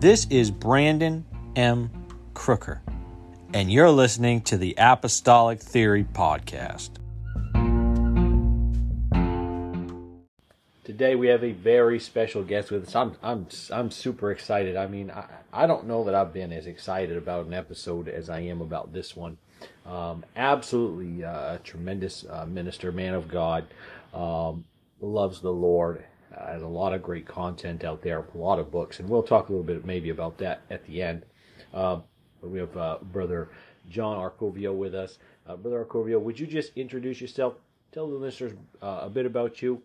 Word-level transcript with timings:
This 0.00 0.28
is 0.30 0.52
Brandon 0.52 1.24
M. 1.56 1.90
Crooker, 2.32 2.80
and 3.52 3.68
you're 3.68 3.90
listening 3.90 4.42
to 4.42 4.56
the 4.56 4.76
Apostolic 4.78 5.58
Theory 5.58 6.04
Podcast. 6.04 6.90
Today 10.84 11.16
we 11.16 11.26
have 11.26 11.42
a 11.42 11.50
very 11.50 11.98
special 11.98 12.44
guest 12.44 12.70
with 12.70 12.86
us. 12.86 12.94
I'm 12.94 13.16
I'm 13.24 13.48
I'm 13.72 13.90
super 13.90 14.30
excited. 14.30 14.76
I 14.76 14.86
mean, 14.86 15.10
I, 15.10 15.24
I 15.52 15.66
don't 15.66 15.88
know 15.88 16.04
that 16.04 16.14
I've 16.14 16.32
been 16.32 16.52
as 16.52 16.68
excited 16.68 17.16
about 17.16 17.46
an 17.46 17.54
episode 17.54 18.06
as 18.06 18.30
I 18.30 18.38
am 18.38 18.60
about 18.60 18.92
this 18.92 19.16
one. 19.16 19.36
Um, 19.84 20.24
absolutely 20.36 21.24
uh, 21.24 21.56
a 21.56 21.60
tremendous 21.64 22.24
uh, 22.30 22.46
minister, 22.46 22.92
man 22.92 23.14
of 23.14 23.26
God, 23.26 23.66
um, 24.14 24.64
loves 25.00 25.40
the 25.40 25.52
Lord, 25.52 26.04
has 26.36 26.62
a 26.62 26.66
lot 26.66 26.92
of 26.92 27.02
great 27.02 27.26
content 27.26 27.84
out 27.84 28.02
there, 28.02 28.24
a 28.34 28.38
lot 28.38 28.58
of 28.58 28.70
books, 28.70 29.00
and 29.00 29.08
we'll 29.08 29.22
talk 29.22 29.48
a 29.48 29.52
little 29.52 29.64
bit 29.64 29.84
maybe 29.84 30.10
about 30.10 30.38
that 30.38 30.62
at 30.70 30.84
the 30.86 31.02
end. 31.02 31.24
Uh, 31.72 32.00
we 32.42 32.58
have 32.58 32.76
uh, 32.76 32.98
Brother 33.02 33.48
John 33.88 34.18
Arcovio 34.18 34.74
with 34.74 34.94
us. 34.94 35.18
Uh, 35.46 35.56
Brother 35.56 35.84
Arcovio, 35.84 36.20
would 36.20 36.38
you 36.38 36.46
just 36.46 36.72
introduce 36.76 37.20
yourself? 37.20 37.54
Tell 37.92 38.08
the 38.08 38.16
listeners 38.16 38.52
uh, 38.82 39.00
a 39.02 39.10
bit 39.10 39.26
about 39.26 39.62
you, 39.62 39.82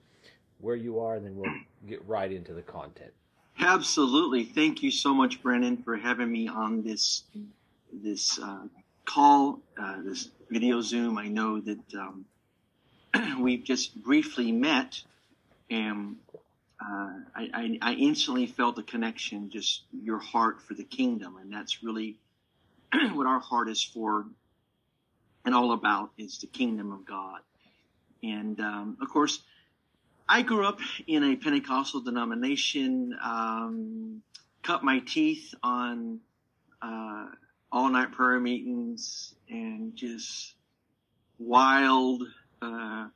where 0.59 0.75
you 0.75 0.99
are, 0.99 1.15
and 1.15 1.25
then 1.25 1.35
we'll 1.35 1.53
get 1.87 2.05
right 2.07 2.31
into 2.31 2.53
the 2.53 2.61
content. 2.61 3.11
Absolutely. 3.59 4.43
Thank 4.43 4.83
you 4.83 4.91
so 4.91 5.13
much, 5.13 5.41
Brennan, 5.41 5.77
for 5.77 5.95
having 5.95 6.31
me 6.31 6.47
on 6.47 6.83
this 6.83 7.23
this 7.91 8.39
uh, 8.39 8.65
call, 9.05 9.59
uh, 9.77 10.01
this 10.03 10.29
video 10.49 10.81
Zoom. 10.81 11.17
I 11.17 11.27
know 11.27 11.61
that 11.61 11.93
um, 11.93 12.25
we've 13.41 13.63
just 13.63 13.95
briefly 14.03 14.51
met, 14.51 15.01
and 15.69 16.17
uh, 16.83 17.09
I, 17.35 17.49
I, 17.53 17.77
I, 17.81 17.93
instantly 17.93 18.45
felt 18.45 18.75
the 18.75 18.83
connection, 18.83 19.49
just 19.49 19.83
your 19.93 20.19
heart 20.19 20.61
for 20.61 20.73
the 20.73 20.83
kingdom, 20.83 21.37
and 21.37 21.53
that's 21.53 21.81
really 21.81 22.17
what 23.13 23.25
our 23.25 23.39
heart 23.39 23.69
is 23.69 23.81
for 23.81 24.25
and 25.45 25.55
all 25.55 25.71
about 25.71 26.11
is 26.17 26.39
the 26.39 26.47
kingdom 26.47 26.91
of 26.91 27.05
God. 27.05 27.39
And 28.21 28.59
um, 28.59 28.97
of 29.01 29.09
course, 29.09 29.41
I 30.27 30.41
grew 30.41 30.65
up 30.65 30.79
in 31.07 31.23
a 31.23 31.35
Pentecostal 31.35 32.01
denomination, 32.01 33.17
um, 33.21 34.21
cut 34.61 34.83
my 34.83 34.99
teeth 34.99 35.53
on 35.61 36.19
uh, 36.81 37.27
all 37.71 37.89
night 37.89 38.11
prayer 38.11 38.39
meetings 38.39 39.35
and 39.49 39.95
just 39.95 40.53
wild 41.37 42.23
uh, 42.61 43.07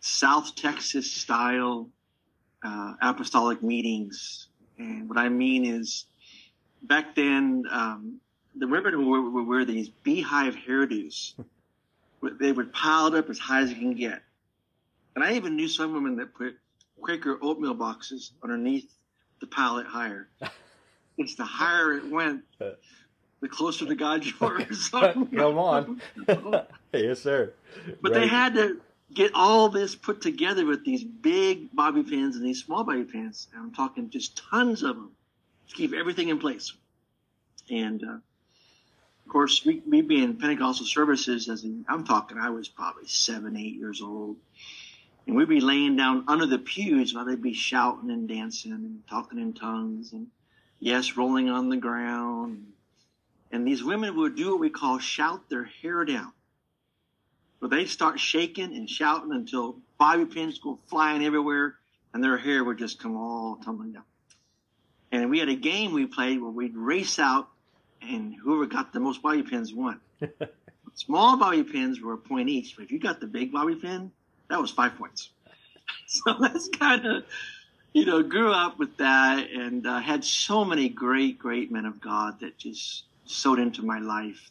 South 0.00 0.54
Texas 0.54 1.10
style 1.10 1.90
uh, 2.64 2.94
apostolic 3.00 3.62
meetings. 3.62 4.48
And 4.78 5.08
what 5.08 5.18
I 5.18 5.28
mean 5.28 5.64
is, 5.64 6.06
back 6.82 7.14
then, 7.14 7.64
um, 7.70 8.20
the 8.56 8.66
women 8.66 9.06
would, 9.06 9.46
wear 9.46 9.64
these 9.64 9.88
beehive 9.88 10.56
hairdos. 10.56 11.34
they 12.40 12.52
would 12.52 12.72
pile 12.72 13.14
up 13.14 13.28
as 13.28 13.38
high 13.38 13.60
as 13.60 13.70
you 13.70 13.76
can 13.76 13.94
get. 13.94 14.22
And 15.14 15.22
I 15.22 15.34
even 15.34 15.56
knew 15.56 15.68
some 15.68 15.92
women 15.92 16.16
that 16.16 16.34
put 16.34 16.56
Quaker 17.00 17.38
oatmeal 17.42 17.74
boxes 17.74 18.32
underneath 18.42 18.90
the 19.40 19.46
pile 19.46 19.78
it 19.78 19.86
higher. 19.86 20.28
it's 21.18 21.34
the 21.34 21.44
higher 21.44 21.92
it 21.92 22.10
went, 22.10 22.42
the 22.58 23.48
closer 23.48 23.86
to 23.86 23.94
God 23.94 24.24
you 24.24 24.32
were. 24.40 24.64
Come 24.90 25.58
on. 25.58 26.00
yes, 26.92 27.20
sir. 27.20 27.52
But 28.00 28.12
right. 28.12 28.20
they 28.20 28.26
had 28.26 28.54
to 28.54 28.80
get 29.12 29.32
all 29.34 29.68
this 29.68 29.94
put 29.94 30.22
together 30.22 30.64
with 30.64 30.84
these 30.84 31.04
big 31.04 31.74
bobby 31.74 32.02
pins 32.02 32.36
and 32.36 32.44
these 32.44 32.64
small 32.64 32.84
bobby 32.84 33.04
pins. 33.04 33.48
And 33.52 33.62
I'm 33.62 33.74
talking 33.74 34.10
just 34.10 34.40
tons 34.50 34.82
of 34.82 34.96
them 34.96 35.10
to 35.68 35.74
keep 35.74 35.92
everything 35.92 36.28
in 36.28 36.38
place. 36.38 36.72
And 37.70 38.02
uh, 38.02 38.18
of 39.26 39.32
course, 39.32 39.64
we, 39.64 39.82
we 39.86 40.02
being 40.02 40.36
Pentecostal 40.36 40.86
services, 40.86 41.48
as 41.48 41.64
in, 41.64 41.84
I'm 41.88 42.04
talking, 42.04 42.38
I 42.38 42.50
was 42.50 42.68
probably 42.68 43.06
seven, 43.06 43.56
eight 43.56 43.74
years 43.74 44.02
old. 44.02 44.36
And 45.26 45.36
we'd 45.36 45.48
be 45.48 45.60
laying 45.60 45.96
down 45.96 46.24
under 46.28 46.44
the 46.44 46.58
pews 46.58 47.14
while 47.14 47.24
they'd 47.24 47.40
be 47.40 47.54
shouting 47.54 48.10
and 48.10 48.28
dancing 48.28 48.72
and 48.72 49.02
talking 49.08 49.38
in 49.38 49.54
tongues 49.54 50.12
and, 50.12 50.26
yes, 50.78 51.16
rolling 51.16 51.48
on 51.48 51.70
the 51.70 51.78
ground. 51.78 52.66
And 53.50 53.66
these 53.66 53.82
women 53.82 54.16
would 54.16 54.36
do 54.36 54.50
what 54.50 54.60
we 54.60 54.68
call 54.68 54.98
shout 54.98 55.48
their 55.48 55.64
hair 55.64 56.04
down 56.04 56.32
where 57.58 57.68
they 57.68 57.84
start 57.86 58.20
shaking 58.20 58.76
and 58.76 58.88
shouting 58.88 59.32
until 59.32 59.76
bobby 59.98 60.24
pins 60.24 60.58
go 60.58 60.78
flying 60.86 61.24
everywhere 61.24 61.76
and 62.12 62.22
their 62.22 62.38
hair 62.38 62.62
would 62.64 62.78
just 62.78 63.00
come 63.00 63.16
all 63.16 63.56
tumbling 63.64 63.92
down. 63.92 64.04
And 65.10 65.30
we 65.30 65.38
had 65.38 65.48
a 65.48 65.54
game 65.54 65.92
we 65.92 66.06
played 66.06 66.40
where 66.40 66.50
we'd 66.50 66.76
race 66.76 67.18
out 67.18 67.48
and 68.00 68.34
whoever 68.34 68.66
got 68.66 68.92
the 68.92 69.00
most 69.00 69.22
bobby 69.22 69.42
pins 69.42 69.74
won. 69.74 70.00
Small 70.94 71.36
bobby 71.36 71.64
pins 71.64 72.00
were 72.00 72.14
a 72.14 72.18
point 72.18 72.48
each, 72.48 72.76
but 72.76 72.84
if 72.84 72.92
you 72.92 73.00
got 73.00 73.20
the 73.20 73.26
big 73.26 73.52
bobby 73.52 73.74
pin, 73.74 74.12
that 74.48 74.60
was 74.60 74.70
five 74.70 74.96
points. 74.96 75.30
So 76.06 76.34
that's 76.38 76.68
kind 76.68 77.04
of, 77.06 77.24
you 77.92 78.04
know, 78.04 78.22
grew 78.22 78.52
up 78.52 78.78
with 78.78 78.96
that 78.98 79.50
and 79.50 79.86
uh, 79.86 79.98
had 79.98 80.24
so 80.24 80.64
many 80.64 80.88
great, 80.88 81.38
great 81.38 81.72
men 81.72 81.86
of 81.86 82.00
God 82.00 82.40
that 82.40 82.56
just 82.56 83.04
sewed 83.24 83.58
into 83.58 83.82
my 83.82 83.98
life, 83.98 84.50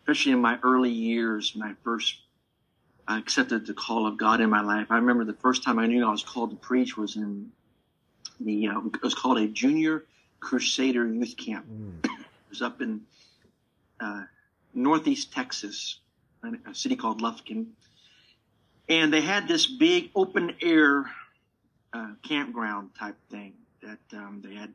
especially 0.00 0.32
in 0.32 0.40
my 0.40 0.58
early 0.62 0.90
years 0.90 1.54
when 1.54 1.68
I 1.68 1.74
first 1.84 2.16
I 3.08 3.18
accepted 3.18 3.66
the 3.66 3.72
call 3.72 4.06
of 4.06 4.18
God 4.18 4.42
in 4.42 4.50
my 4.50 4.60
life. 4.60 4.88
I 4.90 4.96
remember 4.96 5.24
the 5.24 5.32
first 5.32 5.62
time 5.62 5.78
I 5.78 5.86
knew 5.86 6.06
I 6.06 6.10
was 6.10 6.22
called 6.22 6.50
to 6.50 6.56
preach 6.56 6.94
was 6.94 7.16
in 7.16 7.50
the 8.38 8.68
uh, 8.68 8.80
it 8.80 9.02
was 9.02 9.14
called 9.14 9.38
a 9.38 9.48
Junior 9.48 10.04
Crusader 10.40 11.10
Youth 11.10 11.34
Camp. 11.38 11.66
Mm. 11.66 12.04
it 12.04 12.10
was 12.50 12.60
up 12.60 12.82
in 12.82 13.00
uh, 13.98 14.24
northeast 14.74 15.32
Texas, 15.32 16.00
a 16.44 16.74
city 16.74 16.96
called 16.96 17.22
Lufkin, 17.22 17.68
and 18.90 19.10
they 19.10 19.22
had 19.22 19.48
this 19.48 19.66
big 19.66 20.10
open 20.14 20.54
air 20.60 21.10
uh, 21.94 22.10
campground 22.22 22.90
type 22.94 23.16
thing 23.30 23.54
that 23.82 24.18
um, 24.18 24.42
they 24.44 24.54
had 24.54 24.74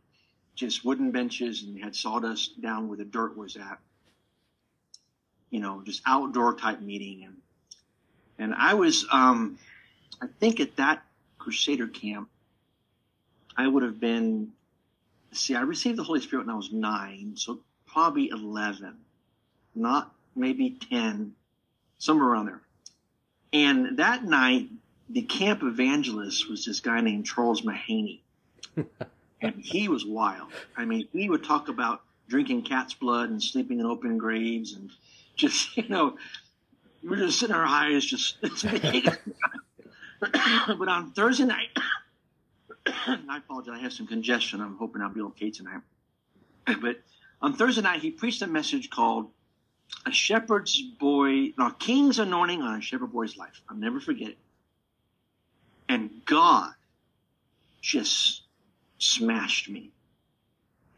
just 0.55 0.83
wooden 0.83 1.11
benches 1.11 1.61
and 1.61 1.77
they 1.77 1.81
had 1.81 1.95
sawdust 1.95 2.59
down 2.59 2.87
where 2.87 2.97
the 2.97 3.05
dirt 3.05 3.37
was 3.37 3.55
at. 3.57 3.77
You 5.51 5.59
know, 5.59 5.83
just 5.85 6.01
outdoor 6.07 6.55
type 6.55 6.81
meeting 6.81 7.25
and 7.25 7.37
and 8.43 8.53
I 8.53 8.73
was, 8.73 9.05
um, 9.09 9.57
I 10.21 10.27
think 10.39 10.59
at 10.59 10.75
that 10.75 11.01
Crusader 11.39 11.87
camp, 11.87 12.29
I 13.55 13.65
would 13.65 13.83
have 13.83 14.01
been, 14.01 14.51
see, 15.31 15.55
I 15.55 15.61
received 15.61 15.97
the 15.97 16.03
Holy 16.03 16.19
Spirit 16.19 16.45
when 16.45 16.53
I 16.53 16.57
was 16.57 16.71
nine, 16.71 17.35
so 17.37 17.59
probably 17.87 18.29
11, 18.29 18.95
not 19.75 20.13
maybe 20.35 20.77
10, 20.89 21.33
somewhere 21.99 22.27
around 22.27 22.47
there. 22.47 22.61
And 23.53 23.97
that 23.99 24.25
night, 24.25 24.67
the 25.09 25.21
camp 25.21 25.63
evangelist 25.63 26.49
was 26.49 26.65
this 26.65 26.81
guy 26.81 26.99
named 26.99 27.25
Charles 27.25 27.61
Mahaney. 27.61 28.19
and 29.41 29.55
he 29.55 29.87
was 29.87 30.05
wild. 30.05 30.51
I 30.75 30.83
mean, 30.83 31.07
he 31.13 31.29
would 31.29 31.45
talk 31.45 31.69
about 31.69 32.01
drinking 32.27 32.63
cat's 32.63 32.93
blood 32.93 33.29
and 33.29 33.41
sleeping 33.41 33.79
in 33.79 33.85
open 33.85 34.17
graves 34.17 34.73
and 34.73 34.89
just, 35.37 35.77
you 35.77 35.87
know, 35.87 36.17
we're 37.03 37.17
just 37.17 37.39
sitting 37.39 37.55
our 37.55 37.65
eyes 37.65 38.05
just 38.05 38.37
but 40.31 40.87
on 40.87 41.11
Thursday 41.11 41.45
night, 41.45 41.69
I 42.85 43.37
apologize, 43.37 43.73
I 43.77 43.79
have 43.79 43.93
some 43.93 44.07
congestion. 44.07 44.61
I'm 44.61 44.77
hoping 44.77 45.01
I'll 45.01 45.09
be 45.09 45.21
okay 45.21 45.51
tonight. 45.51 45.81
But 46.65 47.01
on 47.41 47.55
Thursday 47.55 47.81
night, 47.81 48.01
he 48.01 48.11
preached 48.11 48.41
a 48.41 48.47
message 48.47 48.89
called 48.89 49.29
A 50.05 50.11
Shepherd's 50.11 50.81
Boy, 50.81 51.53
no, 51.57 51.71
King's 51.71 52.19
Anointing 52.19 52.61
on 52.61 52.79
a 52.79 52.81
Shepherd 52.81 53.11
Boy's 53.11 53.35
Life. 53.35 53.61
I'll 53.69 53.75
never 53.75 53.99
forget 53.99 54.29
it. 54.29 54.37
And 55.89 56.09
God 56.25 56.71
just 57.81 58.43
smashed 58.97 59.69
me. 59.69 59.91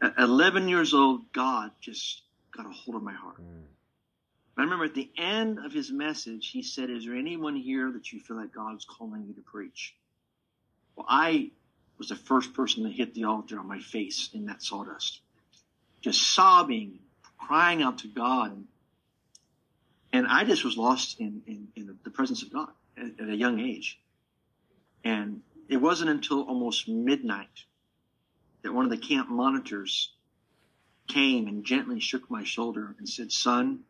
At 0.00 0.14
11 0.18 0.68
years 0.68 0.94
old, 0.94 1.32
God 1.32 1.72
just 1.80 2.22
got 2.56 2.66
a 2.66 2.70
hold 2.70 2.96
of 2.96 3.02
my 3.02 3.12
heart. 3.12 3.40
Mm. 3.40 3.62
I 4.56 4.62
remember 4.62 4.86
at 4.86 4.94
the 4.94 5.10
end 5.18 5.58
of 5.58 5.72
his 5.72 5.92
message, 5.92 6.50
he 6.50 6.62
said, 6.62 6.88
Is 6.88 7.04
there 7.04 7.14
anyone 7.14 7.56
here 7.56 7.90
that 7.92 8.12
you 8.12 8.20
feel 8.20 8.36
like 8.36 8.54
God's 8.54 8.86
calling 8.86 9.26
you 9.26 9.34
to 9.34 9.42
preach? 9.42 9.94
Well, 10.94 11.06
I 11.08 11.50
was 11.98 12.08
the 12.08 12.16
first 12.16 12.54
person 12.54 12.84
to 12.84 12.90
hit 12.90 13.14
the 13.14 13.24
altar 13.24 13.58
on 13.58 13.68
my 13.68 13.80
face 13.80 14.30
in 14.32 14.46
that 14.46 14.62
sawdust, 14.62 15.20
just 16.00 16.22
sobbing, 16.22 17.00
crying 17.38 17.82
out 17.82 17.98
to 17.98 18.08
God. 18.08 18.64
And 20.12 20.26
I 20.26 20.44
just 20.44 20.64
was 20.64 20.78
lost 20.78 21.20
in, 21.20 21.42
in, 21.46 21.68
in 21.76 21.98
the 22.02 22.10
presence 22.10 22.42
of 22.42 22.52
God 22.52 22.70
at, 22.96 23.20
at 23.20 23.28
a 23.28 23.36
young 23.36 23.60
age. 23.60 23.98
And 25.04 25.42
it 25.68 25.76
wasn't 25.76 26.10
until 26.10 26.42
almost 26.42 26.88
midnight 26.88 27.64
that 28.62 28.72
one 28.72 28.84
of 28.84 28.90
the 28.90 28.96
camp 28.96 29.28
monitors 29.28 30.12
came 31.08 31.46
and 31.46 31.64
gently 31.64 32.00
shook 32.00 32.30
my 32.30 32.44
shoulder 32.44 32.94
and 32.98 33.08
said, 33.08 33.30
Son, 33.30 33.80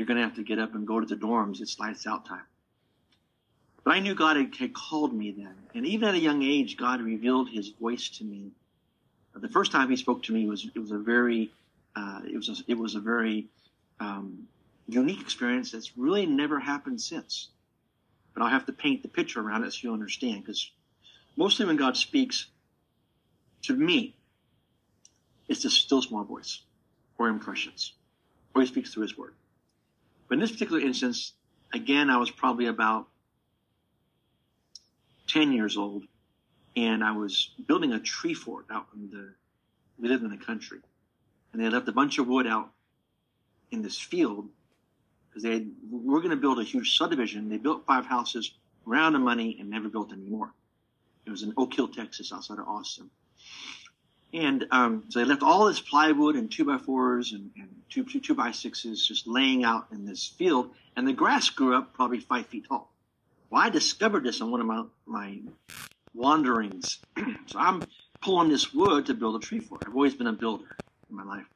you're 0.00 0.06
going 0.06 0.16
to 0.16 0.22
have 0.22 0.36
to 0.36 0.42
get 0.42 0.58
up 0.58 0.74
and 0.74 0.86
go 0.86 0.98
to 0.98 1.04
the 1.04 1.14
dorms. 1.14 1.60
It's 1.60 1.78
lights 1.78 2.06
out 2.06 2.24
time. 2.24 2.46
But 3.84 3.90
I 3.90 4.00
knew 4.00 4.14
God 4.14 4.38
had, 4.38 4.72
called 4.72 5.12
me 5.12 5.30
then. 5.30 5.54
And 5.74 5.84
even 5.84 6.08
at 6.08 6.14
a 6.14 6.18
young 6.18 6.42
age, 6.42 6.78
God 6.78 7.02
revealed 7.02 7.50
his 7.50 7.68
voice 7.68 8.08
to 8.16 8.24
me 8.24 8.52
The 9.34 9.50
first 9.50 9.72
time 9.72 9.90
he 9.90 9.96
spoke 9.96 10.22
to 10.22 10.32
me 10.32 10.46
was 10.46 10.66
it 10.74 10.78
was 10.78 10.90
a 10.90 10.96
very 10.96 11.50
uh, 11.94 12.22
it 12.24 12.34
was 12.34 12.48
a, 12.48 12.54
it 12.66 12.78
was 12.78 12.94
a 12.94 13.00
very 13.00 13.48
um, 14.00 14.48
unique 14.88 15.20
experience 15.20 15.72
that's 15.72 15.98
really 15.98 16.24
never 16.24 16.58
happened 16.58 17.02
since. 17.02 17.48
But 18.32 18.42
I'll 18.42 18.48
have 18.48 18.64
to 18.66 18.72
paint 18.72 19.02
the 19.02 19.08
picture 19.08 19.42
around 19.42 19.64
it 19.64 19.72
so 19.74 19.80
you'll 19.82 19.92
understand 19.92 20.44
because 20.44 20.70
mostly 21.36 21.66
when 21.66 21.76
God 21.76 21.98
speaks 21.98 22.46
to 23.64 23.74
me, 23.74 24.16
it's 25.46 25.66
a 25.66 25.70
still 25.70 26.00
small 26.00 26.24
voice 26.24 26.62
or 27.18 27.28
impressions, 27.28 27.92
or 28.54 28.62
he 28.62 28.66
speaks 28.66 28.94
through 28.94 29.02
his 29.02 29.18
word. 29.18 29.34
But 30.30 30.34
in 30.34 30.40
this 30.42 30.52
particular 30.52 30.80
instance, 30.80 31.32
again, 31.74 32.08
I 32.08 32.16
was 32.16 32.30
probably 32.30 32.66
about 32.66 33.08
10 35.26 35.52
years 35.52 35.76
old 35.76 36.04
and 36.76 37.02
I 37.02 37.10
was 37.16 37.50
building 37.66 37.92
a 37.92 37.98
tree 37.98 38.32
fort 38.32 38.66
out 38.70 38.86
in 38.94 39.10
the, 39.10 39.34
we 39.98 40.08
lived 40.08 40.22
in 40.22 40.30
the 40.30 40.36
country 40.36 40.78
and 41.52 41.60
they 41.60 41.68
left 41.68 41.88
a 41.88 41.92
bunch 41.92 42.18
of 42.18 42.28
wood 42.28 42.46
out 42.46 42.70
in 43.72 43.82
this 43.82 43.98
field 43.98 44.48
because 45.28 45.42
they 45.42 45.50
had, 45.50 45.72
were 45.90 46.20
going 46.20 46.30
to 46.30 46.36
build 46.36 46.60
a 46.60 46.64
huge 46.64 46.96
subdivision. 46.96 47.48
They 47.48 47.58
built 47.58 47.84
five 47.84 48.06
houses, 48.06 48.52
ran 48.84 49.02
out 49.02 49.14
of 49.16 49.22
money, 49.22 49.56
and 49.58 49.68
never 49.68 49.88
built 49.88 50.12
any 50.12 50.30
more. 50.30 50.52
It 51.26 51.30
was 51.30 51.42
in 51.42 51.52
Oak 51.56 51.74
Hill, 51.74 51.88
Texas, 51.88 52.32
outside 52.32 52.60
of 52.60 52.68
Austin. 52.68 53.10
And 54.32 54.66
um, 54.70 55.04
so 55.08 55.18
they 55.18 55.24
left 55.24 55.42
all 55.42 55.66
this 55.66 55.80
plywood 55.80 56.36
and 56.36 56.50
two 56.50 56.64
by 56.64 56.78
fours 56.78 57.32
and, 57.32 57.50
and 57.56 57.68
two, 57.88 58.04
two, 58.04 58.20
two 58.20 58.34
by 58.34 58.52
sixes 58.52 59.06
just 59.06 59.26
laying 59.26 59.64
out 59.64 59.86
in 59.90 60.06
this 60.06 60.26
field, 60.26 60.70
and 60.96 61.06
the 61.06 61.12
grass 61.12 61.50
grew 61.50 61.76
up 61.76 61.94
probably 61.94 62.20
five 62.20 62.46
feet 62.46 62.66
tall. 62.68 62.92
Well, 63.50 63.62
I 63.62 63.70
discovered 63.70 64.22
this 64.22 64.40
on 64.40 64.52
one 64.52 64.60
of 64.60 64.66
my, 64.66 64.84
my 65.06 65.38
wanderings. 66.14 67.00
so 67.46 67.58
I'm 67.58 67.82
pulling 68.20 68.48
this 68.48 68.72
wood 68.72 69.06
to 69.06 69.14
build 69.14 69.36
a 69.36 69.44
tree 69.44 69.58
fort. 69.58 69.82
I've 69.86 69.94
always 69.94 70.14
been 70.14 70.28
a 70.28 70.32
builder 70.32 70.76
in 71.08 71.16
my 71.16 71.24
life. 71.24 71.46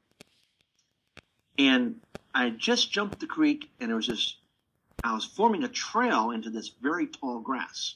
And 1.56 2.00
I 2.34 2.50
just 2.50 2.90
jumped 2.90 3.20
the 3.20 3.26
creek 3.26 3.70
and 3.80 3.92
it 3.92 3.94
was 3.94 4.06
just, 4.06 4.38
I 5.04 5.14
was 5.14 5.24
forming 5.24 5.62
a 5.62 5.68
trail 5.68 6.32
into 6.32 6.50
this 6.50 6.72
very 6.82 7.06
tall 7.06 7.38
grass, 7.38 7.94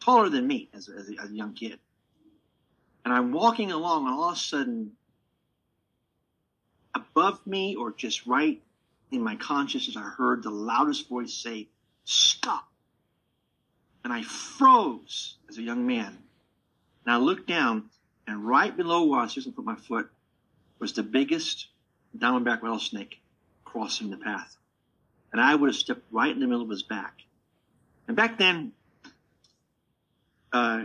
taller 0.00 0.28
than 0.28 0.46
me 0.46 0.68
as 0.74 0.88
as 0.88 1.08
a, 1.08 1.22
as 1.22 1.30
a 1.30 1.34
young 1.34 1.54
kid. 1.54 1.78
And 3.04 3.14
I'm 3.14 3.32
walking 3.32 3.72
along 3.72 4.06
and 4.06 4.14
all 4.14 4.30
of 4.30 4.36
a 4.36 4.38
sudden, 4.38 4.92
above 6.94 7.46
me 7.46 7.76
or 7.76 7.92
just 7.92 8.26
right 8.26 8.62
in 9.10 9.22
my 9.22 9.36
consciousness, 9.36 9.96
I 9.96 10.02
heard 10.02 10.42
the 10.42 10.50
loudest 10.50 11.08
voice 11.08 11.32
say, 11.32 11.68
stop. 12.04 12.68
And 14.04 14.12
I 14.12 14.22
froze 14.22 15.36
as 15.48 15.58
a 15.58 15.62
young 15.62 15.86
man. 15.86 16.18
And 17.04 17.14
I 17.14 17.16
looked 17.16 17.46
down 17.46 17.90
and 18.26 18.46
right 18.46 18.76
below 18.76 19.06
where 19.06 19.20
I 19.20 19.24
was 19.24 19.34
just 19.34 19.54
put 19.54 19.64
my 19.64 19.76
foot 19.76 20.10
was 20.78 20.92
the 20.92 21.02
biggest 21.02 21.68
diamondback 22.16 22.62
rattlesnake 22.62 23.20
crossing 23.64 24.10
the 24.10 24.16
path. 24.16 24.56
And 25.32 25.40
I 25.40 25.54
would 25.54 25.68
have 25.68 25.76
stepped 25.76 26.04
right 26.10 26.32
in 26.32 26.40
the 26.40 26.46
middle 26.46 26.62
of 26.62 26.70
his 26.70 26.82
back. 26.82 27.14
And 28.08 28.16
back 28.16 28.38
then, 28.38 28.72
uh, 30.52 30.84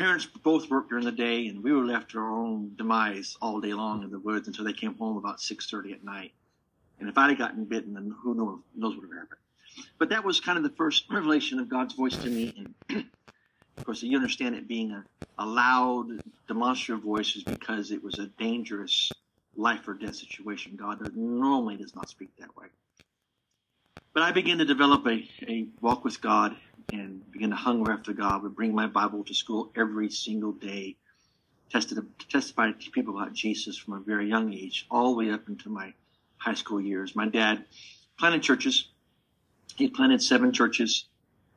parents 0.00 0.24
both 0.24 0.70
worked 0.70 0.88
during 0.88 1.04
the 1.04 1.12
day, 1.12 1.46
and 1.48 1.62
we 1.62 1.72
were 1.72 1.84
left 1.84 2.12
to 2.12 2.18
our 2.18 2.30
own 2.30 2.72
demise 2.74 3.36
all 3.42 3.60
day 3.60 3.74
long 3.74 4.02
in 4.02 4.10
the 4.10 4.18
woods 4.18 4.48
until 4.48 4.64
they 4.64 4.72
came 4.72 4.94
home 4.94 5.18
about 5.18 5.40
6.30 5.40 5.92
at 5.92 6.02
night. 6.02 6.32
And 6.98 7.08
if 7.08 7.18
I'd 7.18 7.28
have 7.28 7.38
gotten 7.38 7.66
bitten, 7.66 7.92
then 7.92 8.14
who 8.22 8.34
knows, 8.34 8.60
what 8.74 8.96
would 8.96 9.10
have 9.10 9.18
happened. 9.18 9.40
But 9.98 10.08
that 10.08 10.24
was 10.24 10.40
kind 10.40 10.56
of 10.56 10.64
the 10.64 10.70
first 10.70 11.04
revelation 11.10 11.60
of 11.60 11.68
God's 11.68 11.94
voice 11.94 12.16
to 12.16 12.30
me. 12.30 12.72
And 12.88 13.04
of 13.76 13.84
course, 13.84 14.02
you 14.02 14.16
understand 14.16 14.54
it 14.54 14.66
being 14.66 14.90
a, 14.90 15.04
a 15.38 15.44
loud, 15.44 16.22
demonstrative 16.48 17.04
voice 17.04 17.36
is 17.36 17.44
because 17.44 17.90
it 17.90 18.02
was 18.02 18.18
a 18.18 18.26
dangerous 18.26 19.12
life 19.54 19.86
or 19.86 19.92
death 19.92 20.16
situation. 20.16 20.76
God 20.76 21.14
normally 21.14 21.76
does 21.76 21.94
not 21.94 22.08
speak 22.08 22.30
that 22.38 22.56
way. 22.56 22.68
But 24.14 24.22
I 24.22 24.32
began 24.32 24.58
to 24.58 24.64
develop 24.64 25.06
a, 25.06 25.28
a 25.46 25.66
walk 25.82 26.04
with 26.04 26.22
God 26.22 26.56
and 26.92 27.30
begin 27.30 27.50
to 27.50 27.56
hunger 27.56 27.92
after 27.92 28.12
God. 28.12 28.42
Would 28.42 28.56
bring 28.56 28.74
my 28.74 28.86
Bible 28.86 29.24
to 29.24 29.34
school 29.34 29.72
every 29.76 30.10
single 30.10 30.52
day. 30.52 30.96
Tested, 31.70 31.98
testified 32.28 32.80
to 32.80 32.90
people 32.90 33.16
about 33.16 33.32
Jesus 33.32 33.76
from 33.76 33.94
a 33.94 34.00
very 34.00 34.28
young 34.28 34.52
age, 34.52 34.86
all 34.90 35.12
the 35.12 35.18
way 35.18 35.32
up 35.32 35.48
into 35.48 35.68
my 35.68 35.92
high 36.36 36.54
school 36.54 36.80
years. 36.80 37.14
My 37.14 37.28
dad 37.28 37.64
planted 38.18 38.42
churches. 38.42 38.88
He 39.76 39.88
planted 39.88 40.20
seven 40.22 40.52
churches, 40.52 41.06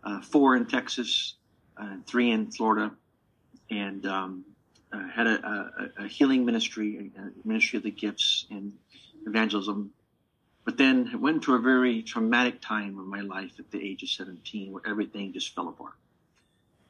uh, 0.03 0.21
four 0.21 0.55
in 0.55 0.67
Texas, 0.67 1.35
uh, 1.77 1.97
three 2.05 2.31
in 2.31 2.51
Florida, 2.51 2.91
and 3.71 4.05
um, 4.05 4.45
uh, 4.93 5.07
had 5.07 5.27
a, 5.27 5.91
a, 5.99 6.03
a, 6.03 6.07
healing 6.07 6.45
ministry, 6.45 7.11
a 7.17 7.47
ministry 7.47 7.77
of 7.77 7.83
the 7.83 7.91
gifts 7.91 8.45
and 8.51 8.73
evangelism. 9.25 9.91
But 10.65 10.77
then 10.77 11.09
it 11.13 11.19
went 11.19 11.43
to 11.43 11.55
a 11.55 11.59
very 11.59 12.03
traumatic 12.03 12.61
time 12.61 12.97
of 12.97 13.05
my 13.05 13.21
life 13.21 13.51
at 13.59 13.69
the 13.71 13.83
age 13.83 14.03
of 14.03 14.09
17 14.09 14.71
where 14.71 14.83
everything 14.87 15.33
just 15.33 15.53
fell 15.53 15.67
apart. 15.67 15.95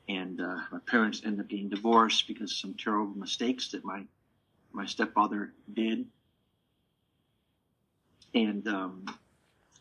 And 0.08 0.40
uh, 0.42 0.58
my 0.72 0.80
parents 0.86 1.22
ended 1.26 1.42
up 1.42 1.48
getting 1.48 1.70
divorced 1.70 2.28
because 2.28 2.52
of 2.52 2.58
some 2.58 2.74
terrible 2.76 3.16
mistakes 3.16 3.72
that 3.72 3.84
my, 3.84 4.04
my 4.72 4.86
stepfather 4.86 5.54
did. 5.74 6.06
And 8.36 8.68
um, 8.68 9.06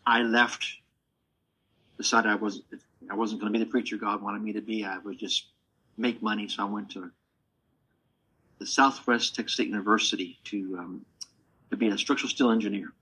I 0.06 0.22
left, 0.22 0.64
decided 1.98 2.30
I 2.30 2.36
was 2.36 2.62
I 3.10 3.14
wasn't 3.14 3.40
going 3.40 3.52
to 3.52 3.58
be 3.58 3.64
the 3.64 3.70
preacher 3.70 3.96
God 3.96 4.22
wanted 4.22 4.42
me 4.42 4.52
to 4.52 4.60
be. 4.60 4.84
I 4.84 4.98
would 4.98 5.18
just 5.18 5.46
make 5.96 6.22
money. 6.22 6.48
So 6.48 6.62
I 6.62 6.66
went 6.66 6.90
to 6.90 7.10
the 8.58 8.66
Southwest 8.66 9.34
Texas 9.34 9.54
State 9.54 9.68
University 9.68 10.38
to 10.44 10.76
um, 10.78 11.06
to 11.70 11.76
be 11.76 11.88
a 11.88 11.98
structural 11.98 12.30
steel 12.30 12.50
engineer. 12.50 12.92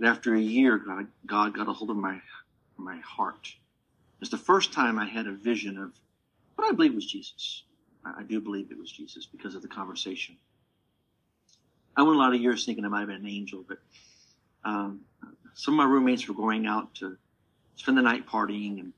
But 0.00 0.08
after 0.08 0.34
a 0.34 0.40
year, 0.40 0.78
God, 0.78 1.08
God 1.26 1.54
got 1.54 1.68
a 1.68 1.74
hold 1.74 1.90
of 1.90 1.96
my 1.96 2.22
my 2.78 2.96
heart. 3.00 3.54
It's 4.22 4.30
the 4.30 4.38
first 4.38 4.72
time 4.72 4.98
I 4.98 5.04
had 5.04 5.26
a 5.26 5.32
vision 5.32 5.76
of 5.76 5.92
what 6.56 6.66
I 6.66 6.74
believe 6.74 6.94
was 6.94 7.04
Jesus. 7.04 7.64
I, 8.02 8.20
I 8.20 8.22
do 8.22 8.40
believe 8.40 8.70
it 8.70 8.78
was 8.78 8.90
Jesus 8.90 9.26
because 9.26 9.54
of 9.54 9.60
the 9.60 9.68
conversation. 9.68 10.38
I 11.94 12.02
went 12.02 12.16
a 12.16 12.18
lot 12.18 12.34
of 12.34 12.40
years 12.40 12.64
thinking 12.64 12.86
it 12.86 12.88
might 12.88 13.00
have 13.00 13.08
been 13.08 13.16
an 13.16 13.26
angel, 13.26 13.62
but 13.68 13.76
um, 14.64 15.02
some 15.52 15.74
of 15.74 15.78
my 15.86 15.92
roommates 15.92 16.26
were 16.26 16.34
going 16.34 16.66
out 16.66 16.94
to 16.96 17.18
spend 17.76 17.98
the 17.98 18.02
night 18.02 18.26
partying, 18.26 18.80
and 18.80 18.94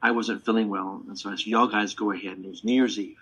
I 0.00 0.12
wasn't 0.12 0.44
feeling 0.44 0.68
well. 0.68 1.02
And 1.08 1.18
so 1.18 1.30
I 1.30 1.34
said, 1.34 1.48
"Y'all 1.48 1.66
guys 1.66 1.94
go 1.94 2.12
ahead." 2.12 2.36
And 2.36 2.44
it 2.44 2.48
was 2.48 2.62
New 2.62 2.74
Year's 2.74 2.96
Eve. 2.96 3.18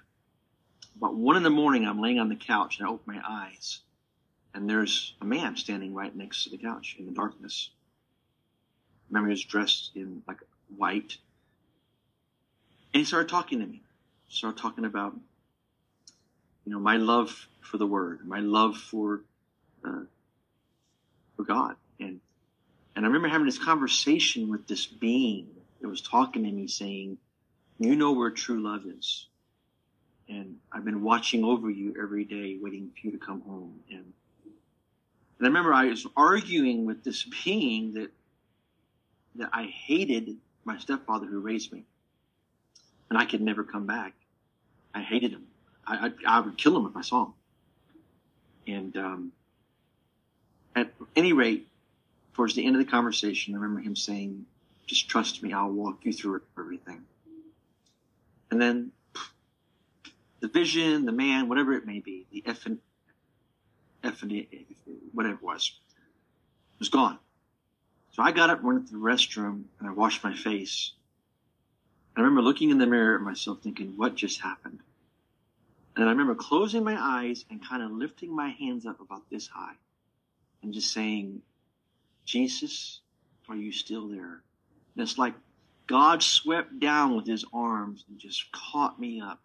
About 0.98 1.14
one 1.14 1.36
in 1.38 1.44
the 1.44 1.48
morning, 1.48 1.86
I'm 1.86 2.02
laying 2.02 2.18
on 2.18 2.28
the 2.28 2.36
couch 2.36 2.78
and 2.78 2.86
I 2.86 2.90
open 2.90 3.14
my 3.14 3.22
eyes, 3.26 3.80
and 4.54 4.68
there's 4.68 5.14
a 5.20 5.24
man 5.24 5.56
standing 5.56 5.94
right 5.94 6.14
next 6.14 6.44
to 6.44 6.50
the 6.50 6.58
couch 6.58 6.96
in 6.98 7.06
the 7.06 7.12
darkness. 7.12 7.70
Remember 9.08 9.28
he 9.28 9.32
was 9.32 9.44
dressed 9.44 9.90
in 9.94 10.22
like 10.26 10.38
white, 10.76 11.16
and 12.92 13.00
he 13.00 13.04
started 13.04 13.28
talking 13.28 13.60
to 13.60 13.66
me. 13.66 13.82
Started 14.28 14.60
talking 14.60 14.84
about, 14.84 15.14
you 16.64 16.72
know, 16.72 16.78
my 16.78 16.96
love 16.96 17.48
for 17.60 17.78
the 17.78 17.86
Word, 17.86 18.26
my 18.26 18.40
love 18.40 18.76
for 18.76 19.22
uh, 19.84 20.04
for 21.36 21.42
God, 21.44 21.76
and 21.98 22.20
and 22.94 23.04
I 23.04 23.08
remember 23.08 23.28
having 23.28 23.46
this 23.46 23.58
conversation 23.58 24.48
with 24.48 24.66
this 24.66 24.86
being 24.86 25.48
that 25.80 25.88
was 25.88 26.00
talking 26.00 26.44
to 26.44 26.50
me, 26.50 26.66
saying, 26.68 27.18
"You 27.78 27.96
know 27.96 28.12
where 28.12 28.30
true 28.30 28.60
love 28.60 28.82
is." 28.86 29.26
and 30.30 30.56
I've 30.72 30.84
been 30.84 31.02
watching 31.02 31.44
over 31.44 31.68
you 31.68 31.94
every 32.00 32.24
day, 32.24 32.56
waiting 32.60 32.90
for 32.90 33.06
you 33.06 33.12
to 33.12 33.18
come 33.18 33.40
home. 33.40 33.80
And, 33.90 34.12
and 35.40 35.46
I 35.46 35.48
remember 35.48 35.72
I 35.72 35.86
was 35.86 36.06
arguing 36.18 36.84
with 36.84 37.02
this 37.02 37.24
being 37.44 37.94
that 37.94 38.10
that 39.36 39.50
I 39.52 39.64
hated 39.64 40.36
my 40.64 40.76
stepfather 40.76 41.24
who 41.26 41.40
raised 41.40 41.72
me, 41.72 41.84
and 43.08 43.18
I 43.18 43.24
could 43.24 43.40
never 43.40 43.64
come 43.64 43.86
back. 43.86 44.12
I 44.94 45.00
hated 45.00 45.32
him. 45.32 45.46
I, 45.86 46.08
I, 46.26 46.38
I 46.38 46.40
would 46.40 46.58
kill 46.58 46.76
him 46.76 46.84
if 46.84 46.96
I 46.96 47.00
saw 47.00 47.26
him. 47.26 47.32
And 48.66 48.96
um, 48.96 49.32
at 50.76 50.92
any 51.16 51.32
rate, 51.32 51.68
towards 52.34 52.54
the 52.54 52.66
end 52.66 52.76
of 52.76 52.84
the 52.84 52.90
conversation, 52.90 53.54
I 53.54 53.58
remember 53.58 53.80
him 53.80 53.96
saying, 53.96 54.44
"Just 54.86 55.08
trust 55.08 55.42
me. 55.42 55.54
I'll 55.54 55.70
walk 55.70 56.00
you 56.02 56.12
through 56.12 56.42
everything." 56.58 57.02
And 58.50 58.60
then 58.60 58.92
the 60.40 60.48
vision, 60.48 61.06
the 61.06 61.12
man, 61.12 61.48
whatever 61.48 61.72
it 61.72 61.86
may 61.86 62.00
be, 62.00 62.26
the 62.30 62.42
F 62.44 62.66
and 64.02 64.66
whatever 65.12 65.34
it 65.34 65.42
was, 65.42 65.72
was 66.78 66.88
gone. 66.88 67.18
So 68.12 68.22
I 68.22 68.32
got 68.32 68.50
up, 68.50 68.62
went 68.62 68.86
to 68.88 68.92
the 68.92 68.98
restroom, 68.98 69.64
and 69.78 69.88
I 69.88 69.92
washed 69.92 70.24
my 70.24 70.34
face. 70.34 70.92
I 72.16 72.20
remember 72.20 72.42
looking 72.42 72.70
in 72.70 72.78
the 72.78 72.86
mirror 72.86 73.16
at 73.16 73.22
myself, 73.22 73.62
thinking, 73.62 73.96
"What 73.96 74.16
just 74.16 74.40
happened?" 74.40 74.80
And 75.96 76.06
I 76.06 76.10
remember 76.10 76.34
closing 76.34 76.84
my 76.84 76.96
eyes 77.00 77.44
and 77.50 77.64
kind 77.64 77.82
of 77.82 77.92
lifting 77.92 78.34
my 78.34 78.50
hands 78.50 78.86
up 78.86 79.00
about 79.00 79.30
this 79.30 79.48
high, 79.48 79.76
and 80.62 80.74
just 80.74 80.92
saying, 80.92 81.42
"Jesus, 82.24 83.00
are 83.48 83.56
you 83.56 83.72
still 83.72 84.08
there?" 84.08 84.42
And 84.94 85.02
it's 85.02 85.18
like 85.18 85.34
God 85.86 86.22
swept 86.22 86.80
down 86.80 87.16
with 87.16 87.26
His 87.26 87.44
arms 87.52 88.04
and 88.08 88.18
just 88.18 88.50
caught 88.52 89.00
me 89.00 89.20
up 89.20 89.40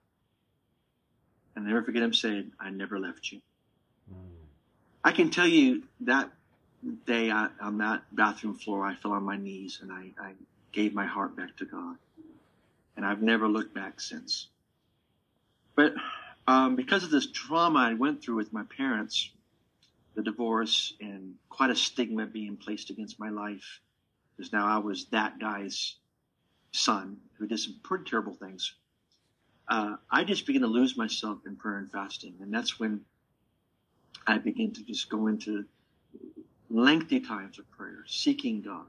And 1.55 1.65
I 1.65 1.69
never 1.69 1.83
forget 1.83 2.03
him 2.03 2.13
saying, 2.13 2.53
I 2.59 2.69
never 2.69 2.99
left 2.99 3.31
you. 3.31 3.41
I 5.05 5.11
can 5.11 5.29
tell 5.29 5.45
you 5.45 5.83
that 6.01 6.31
day 7.05 7.29
I, 7.29 7.49
on 7.61 7.77
that 7.77 8.01
bathroom 8.11 8.55
floor, 8.55 8.83
I 8.83 8.95
fell 8.95 9.11
on 9.11 9.21
my 9.21 9.37
knees 9.37 9.77
and 9.79 9.91
I, 9.91 10.09
I 10.19 10.31
gave 10.71 10.95
my 10.95 11.05
heart 11.05 11.35
back 11.37 11.55
to 11.57 11.65
God. 11.65 11.97
And 12.97 13.05
I've 13.05 13.21
never 13.21 13.47
looked 13.47 13.75
back 13.75 14.01
since. 14.01 14.47
But 15.75 15.93
um, 16.47 16.75
because 16.75 17.03
of 17.03 17.11
this 17.11 17.27
trauma 17.31 17.81
I 17.81 17.93
went 17.93 18.23
through 18.23 18.37
with 18.37 18.51
my 18.51 18.63
parents, 18.75 19.29
the 20.15 20.23
divorce 20.23 20.93
and 20.99 21.35
quite 21.49 21.69
a 21.69 21.75
stigma 21.75 22.25
being 22.25 22.57
placed 22.57 22.89
against 22.89 23.19
my 23.19 23.29
life, 23.29 23.81
because 24.35 24.51
now 24.51 24.65
I 24.65 24.79
was 24.79 25.05
that 25.11 25.37
guy's 25.37 25.97
son 26.71 27.17
who 27.37 27.45
did 27.45 27.59
some 27.59 27.75
pretty 27.83 28.05
terrible 28.05 28.33
things. 28.33 28.73
Uh, 29.67 29.97
I 30.09 30.23
just 30.23 30.47
began 30.47 30.63
to 30.63 30.67
lose 30.67 30.97
myself 30.97 31.39
in 31.45 31.57
prayer 31.57 31.77
and 31.77 31.91
fasting, 31.91 32.33
and 32.41 32.51
that's 32.51 32.79
when 32.79 33.01
I 34.27 34.39
began 34.39 34.71
to 34.71 34.83
just 34.83 35.09
go 35.09 35.27
into 35.27 35.65
lengthy 36.69 37.19
times 37.19 37.59
of 37.59 37.69
prayer, 37.71 38.03
seeking 38.07 38.61
God, 38.61 38.87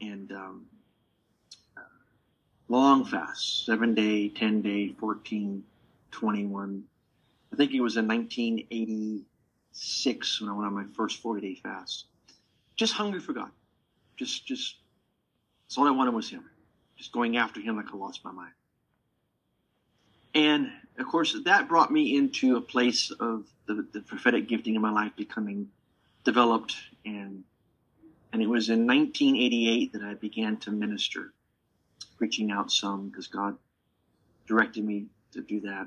and 0.00 0.32
um, 0.32 0.64
uh, 1.76 1.82
long 2.68 3.04
fasts, 3.04 3.66
seven 3.66 3.94
day, 3.94 4.28
ten 4.28 4.62
day, 4.62 4.88
14, 4.98 5.62
21. 6.10 6.84
I 7.52 7.56
think 7.56 7.72
it 7.72 7.80
was 7.80 7.96
in 7.96 8.08
1986 8.08 10.40
when 10.40 10.50
I 10.50 10.54
went 10.54 10.66
on 10.66 10.74
my 10.74 10.86
first 10.94 11.18
40 11.18 11.40
day 11.40 11.54
fast. 11.60 12.06
Just 12.76 12.94
hungry 12.94 13.20
for 13.20 13.34
God. 13.34 13.50
Just, 14.16 14.46
just, 14.46 14.76
that's 15.64 15.76
all 15.78 15.86
I 15.86 15.90
wanted 15.90 16.14
was 16.14 16.30
Him. 16.30 16.44
Just 16.96 17.12
going 17.12 17.36
after 17.36 17.60
Him 17.60 17.76
like 17.76 17.92
I 17.92 17.96
lost 17.96 18.24
my 18.24 18.32
mind. 18.32 18.52
And 20.34 20.70
of 20.98 21.06
course, 21.06 21.36
that 21.44 21.68
brought 21.68 21.90
me 21.90 22.16
into 22.16 22.56
a 22.56 22.60
place 22.60 23.10
of 23.10 23.46
the, 23.66 23.86
the 23.92 24.00
prophetic 24.00 24.48
gifting 24.48 24.74
in 24.74 24.82
my 24.82 24.92
life 24.92 25.12
becoming 25.16 25.68
developed. 26.24 26.76
And, 27.04 27.44
and 28.32 28.42
it 28.42 28.48
was 28.48 28.68
in 28.68 28.86
1988 28.86 29.92
that 29.92 30.02
I 30.02 30.14
began 30.14 30.58
to 30.58 30.70
minister, 30.70 31.32
preaching 32.18 32.50
out 32.50 32.70
some 32.70 33.08
because 33.08 33.26
God 33.26 33.56
directed 34.46 34.84
me 34.84 35.06
to 35.32 35.40
do 35.40 35.60
that. 35.60 35.86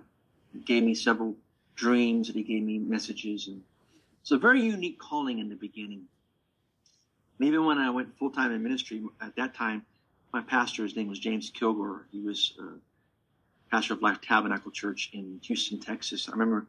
He 0.53 0.59
gave 0.59 0.83
me 0.83 0.95
several 0.95 1.35
dreams 1.75 2.29
and 2.29 2.37
he 2.37 2.43
gave 2.43 2.63
me 2.63 2.79
messages. 2.79 3.47
And 3.47 3.61
it's 4.21 4.31
a 4.31 4.37
very 4.37 4.61
unique 4.61 4.99
calling 4.99 5.39
in 5.39 5.49
the 5.49 5.55
beginning. 5.55 6.05
Even 7.39 7.65
when 7.65 7.77
I 7.77 7.89
went 7.89 8.17
full 8.17 8.31
time 8.31 8.51
in 8.53 8.63
ministry 8.63 9.03
at 9.21 9.35
that 9.35 9.53
time, 9.53 9.85
my 10.33 10.41
pastor, 10.41 10.83
his 10.83 10.95
name 10.95 11.09
was 11.09 11.19
James 11.19 11.49
Kilgore. 11.49 12.07
He 12.11 12.21
was 12.21 12.53
uh, 12.59 12.77
pastor 13.75 13.93
of 13.93 14.01
Life 14.01 14.21
Tabernacle 14.21 14.71
Church 14.71 15.09
in 15.11 15.41
Houston, 15.43 15.81
Texas. 15.81 16.29
I 16.29 16.31
remember 16.31 16.65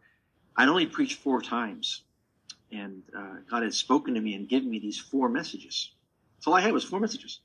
I'd 0.56 0.68
only 0.68 0.86
preached 0.86 1.20
four 1.20 1.40
times, 1.40 2.02
and 2.72 3.04
uh, 3.16 3.36
God 3.48 3.62
had 3.62 3.72
spoken 3.72 4.14
to 4.14 4.20
me 4.20 4.34
and 4.34 4.48
given 4.48 4.68
me 4.68 4.80
these 4.80 4.98
four 4.98 5.28
messages. 5.28 5.92
That's 6.34 6.48
all 6.48 6.54
I 6.54 6.62
had 6.62 6.72
was 6.72 6.82
four 6.82 6.98
messages, 6.98 7.38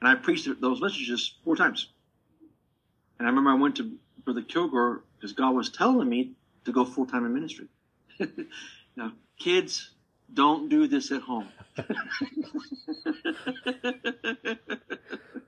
and 0.00 0.08
I 0.08 0.16
preached 0.16 0.48
those 0.60 0.80
messages 0.80 1.34
four 1.44 1.54
times. 1.54 1.86
And 3.20 3.28
I 3.28 3.30
remember 3.30 3.50
I 3.50 3.54
went 3.54 3.76
to 3.76 3.92
Brother 4.24 4.42
Kilgore 4.42 5.04
because 5.16 5.32
God 5.32 5.54
was 5.54 5.70
telling 5.70 6.08
me 6.08 6.32
to 6.64 6.72
go 6.72 6.84
full 6.84 7.06
time 7.06 7.24
in 7.26 7.32
ministry. 7.32 7.68
now, 8.96 9.12
kids, 9.38 9.92
don't 10.34 10.68
do 10.68 10.88
this 10.88 11.12
at 11.12 11.22
home. 11.22 11.46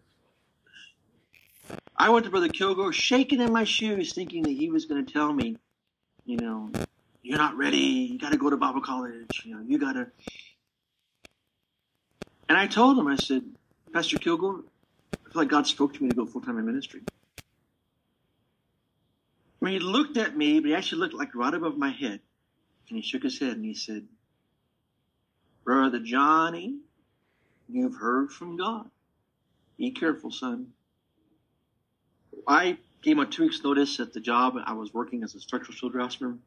I 1.99 2.11
went 2.11 2.25
to 2.27 2.31
Brother 2.31 2.49
Kilgore 2.49 2.93
shaking 2.93 3.41
in 3.41 3.53
my 3.53 3.65
shoes, 3.65 4.13
thinking 4.13 4.45
that 4.45 4.53
he 4.53 4.71
was 4.71 4.85
going 4.87 5.05
to 5.05 5.13
tell 5.13 5.33
me, 5.33 5.57
you 6.25 6.37
know, 6.37 6.71
you're 7.23 7.39
not 7.39 7.57
ready. 7.57 7.77
You 7.77 8.19
got 8.19 8.31
to 8.31 8.39
go 8.39 8.49
to 8.51 8.57
Bible 8.57 8.81
college. 8.81 9.43
You 9.45 9.57
know, 9.57 9.63
you 9.67 9.79
got 9.79 9.95
to. 9.95 10.07
And 12.49 12.57
I 12.57 12.69
told 12.69 12.99
him, 12.99 13.09
I 13.09 13.17
said, 13.17 13.43
Pastor 13.93 14.17
Kilgore, 14.19 14.61
I 15.13 15.33
feel 15.33 15.43
like 15.43 15.49
God 15.49 15.67
spoke 15.67 15.95
to 15.95 16.03
me 16.03 16.09
to 16.11 16.15
go 16.15 16.25
full 16.25 16.41
time 16.41 16.57
in 16.59 16.67
ministry. 16.67 17.01
I 19.61 19.65
mean, 19.65 19.75
he 19.75 19.81
looked 19.81 20.17
at 20.17 20.37
me, 20.37 20.61
but 20.61 20.69
he 20.69 20.75
actually 20.77 21.01
looked 21.01 21.15
like 21.15 21.35
right 21.35 21.53
above 21.53 21.77
my 21.77 21.91
head. 21.91 22.21
And 22.89 22.97
he 22.97 23.03
shook 23.03 23.25
his 23.25 23.41
head 23.41 23.57
and 23.57 23.65
he 23.65 23.75
said, 23.75 24.07
Brother 25.65 25.99
Johnny, 25.99 26.77
you've 27.69 27.97
heard 27.97 28.31
from 28.31 28.57
God. 28.57 28.89
Be 29.77 29.91
careful, 29.91 30.31
son. 30.31 30.69
I 32.49 32.79
gave 33.03 33.19
a 33.19 33.27
two 33.27 33.43
weeks 33.43 33.63
notice 33.63 34.01
at 34.01 34.15
the 34.15 34.21
job 34.21 34.55
I 34.65 34.73
was 34.73 34.95
working 34.95 35.23
as 35.23 35.35
a 35.35 35.41
structural 35.41 35.77
steel 35.77 35.91
draftsman. 35.91 36.41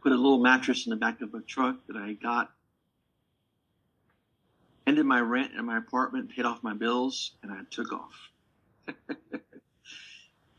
Put 0.00 0.12
a 0.12 0.14
little 0.14 0.38
mattress 0.38 0.86
in 0.86 0.90
the 0.90 0.96
back 0.96 1.20
of 1.20 1.34
a 1.34 1.40
truck 1.40 1.84
that 1.88 1.96
I 1.96 2.12
got. 2.12 2.52
Ended 4.86 5.04
my 5.04 5.20
rent 5.20 5.50
in 5.58 5.64
my 5.64 5.78
apartment, 5.78 6.30
paid 6.30 6.44
off 6.44 6.62
my 6.62 6.74
bills, 6.74 7.32
and 7.42 7.50
I 7.50 7.62
took 7.70 7.92
off. 7.92 8.30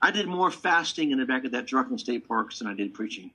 I 0.01 0.11
did 0.11 0.27
more 0.27 0.51
fasting 0.51 1.11
in 1.11 1.19
the 1.19 1.25
back 1.25 1.45
of 1.45 1.53
that 1.53 1.67
truck 1.67 1.89
in 1.89 1.97
state 1.97 2.27
parks 2.27 2.59
than 2.59 2.67
I 2.67 2.73
did 2.73 2.93
preaching. 2.93 3.31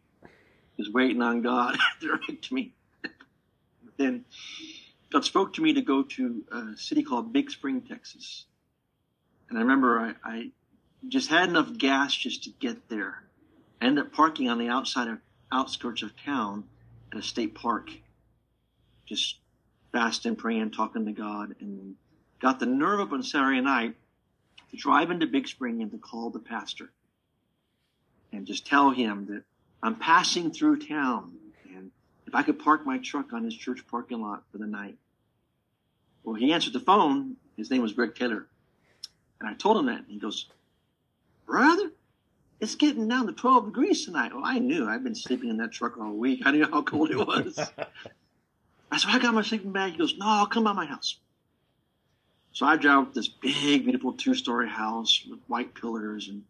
Just 0.79 0.93
waiting 0.93 1.23
on 1.23 1.41
God 1.41 1.79
to 2.01 2.07
direct 2.07 2.53
me. 2.53 2.75
then 3.97 4.27
God 5.11 5.25
spoke 5.25 5.55
to 5.55 5.63
me 5.63 5.73
to 5.73 5.81
go 5.81 6.03
to 6.03 6.45
a 6.53 6.77
city 6.77 7.03
called 7.03 7.33
Big 7.33 7.51
Spring, 7.51 7.81
Texas. 7.81 8.45
And 9.49 9.59
I 9.59 9.63
remember 9.63 9.99
I, 9.99 10.31
I 10.31 10.51
just 11.09 11.29
had 11.29 11.49
enough 11.49 11.77
gas 11.77 12.15
just 12.15 12.45
to 12.45 12.51
get 12.51 12.89
there. 12.89 13.25
I 13.81 13.87
ended 13.87 14.07
up 14.07 14.13
parking 14.13 14.49
on 14.49 14.59
the 14.59 14.69
outside 14.69 15.09
of 15.09 15.19
outskirts 15.53 16.03
of 16.03 16.13
town 16.17 16.65
at 17.13 17.19
a 17.19 17.23
state 17.23 17.55
park, 17.55 17.91
just 19.07 19.39
fasting, 19.93 20.37
praying, 20.37 20.71
talking 20.71 21.07
to 21.07 21.13
God, 21.13 21.55
and 21.61 21.97
got 22.41 22.59
the 22.59 22.67
nerve 22.67 23.01
up 23.01 23.13
on 23.13 23.23
Saturday 23.23 23.61
night 23.61 23.95
to 24.71 24.77
drive 24.77 25.11
into 25.11 25.27
Big 25.27 25.47
Spring 25.47 25.83
and 25.83 25.91
to 25.93 25.99
call 25.99 26.31
the 26.31 26.39
pastor 26.39 26.91
and 28.33 28.47
just 28.47 28.67
tell 28.67 28.91
him 28.91 29.27
that 29.27 29.45
I'm 29.83 29.97
passing 29.97 30.51
through 30.51 30.87
town 30.87 31.33
and 31.75 31.91
if 32.27 32.35
I 32.35 32.43
could 32.43 32.59
park 32.59 32.85
my 32.85 32.99
truck 32.99 33.33
on 33.33 33.45
his 33.45 33.55
church 33.55 33.87
parking 33.89 34.21
lot 34.21 34.43
for 34.51 34.59
the 34.59 34.67
night. 34.67 34.97
Well, 36.25 36.35
he 36.35 36.53
answered 36.53 36.73
the 36.73 36.81
phone. 36.81 37.37
His 37.57 37.71
name 37.71 37.83
was 37.83 37.93
Greg 37.93 38.15
Taylor. 38.15 38.47
And 39.41 39.49
I 39.49 39.55
told 39.55 39.77
him 39.77 39.87
that. 39.87 39.99
And 39.99 40.09
he 40.09 40.19
goes, 40.19 40.47
Brother, 41.47 41.91
it's 42.61 42.75
getting 42.75 43.09
down 43.09 43.27
to 43.27 43.33
12 43.33 43.67
degrees 43.67 44.05
tonight. 44.05 44.35
Well, 44.35 44.45
I 44.45 44.59
knew. 44.59 44.89
I've 44.89 45.05
been 45.05 45.15
sleeping 45.15 45.51
in 45.51 45.59
that 45.59 45.73
truck 45.73 45.99
all 45.99 46.13
week. 46.13 46.43
I 46.45 46.51
knew 46.51 46.67
how 46.67 46.83
cold 46.83 47.11
it 47.11 47.19
was. 47.19 47.59
I 48.91 48.97
said, 48.97 49.11
I 49.11 49.19
got 49.19 49.35
my 49.35 49.43
sleeping 49.43 49.73
bag. 49.73 49.93
He 49.93 49.99
goes, 49.99 50.17
No, 50.17 50.27
I'll 50.27 50.47
come 50.47 50.65
by 50.65 50.73
my 50.73 50.87
house. 50.87 51.19
So 52.53 52.67
I 52.67 52.77
drive 52.77 52.99
up 52.99 53.15
this 53.15 53.27
big, 53.27 53.83
beautiful 53.83 54.13
two 54.13 54.35
story 54.35 54.69
house 54.69 55.27
with 55.29 55.41
white 55.49 55.75
pillars. 55.75 56.29
And 56.29 56.45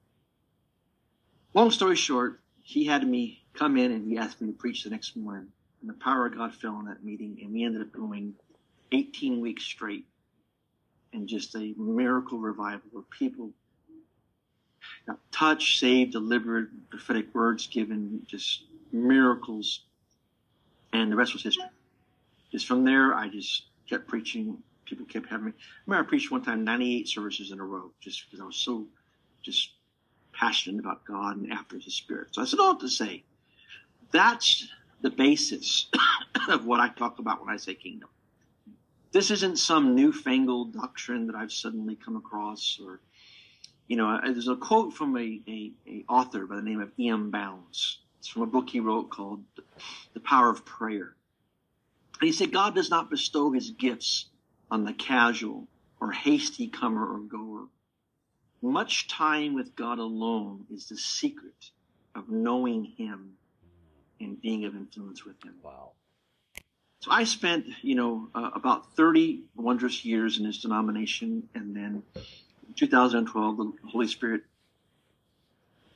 long 1.55 1.71
story 1.71 1.97
short, 1.97 2.41
he 2.63 2.85
had 2.85 3.07
me 3.09 3.43
come 3.55 3.77
in 3.79 3.91
and 3.91 4.07
he 4.07 4.19
asked 4.19 4.41
me 4.41 4.49
to 4.49 4.59
preach 4.59 4.85
the 4.85 4.91
next 4.91 5.17
morning. 5.17 5.49
And 5.81 5.89
the 5.89 5.95
power 5.95 6.27
of 6.27 6.37
God 6.37 6.55
fell 6.55 6.79
in 6.81 6.87
that 6.87 7.03
meeting. 7.03 7.39
And 7.43 7.53
we 7.53 7.65
ended 7.65 7.81
up 7.81 7.93
going 7.93 8.35
18 8.93 9.41
weeks 9.41 9.65
straight 9.65 10.05
and 11.15 11.27
just 11.27 11.55
a 11.55 11.75
miracle 11.79 12.39
revival 12.39 12.83
where 12.93 13.05
people 13.19 13.51
got 15.07 15.19
touched, 15.33 15.81
saved, 15.81 16.13
delivered, 16.13 16.71
prophetic 16.91 17.35
words 17.35 17.67
given, 17.67 18.23
just 18.27 18.65
miracles. 18.93 19.81
And 20.93 21.11
the 21.11 21.17
rest 21.17 21.33
was 21.33 21.43
history. 21.43 21.65
Just 22.53 22.67
from 22.67 22.85
there, 22.85 23.15
I 23.15 23.29
just 23.29 23.65
kept 23.89 24.07
preaching. 24.07 24.59
People 24.85 25.07
kept 25.07 25.29
having 25.29 25.47
me. 25.47 25.53
I 25.53 25.63
remember 25.87 26.07
I 26.07 26.09
preached 26.09 26.31
one 26.31 26.43
time 26.43 26.65
98 26.65 27.09
services 27.09 27.51
in 27.51 27.61
a 27.61 27.65
row 27.65 27.91
just 28.01 28.25
because 28.25 28.41
I 28.41 28.45
was 28.45 28.57
so 28.57 28.87
just 29.43 29.71
passionate 30.33 30.81
about 30.81 31.05
God 31.05 31.37
and 31.37 31.53
after 31.53 31.79
his 31.79 31.95
spirit. 31.95 32.29
So 32.33 32.43
I 32.43 32.45
said 32.45 32.61
all 32.61 32.77
to 32.77 32.89
say, 32.89 33.25
that's 34.13 34.69
the 35.01 35.11
basis 35.11 35.87
of 36.49 36.67
what 36.67 36.81
I 36.81 36.89
talk 36.89 37.19
about 37.19 37.45
when 37.45 37.53
I 37.53 37.57
say 37.57 37.75
kingdom. 37.75 38.09
This 39.13 39.31
isn't 39.31 39.59
some 39.59 39.95
newfangled 39.95 40.75
doctrine 40.75 41.27
that 41.29 41.37
I've 41.37 41.53
suddenly 41.53 41.95
come 41.95 42.17
across 42.17 42.81
or 42.85 43.01
you 43.87 43.97
know, 43.97 44.19
there's 44.23 44.49
a 44.49 44.57
quote 44.57 44.95
from 44.95 45.17
a, 45.17 45.41
a, 45.47 45.73
a, 45.87 46.05
author 46.09 46.47
by 46.47 46.57
the 46.57 46.63
name 46.63 46.81
of 46.81 46.91
E.M. 46.99 47.31
Bounds. 47.31 47.99
It's 48.19 48.29
from 48.29 48.43
a 48.43 48.47
book 48.47 48.71
he 48.71 48.81
wrote 48.81 49.11
called 49.11 49.45
The 50.15 50.21
Power 50.21 50.51
of 50.51 50.65
Prayer. 50.65 51.15
And 52.21 52.27
he 52.27 52.33
said, 52.33 52.53
God 52.53 52.75
does 52.75 52.91
not 52.91 53.11
bestow 53.11 53.51
his 53.53 53.71
gifts 53.71 54.27
on 54.71 54.85
the 54.85 54.95
casual 54.95 55.69
or 56.01 56.13
hasty 56.13 56.69
comer 56.69 57.07
or 57.07 57.19
goer. 57.19 57.65
Much 58.63 59.09
time 59.09 59.55
with 59.55 59.77
God 59.77 59.99
alone 59.99 60.65
is 60.73 60.89
the 60.89 60.97
secret 60.97 61.71
of 62.15 62.31
knowing 62.31 62.85
him 62.85 63.35
and 64.21 64.41
being 64.41 64.65
of 64.65 64.75
influence 64.75 65.25
with 65.25 65.43
him. 65.45 65.55
Wow. 65.63 65.91
So 67.01 67.11
I 67.11 67.25
spent, 67.25 67.67
you 67.83 67.95
know, 67.95 68.29
uh, 68.35 68.51
about 68.55 68.97
30 68.97 69.43
wondrous 69.55 70.07
years 70.07 70.39
in 70.39 70.47
his 70.47 70.63
denomination 70.63 71.47
and 71.55 71.77
then 71.77 72.03
2012, 72.77 73.57
the 73.57 73.73
Holy 73.89 74.09
Spirit 74.09 74.43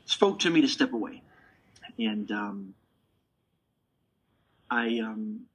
spoke 0.06 0.38
to 0.40 0.50
me 0.50 0.61
to 0.61 0.68
step 0.68 0.92
away. 0.92 1.23
And 1.99 2.30
um, 2.30 2.75
I 4.70 5.00
um, 5.00 5.47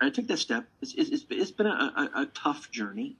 I 0.00 0.10
took 0.10 0.26
that 0.28 0.38
step. 0.38 0.66
It's, 0.80 0.94
it's, 0.94 1.24
it's 1.28 1.50
been 1.50 1.66
a, 1.66 1.70
a, 1.70 2.22
a, 2.22 2.26
tough 2.26 2.70
journey. 2.70 3.16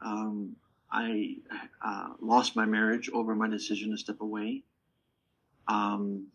Um, 0.00 0.56
I 0.90 1.36
uh, 1.84 2.10
lost 2.20 2.56
my 2.56 2.64
marriage 2.64 3.08
over 3.12 3.34
my 3.34 3.48
decision 3.48 3.90
to 3.92 3.98
step 3.98 4.20
away. 4.20 4.62
Um, 5.68 6.26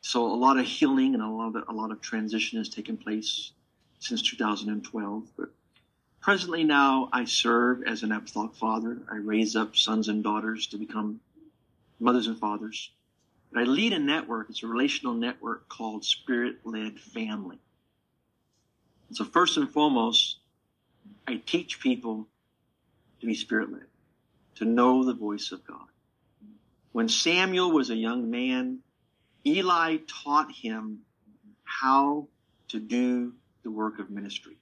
so 0.00 0.26
a 0.26 0.34
lot 0.34 0.58
of 0.58 0.66
healing 0.66 1.14
and 1.14 1.22
a 1.22 1.28
lot 1.28 1.54
of 1.56 1.64
a 1.68 1.72
lot 1.72 1.90
of 1.92 2.00
transition 2.00 2.58
has 2.58 2.68
taken 2.68 2.96
place 2.96 3.52
since 4.00 4.22
2012. 4.22 5.24
But 5.36 5.50
presently 6.22 6.64
now, 6.64 7.08
I 7.12 7.24
serve 7.24 7.82
as 7.82 8.02
an 8.02 8.12
apostolic 8.12 8.54
father. 8.54 9.02
I 9.10 9.16
raise 9.16 9.56
up 9.56 9.76
sons 9.76 10.08
and 10.08 10.22
daughters 10.22 10.68
to 10.68 10.78
become 10.78 11.20
mothers 12.00 12.28
and 12.28 12.38
fathers. 12.38 12.90
But 13.52 13.62
I 13.62 13.64
lead 13.64 13.92
a 13.92 13.98
network. 13.98 14.48
It's 14.48 14.62
a 14.62 14.66
relational 14.66 15.14
network 15.14 15.68
called 15.68 16.04
Spirit 16.04 16.56
Led 16.64 16.98
Family. 16.98 17.58
So 19.12 19.24
first 19.24 19.58
and 19.58 19.70
foremost, 19.70 20.38
I 21.28 21.42
teach 21.44 21.80
people 21.80 22.26
to 23.20 23.26
be 23.26 23.34
spirit 23.34 23.70
led, 23.70 23.86
to 24.56 24.64
know 24.64 25.04
the 25.04 25.14
voice 25.14 25.52
of 25.52 25.66
God. 25.66 25.86
When 26.92 27.08
Samuel 27.08 27.72
was 27.72 27.90
a 27.90 27.96
young 27.96 28.30
man, 28.30 28.78
Eli 29.46 29.98
taught 30.06 30.50
him 30.50 31.00
how 31.64 32.28
to 32.68 32.80
do 32.80 33.34
the 33.64 33.70
work 33.70 33.98
of 33.98 34.10
ministry. 34.10 34.56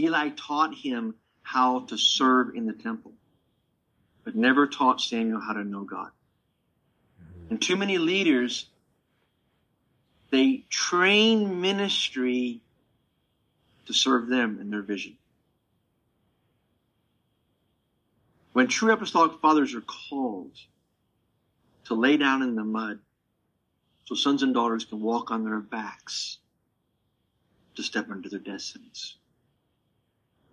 Eli 0.00 0.30
taught 0.30 0.74
him 0.74 1.14
how 1.42 1.80
to 1.80 1.98
serve 1.98 2.54
in 2.54 2.66
the 2.66 2.72
temple, 2.72 3.12
but 4.24 4.34
never 4.34 4.66
taught 4.66 5.00
Samuel 5.00 5.40
how 5.40 5.52
to 5.52 5.64
know 5.64 5.84
God. 5.84 6.10
And 7.50 7.60
too 7.60 7.76
many 7.76 7.98
leaders, 7.98 8.66
they 10.30 10.64
train 10.70 11.60
ministry 11.60 12.60
to 13.86 13.92
serve 13.92 14.28
them 14.28 14.58
and 14.60 14.72
their 14.72 14.82
vision. 14.82 15.16
When 18.52 18.68
true 18.68 18.92
apostolic 18.92 19.40
fathers 19.40 19.74
are 19.74 19.80
called 19.80 20.52
to 21.84 21.94
lay 21.94 22.16
down 22.16 22.42
in 22.42 22.54
the 22.54 22.64
mud 22.64 23.00
so 24.04 24.14
sons 24.14 24.42
and 24.42 24.52
daughters 24.52 24.84
can 24.84 25.00
walk 25.00 25.30
on 25.30 25.44
their 25.44 25.60
backs 25.60 26.38
to 27.76 27.82
step 27.82 28.08
into 28.10 28.28
their 28.28 28.40
destinies. 28.40 29.14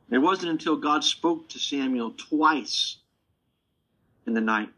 It 0.09 0.19
wasn't 0.19 0.51
until 0.51 0.77
God 0.77 1.03
spoke 1.03 1.49
to 1.49 1.59
Samuel 1.59 2.11
twice 2.11 2.97
in 4.25 4.33
the 4.33 4.41
night 4.41 4.69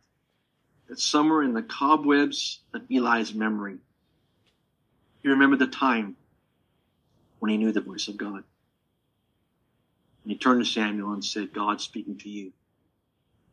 that 0.87 0.99
somewhere 0.99 1.43
in 1.43 1.53
the 1.53 1.61
cobwebs 1.61 2.61
of 2.73 2.81
Eli's 2.91 3.33
memory, 3.33 3.77
he 5.21 5.29
remembered 5.29 5.59
the 5.59 5.67
time 5.67 6.15
when 7.39 7.51
he 7.51 7.57
knew 7.57 7.71
the 7.71 7.81
voice 7.81 8.07
of 8.07 8.17
God. 8.17 8.43
And 10.23 10.31
he 10.31 10.37
turned 10.37 10.63
to 10.63 10.69
Samuel 10.69 11.13
and 11.13 11.23
said, 11.23 11.53
God's 11.53 11.83
speaking 11.83 12.17
to 12.17 12.29
you. 12.29 12.51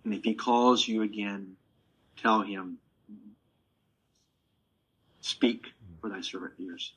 And 0.05 0.15
if 0.15 0.25
he 0.25 0.35
calls 0.35 0.87
you 0.87 1.03
again, 1.03 1.57
tell 2.17 2.43
him, 2.43 2.79
speak 5.21 5.67
for 6.01 6.09
thy 6.09 6.21
servant 6.23 6.55
ears. 6.59 6.93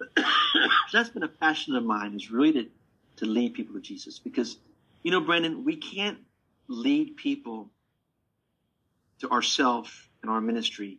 That's 0.92 1.08
been 1.08 1.22
a 1.22 1.28
passion 1.28 1.76
of 1.76 1.84
mine 1.84 2.14
is 2.14 2.30
really 2.30 2.52
to, 2.52 2.68
to 3.16 3.26
lead 3.26 3.54
people 3.54 3.74
to 3.74 3.80
Jesus 3.80 4.18
because, 4.18 4.58
you 5.02 5.10
know, 5.10 5.20
Brandon, 5.20 5.64
we 5.64 5.76
can't 5.76 6.18
lead 6.68 7.16
people 7.16 7.70
to 9.20 9.30
ourselves 9.30 9.90
and 10.22 10.30
our 10.30 10.40
ministry 10.40 10.98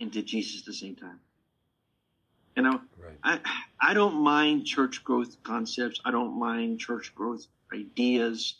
and 0.00 0.12
to 0.12 0.22
Jesus 0.22 0.60
at 0.60 0.66
the 0.66 0.72
same 0.72 0.96
time. 0.96 1.20
You 2.56 2.62
know, 2.62 2.80
right. 3.02 3.18
I 3.22 3.40
I 3.80 3.94
don't 3.94 4.22
mind 4.22 4.64
church 4.64 5.02
growth 5.02 5.42
concepts. 5.42 6.00
I 6.04 6.12
don't 6.12 6.38
mind 6.38 6.78
church 6.78 7.12
growth 7.14 7.46
ideas. 7.72 8.54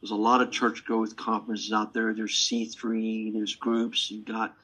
There's 0.00 0.12
a 0.12 0.16
lot 0.16 0.40
of 0.40 0.50
church 0.50 0.84
growth 0.84 1.16
conferences 1.16 1.72
out 1.72 1.92
there. 1.92 2.14
There's 2.14 2.34
C3. 2.34 3.32
There's 3.34 3.54
groups. 3.54 4.10
You've 4.10 4.24
got 4.24 4.54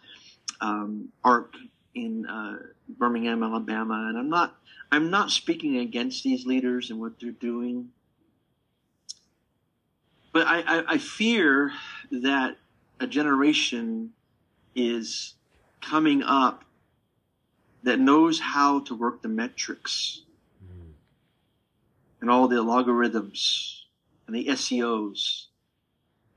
um, 0.61 1.11
ARC 1.25 1.55
in 1.95 2.27
uh, 2.27 2.59
Birmingham, 2.89 3.43
Alabama, 3.43 4.07
and 4.09 4.19
I'm 4.19 4.29
not 4.29 4.57
I'm 4.93 5.11
not 5.11 5.31
speaking 5.31 5.79
against 5.79 6.25
these 6.25 6.47
leaders 6.47 6.91
and 6.91 7.01
what 7.01 7.21
they're 7.21 7.31
doing, 7.31 7.91
but 10.33 10.47
I, 10.47 10.61
I, 10.61 10.95
I 10.95 10.99
fear 10.99 11.73
that 12.11 12.57
a 12.99 13.07
generation 13.07 14.13
is 14.75 15.35
coming 15.81 16.23
up 16.23 16.65
that 17.83 17.99
knows 17.99 18.41
how 18.41 18.81
to 18.81 18.95
work 18.95 19.23
the 19.23 19.29
metrics 19.29 20.23
and 22.21 22.31
all 22.31 22.49
the 22.49 22.63
logarithms 22.63 23.87
and 24.27 24.37
the 24.37 24.47
SEOs 24.49 25.47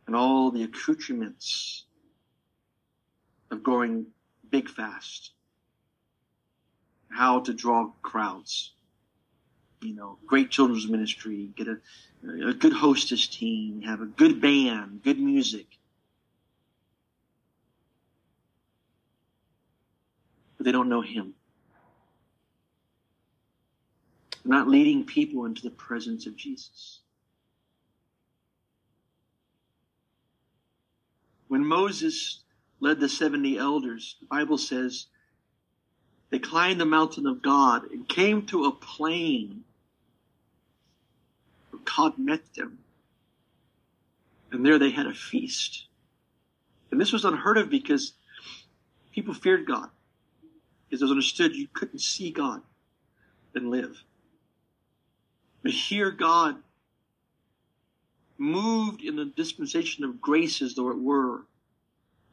and 0.07 0.15
all 0.15 0.51
the 0.51 0.63
accoutrements 0.63 1.83
of 3.51 3.63
going 3.63 4.07
big 4.49 4.69
fast, 4.69 5.31
how 7.13 7.41
to 7.41 7.53
draw 7.53 7.91
crowds. 8.01 8.73
You 9.81 9.95
know, 9.95 10.17
great 10.25 10.49
children's 10.49 10.87
ministry, 10.87 11.49
get 11.55 11.67
a, 11.67 11.77
a 12.47 12.53
good 12.53 12.73
hostess 12.73 13.27
team, 13.27 13.81
have 13.81 14.01
a 14.01 14.05
good 14.05 14.41
band, 14.41 15.01
good 15.03 15.19
music. 15.19 15.67
but 20.63 20.67
they 20.67 20.71
don't 20.71 20.87
know 20.87 21.01
Him. 21.01 21.33
They're 24.45 24.57
not 24.57 24.69
leading 24.69 25.03
people 25.03 25.43
into 25.43 25.61
the 25.61 25.69
presence 25.69 26.25
of 26.25 26.37
Jesus. 26.37 27.01
When 31.49 31.65
Moses 31.65 32.43
led 32.79 33.01
the 33.01 33.09
70 33.09 33.57
elders, 33.57 34.15
the 34.21 34.25
Bible 34.25 34.57
says 34.57 35.07
they 36.33 36.39
climbed 36.39 36.81
the 36.81 36.85
mountain 36.85 37.27
of 37.27 37.43
God 37.43 37.91
and 37.91 38.09
came 38.09 38.47
to 38.47 38.65
a 38.65 38.71
plain 38.71 39.63
where 41.69 41.83
God 41.95 42.17
met 42.17 42.55
them. 42.55 42.79
And 44.51 44.65
there 44.65 44.79
they 44.79 44.89
had 44.89 45.05
a 45.05 45.13
feast. 45.13 45.85
And 46.89 46.99
this 46.99 47.13
was 47.13 47.23
unheard 47.23 47.59
of 47.59 47.69
because 47.69 48.13
people 49.11 49.35
feared 49.35 49.67
God 49.67 49.91
because 50.89 51.03
it 51.03 51.05
was 51.05 51.11
understood 51.11 51.55
you 51.55 51.67
couldn't 51.71 51.99
see 51.99 52.31
God 52.31 52.63
and 53.53 53.69
live. 53.69 54.03
But 55.61 55.73
here 55.73 56.09
God 56.09 56.55
moved 58.39 59.03
in 59.03 59.17
the 59.17 59.25
dispensation 59.25 60.03
of 60.03 60.19
grace 60.19 60.63
as 60.63 60.73
though 60.73 60.89
it 60.89 60.97
were 60.97 61.43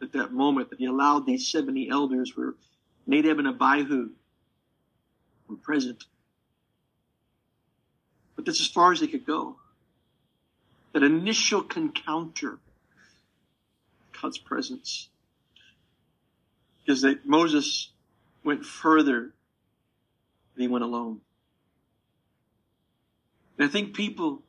at 0.00 0.12
that 0.12 0.32
moment 0.32 0.70
that 0.70 0.78
he 0.78 0.86
allowed 0.86 1.26
these 1.26 1.46
70 1.48 1.90
elders 1.90 2.34
where 2.34 2.54
Nadab 3.10 3.40
and 3.40 3.48
Abihu 3.48 4.10
were 5.48 5.56
present. 5.56 6.04
But 8.36 8.46
that's 8.46 8.60
as 8.60 8.68
far 8.68 8.92
as 8.92 9.00
they 9.00 9.08
could 9.08 9.26
go. 9.26 9.56
That 10.92 11.02
initial 11.02 11.66
encounter, 11.74 12.58
God's 14.22 14.38
presence. 14.38 15.08
Because 16.80 17.02
that 17.02 17.26
Moses 17.26 17.90
went 18.44 18.64
further 18.64 19.32
than 20.54 20.62
he 20.62 20.68
went 20.68 20.84
alone. 20.84 21.20
And 23.58 23.68
I 23.68 23.72
think 23.72 23.94
people, 23.94 24.40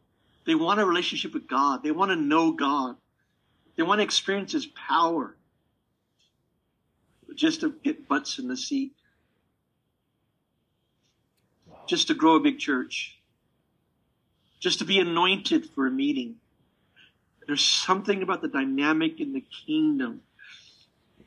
they 0.45 0.53
want 0.53 0.79
a 0.79 0.85
relationship 0.85 1.33
with 1.33 1.47
God. 1.47 1.81
They 1.81 1.91
want 1.91 2.11
to 2.11 2.15
know 2.15 2.51
God. 2.51 2.95
They 3.75 3.81
want 3.81 3.99
to 3.99 4.03
experience 4.03 4.51
His 4.51 4.67
power. 4.67 5.35
Just 7.35 7.61
to 7.61 7.73
get 7.83 8.07
butts 8.07 8.39
in 8.39 8.47
the 8.47 8.57
seat. 8.57 8.93
Just 11.87 12.07
to 12.07 12.13
grow 12.13 12.35
a 12.35 12.39
big 12.39 12.59
church. 12.59 13.17
Just 14.59 14.79
to 14.79 14.85
be 14.85 14.99
anointed 14.99 15.65
for 15.73 15.87
a 15.87 15.91
meeting. 15.91 16.35
There's 17.47 17.63
something 17.63 18.21
about 18.21 18.41
the 18.41 18.47
dynamic 18.47 19.19
in 19.19 19.33
the 19.33 19.43
kingdom. 19.65 20.21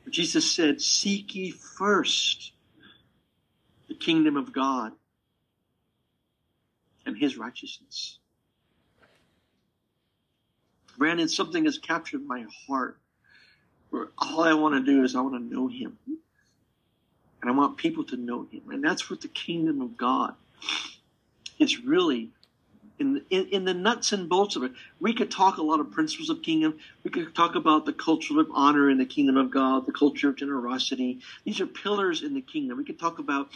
Jesus 0.09 0.51
said, 0.51 0.81
Seek 0.81 1.35
ye 1.35 1.51
first 1.51 2.53
the 3.87 3.95
kingdom 3.95 4.37
of 4.37 4.53
God 4.53 4.93
and 7.05 7.17
his 7.17 7.37
righteousness. 7.37 8.19
Brandon, 10.97 11.27
something 11.27 11.65
has 11.65 11.77
captured 11.77 12.25
my 12.25 12.45
heart 12.67 12.97
where 13.95 14.09
all 14.17 14.43
I 14.43 14.53
want 14.53 14.75
to 14.75 14.91
do 14.91 15.03
is 15.03 15.15
I 15.15 15.21
want 15.21 15.35
to 15.35 15.55
know 15.55 15.67
him. 15.67 15.97
And 17.41 17.49
I 17.49 17.55
want 17.55 17.77
people 17.77 18.03
to 18.05 18.17
know 18.17 18.45
him. 18.51 18.63
And 18.71 18.83
that's 18.83 19.09
what 19.09 19.21
the 19.21 19.27
kingdom 19.27 19.81
of 19.81 19.95
God 19.95 20.35
is 21.59 21.79
really 21.79 22.31
in, 22.99 23.21
in, 23.29 23.47
in 23.47 23.65
the 23.65 23.73
nuts 23.73 24.11
and 24.11 24.27
bolts 24.27 24.55
of 24.55 24.63
it. 24.63 24.73
We 24.99 25.13
could 25.13 25.31
talk 25.31 25.57
a 25.57 25.61
lot 25.61 25.79
of 25.79 25.91
principles 25.91 26.29
of 26.29 26.41
kingdom. 26.41 26.77
We 27.03 27.11
could 27.11 27.33
talk 27.35 27.55
about 27.55 27.85
the 27.85 27.93
culture 27.93 28.39
of 28.39 28.47
honor 28.53 28.89
in 28.89 28.97
the 28.97 29.05
kingdom 29.05 29.37
of 29.37 29.51
God, 29.51 29.85
the 29.85 29.93
culture 29.93 30.29
of 30.29 30.35
generosity. 30.35 31.21
These 31.45 31.61
are 31.61 31.67
pillars 31.67 32.23
in 32.23 32.33
the 32.33 32.41
kingdom. 32.41 32.77
We 32.77 32.85
could 32.85 32.99
talk 32.99 33.19
about 33.19 33.49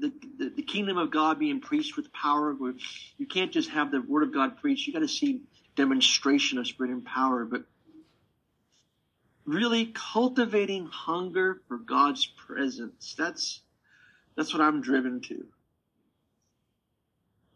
the, 0.00 0.12
the, 0.38 0.50
the 0.56 0.62
kingdom 0.62 0.98
of 0.98 1.10
God 1.10 1.38
being 1.38 1.60
preached 1.60 1.96
with 1.96 2.12
power. 2.12 2.52
Where 2.52 2.74
you 3.16 3.26
can't 3.26 3.52
just 3.52 3.70
have 3.70 3.90
the 3.90 4.00
word 4.00 4.24
of 4.24 4.32
God 4.32 4.60
preached. 4.60 4.86
You 4.86 4.92
got 4.92 5.00
to 5.00 5.08
see 5.08 5.42
demonstration 5.76 6.58
of 6.58 6.66
spirit 6.66 6.90
and 6.90 7.04
power. 7.04 7.44
But 7.44 7.64
really 9.48 9.86
cultivating 9.94 10.86
hunger 10.86 11.62
for 11.66 11.78
God's 11.78 12.26
presence. 12.26 13.14
That's 13.18 13.62
that's 14.36 14.52
what 14.52 14.62
I'm 14.62 14.82
driven 14.82 15.20
to. 15.22 15.46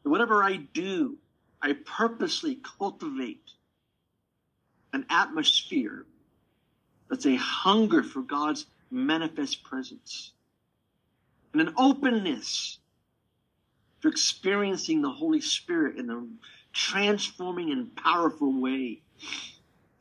Whatever 0.02 0.42
I 0.42 0.56
do, 0.56 1.18
I 1.60 1.74
purposely 1.74 2.58
cultivate 2.78 3.52
an 4.92 5.04
atmosphere 5.10 6.06
that's 7.08 7.26
a 7.26 7.36
hunger 7.36 8.02
for 8.02 8.22
God's 8.22 8.66
manifest 8.90 9.62
presence 9.62 10.32
and 11.52 11.60
an 11.60 11.74
openness 11.76 12.78
to 14.00 14.08
experiencing 14.08 15.02
the 15.02 15.10
Holy 15.10 15.40
Spirit 15.40 15.98
in 15.98 16.10
a 16.10 16.24
transforming 16.72 17.70
and 17.70 17.94
powerful 17.94 18.60
way 18.60 19.02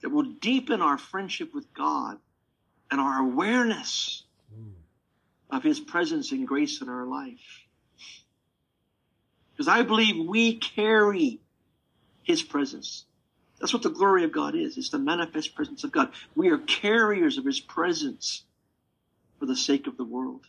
that 0.02 0.10
will 0.10 0.24
deepen 0.24 0.82
our 0.82 0.98
friendship 0.98 1.54
with 1.54 1.74
God 1.74 2.18
and 2.90 3.00
our 3.00 3.22
awareness 3.22 4.24
hmm. 4.54 4.72
of 5.50 5.64
His 5.64 5.80
presence 5.80 6.32
and 6.32 6.48
grace 6.48 6.82
in 6.82 6.90
our 6.90 7.06
life. 7.06 7.66
Because 9.54 9.68
I 9.68 9.84
believe 9.84 10.28
we 10.28 10.56
carry 10.56 11.40
His 12.24 12.42
presence. 12.42 13.06
That's 13.60 13.74
what 13.74 13.84
the 13.84 13.90
glory 13.90 14.24
of 14.24 14.32
God 14.32 14.56
is. 14.56 14.78
It's 14.78 14.90
the 14.90 15.00
manifest 15.00 15.54
presence 15.56 15.84
of 15.84 15.92
God. 15.92 16.10
We 16.36 16.50
are 16.50 16.58
carriers 16.58 17.38
of 17.38 17.46
His 17.46 17.60
presence 17.60 18.44
for 19.40 19.46
the 19.46 19.56
sake 19.56 19.88
of 19.88 19.98
the 19.98 20.04
world. 20.04 20.46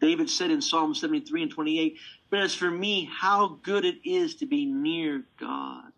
David 0.00 0.30
said 0.30 0.50
in 0.50 0.62
Psalm 0.62 0.94
73 0.94 1.42
and 1.42 1.50
28, 1.50 1.98
But 2.30 2.40
as 2.40 2.54
for 2.54 2.70
me, 2.70 3.08
how 3.12 3.58
good 3.62 3.84
it 3.84 4.08
is 4.08 4.36
to 4.36 4.46
be 4.46 4.64
near 4.64 5.24
God. 5.38 5.89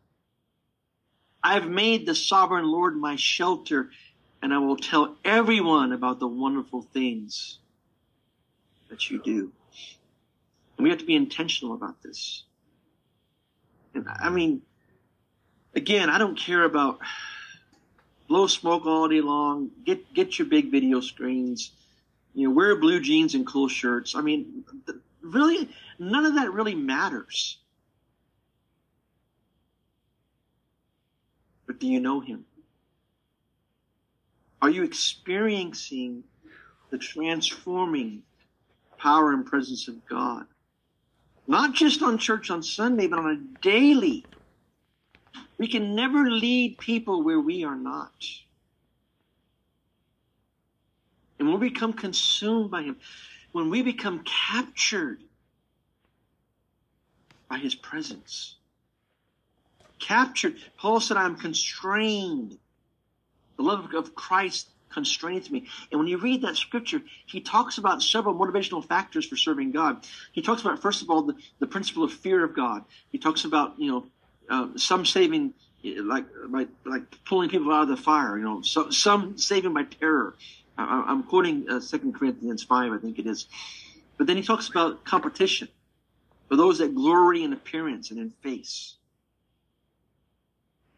I 1.43 1.55
have 1.55 1.69
made 1.69 2.07
the 2.07 2.15
sovereign 2.15 2.67
Lord 2.67 2.97
my 2.97 3.17
shelter, 3.17 3.91
and 4.41 4.55
I 4.55 4.59
will 4.59 4.77
tell 4.77 5.17
everyone 5.25 5.93
about 5.93 6.21
the 6.21 6.29
wonderful 6.29 6.83
things 6.83 7.59
that 8.89 9.11
you 9.11 9.21
do. 9.23 9.53
And 10.77 10.85
we 10.85 10.91
have 10.91 10.99
to 10.99 11.05
be 11.05 11.17
intentional 11.17 11.75
about 11.75 12.03
this. 12.03 12.45
And 13.95 14.07
I 14.09 14.31
mean, 14.31 14.63
again, 15.75 16.11
I 16.11 16.19
don't 16.19 16.39
care 16.39 16.65
about 16.65 17.01
blow 18.29 18.47
smoke 18.47 18.87
all 18.87 19.09
day 19.09 19.21
long. 19.21 19.71
Get 19.85 20.13
get 20.15 20.39
your 20.39 20.49
big 20.49 20.71
video 20.71 21.01
screens. 21.01 21.73
You 22.35 22.49
know, 22.49 22.55
wear 22.55 22.77
blue 22.77 23.01
jeans 23.01 23.35
and 23.35 23.47
cool 23.47 23.69
shirts. 23.69 24.15
I 24.15 24.23
mean, 24.23 24.65
really, 25.21 25.69
none 25.99 26.25
of 26.25 26.35
that 26.37 26.53
really 26.53 26.75
matters. 26.75 27.59
Do 31.83 31.88
you 31.88 31.99
know 31.99 32.21
Him? 32.21 32.45
Are 34.62 34.71
you 34.71 34.85
experiencing 34.85 36.23
the 36.90 36.99
transforming 36.99 38.23
power 38.99 39.33
and 39.33 39.45
presence 39.45 39.88
of 39.88 40.07
God? 40.07 40.47
Not 41.49 41.75
just 41.75 42.01
on 42.01 42.18
church 42.18 42.53
on 42.53 42.62
Sunday, 42.62 43.09
but 43.09 43.18
on 43.18 43.31
a 43.33 43.61
daily. 43.62 44.25
We 45.59 45.66
can 45.66 45.97
never 45.97 46.31
lead 46.31 46.79
people 46.79 47.25
where 47.25 47.40
we 47.40 47.64
are 47.64 47.75
not. 47.75 48.12
And 51.40 51.49
when 51.49 51.59
we 51.59 51.71
become 51.71 51.95
consumed 51.95 52.71
by 52.71 52.83
Him, 52.83 52.97
when 53.51 53.71
we 53.71 53.83
become 53.83 54.23
captured 54.25 55.21
by 57.51 57.59
His 57.59 57.75
presence, 57.75 58.55
captured. 60.03 60.57
Paul 60.77 61.01
said, 61.01 61.17
I'm 61.17 61.37
constrained. 61.37 62.59
The 63.57 63.62
love 63.62 63.95
of 63.95 64.15
Christ 64.15 64.69
constrains 64.91 65.51
me. 65.51 65.67
And 65.91 65.99
when 65.99 66.09
you 66.09 66.19
read 66.19 66.43
that 66.43 66.57
scripture, 66.57 67.03
he 67.27 67.41
talks 67.41 67.79
about 67.79 68.03
several 68.03 68.35
motivational 68.35 68.87
factors 68.87 69.27
for 69.27 69.37
serving 69.37 69.73
God. 69.73 70.07
He 70.33 70.43
talks 70.43 70.61
about, 70.61 70.83
first 70.83 71.03
of 71.03 71.11
all, 71.11 71.23
the, 71.23 71.35
the 71.59 71.67
principle 71.67 72.05
of 72.05 72.12
fear 72.12 72.45
of 72.45 72.55
God. 72.55 72.85
He 73.11 73.19
talks 73.19 73.45
about, 73.45 73.79
you 73.79 73.91
know, 73.91 74.07
uh, 74.51 74.69
some 74.77 75.07
saving, 75.07 75.55
like, 75.83 76.27
by, 76.49 76.67
like 76.85 77.03
pulling 77.25 77.49
people 77.49 77.73
out 77.73 77.83
of 77.83 77.88
the 77.88 77.97
fire, 77.97 78.37
you 78.37 78.45
know, 78.45 78.62
so, 78.62 78.91
some 78.91 79.38
saving 79.38 79.73
by 79.73 79.85
terror. 79.85 80.35
I, 80.77 81.11
am 81.11 81.25
quoting 81.25 81.67
uh, 81.69 81.81
2 81.81 82.12
Corinthians 82.12 82.62
5, 82.62 82.93
I 82.93 82.99
think 82.99 83.19
it 83.19 83.27
is. 83.27 83.47
But 84.19 84.27
then 84.27 84.37
he 84.37 84.43
talks 84.43 84.69
about 84.69 85.05
competition 85.05 85.69
for 86.49 86.57
those 86.57 86.79
that 86.79 86.95
glory 86.95 87.45
in 87.45 87.53
appearance 87.53 88.11
and 88.11 88.21
in 88.21 88.31
face. 88.43 88.97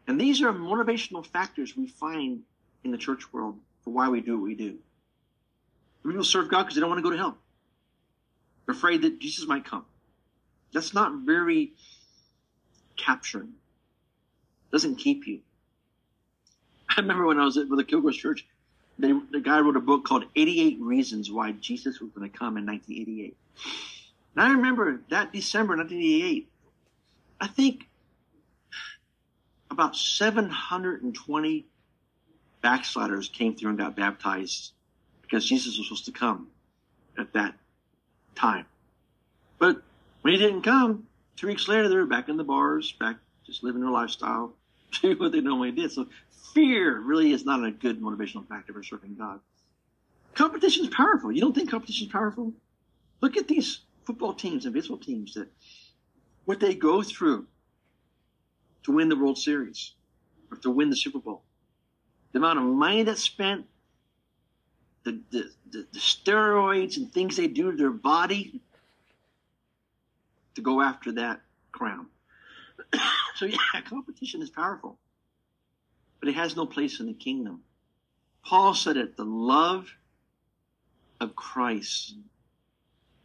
And 0.07 0.19
these 0.19 0.41
are 0.41 0.53
motivational 0.53 1.25
factors 1.25 1.75
we 1.75 1.87
find 1.87 2.41
in 2.83 2.91
the 2.91 2.97
church 2.97 3.33
world 3.33 3.59
for 3.83 3.91
why 3.91 4.09
we 4.09 4.21
do 4.21 4.37
what 4.37 4.43
we 4.43 4.55
do. 4.55 4.77
People 6.05 6.23
serve 6.23 6.49
God 6.49 6.63
because 6.63 6.75
they 6.75 6.81
don't 6.81 6.89
want 6.89 6.99
to 6.99 7.03
go 7.03 7.09
to 7.09 7.17
hell. 7.17 7.37
They're 8.65 8.75
afraid 8.75 9.01
that 9.01 9.19
Jesus 9.19 9.47
might 9.47 9.65
come. 9.65 9.85
That's 10.71 10.93
not 10.93 11.13
very 11.25 11.73
capturing. 12.97 13.53
It 14.69 14.71
doesn't 14.71 14.95
keep 14.95 15.25
you. 15.25 15.39
I 16.89 17.01
remember 17.01 17.25
when 17.25 17.39
I 17.39 17.45
was 17.45 17.57
at 17.57 17.69
the 17.69 17.83
Kilgore 17.83 18.11
Church, 18.11 18.45
they, 18.97 19.11
the 19.31 19.41
guy 19.41 19.59
wrote 19.59 19.75
a 19.75 19.81
book 19.81 20.05
called 20.05 20.25
88 20.35 20.77
Reasons 20.79 21.31
Why 21.31 21.51
Jesus 21.53 21.99
Was 21.99 22.11
Going 22.11 22.29
to 22.29 22.37
Come 22.37 22.57
in 22.57 22.65
1988. 22.65 23.35
And 24.35 24.45
I 24.45 24.51
remember 24.51 25.01
that 25.09 25.33
December 25.33 25.75
1988, 25.75 26.49
I 27.41 27.47
think 27.47 27.87
about 29.75 29.95
720 29.95 31.65
backsliders 32.61 33.27
came 33.27 33.55
through 33.55 33.71
and 33.71 33.77
got 33.77 33.95
baptized 33.97 34.71
because 35.21 35.45
Jesus 35.45 35.77
was 35.77 35.87
supposed 35.87 36.05
to 36.05 36.13
come 36.13 36.47
at 37.17 37.33
that 37.33 37.55
time. 38.35 38.65
But 39.59 39.81
when 40.21 40.33
he 40.33 40.39
didn't 40.39 40.61
come, 40.61 41.07
two 41.35 41.47
weeks 41.47 41.67
later, 41.67 41.89
they 41.89 41.95
were 41.95 42.05
back 42.05 42.29
in 42.29 42.37
the 42.37 42.43
bars, 42.45 42.93
back 42.93 43.17
just 43.45 43.63
living 43.63 43.81
their 43.81 43.91
lifestyle, 43.91 44.53
doing 45.01 45.17
what 45.17 45.33
they 45.33 45.41
normally 45.41 45.71
did. 45.71 45.91
So 45.91 46.07
fear 46.53 46.97
really 46.97 47.33
is 47.33 47.43
not 47.43 47.65
a 47.65 47.71
good 47.71 48.01
motivational 48.01 48.47
factor 48.47 48.71
for 48.71 48.81
serving 48.81 49.15
God. 49.15 49.41
Competition 50.35 50.85
is 50.85 50.93
powerful. 50.93 51.33
You 51.33 51.41
don't 51.41 51.53
think 51.53 51.69
competition 51.69 52.07
is 52.07 52.13
powerful? 52.13 52.53
Look 53.19 53.35
at 53.35 53.49
these 53.49 53.81
football 54.05 54.33
teams 54.33 54.63
and 54.63 54.73
baseball 54.73 54.97
teams 54.97 55.33
that 55.33 55.49
what 56.45 56.61
they 56.61 56.75
go 56.75 57.03
through 57.03 57.47
to 58.85 58.91
win 58.91 59.09
the 59.09 59.15
World 59.15 59.37
Series 59.37 59.93
or 60.51 60.57
to 60.57 60.69
win 60.69 60.89
the 60.89 60.95
Super 60.95 61.19
Bowl. 61.19 61.41
The 62.31 62.39
amount 62.39 62.59
of 62.59 62.65
money 62.65 63.03
that's 63.03 63.21
spent, 63.21 63.65
the, 65.03 65.19
the, 65.31 65.49
the, 65.71 65.87
the 65.91 65.99
steroids 65.99 66.97
and 66.97 67.11
things 67.11 67.35
they 67.35 67.47
do 67.47 67.71
to 67.71 67.77
their 67.77 67.89
body 67.89 68.61
to 70.53 70.61
go 70.61 70.81
after 70.81 71.13
that 71.13 71.41
crown. 71.71 72.05
so 73.35 73.45
yeah, 73.45 73.57
competition 73.89 74.41
is 74.41 74.51
powerful, 74.51 74.97
but 76.19 76.29
it 76.29 76.35
has 76.35 76.55
no 76.55 76.67
place 76.67 76.99
in 76.99 77.07
the 77.07 77.13
kingdom. 77.13 77.61
Paul 78.45 78.75
said 78.75 78.97
it, 78.97 79.17
the 79.17 79.25
love 79.25 79.89
of 81.19 81.35
Christ 81.35 82.13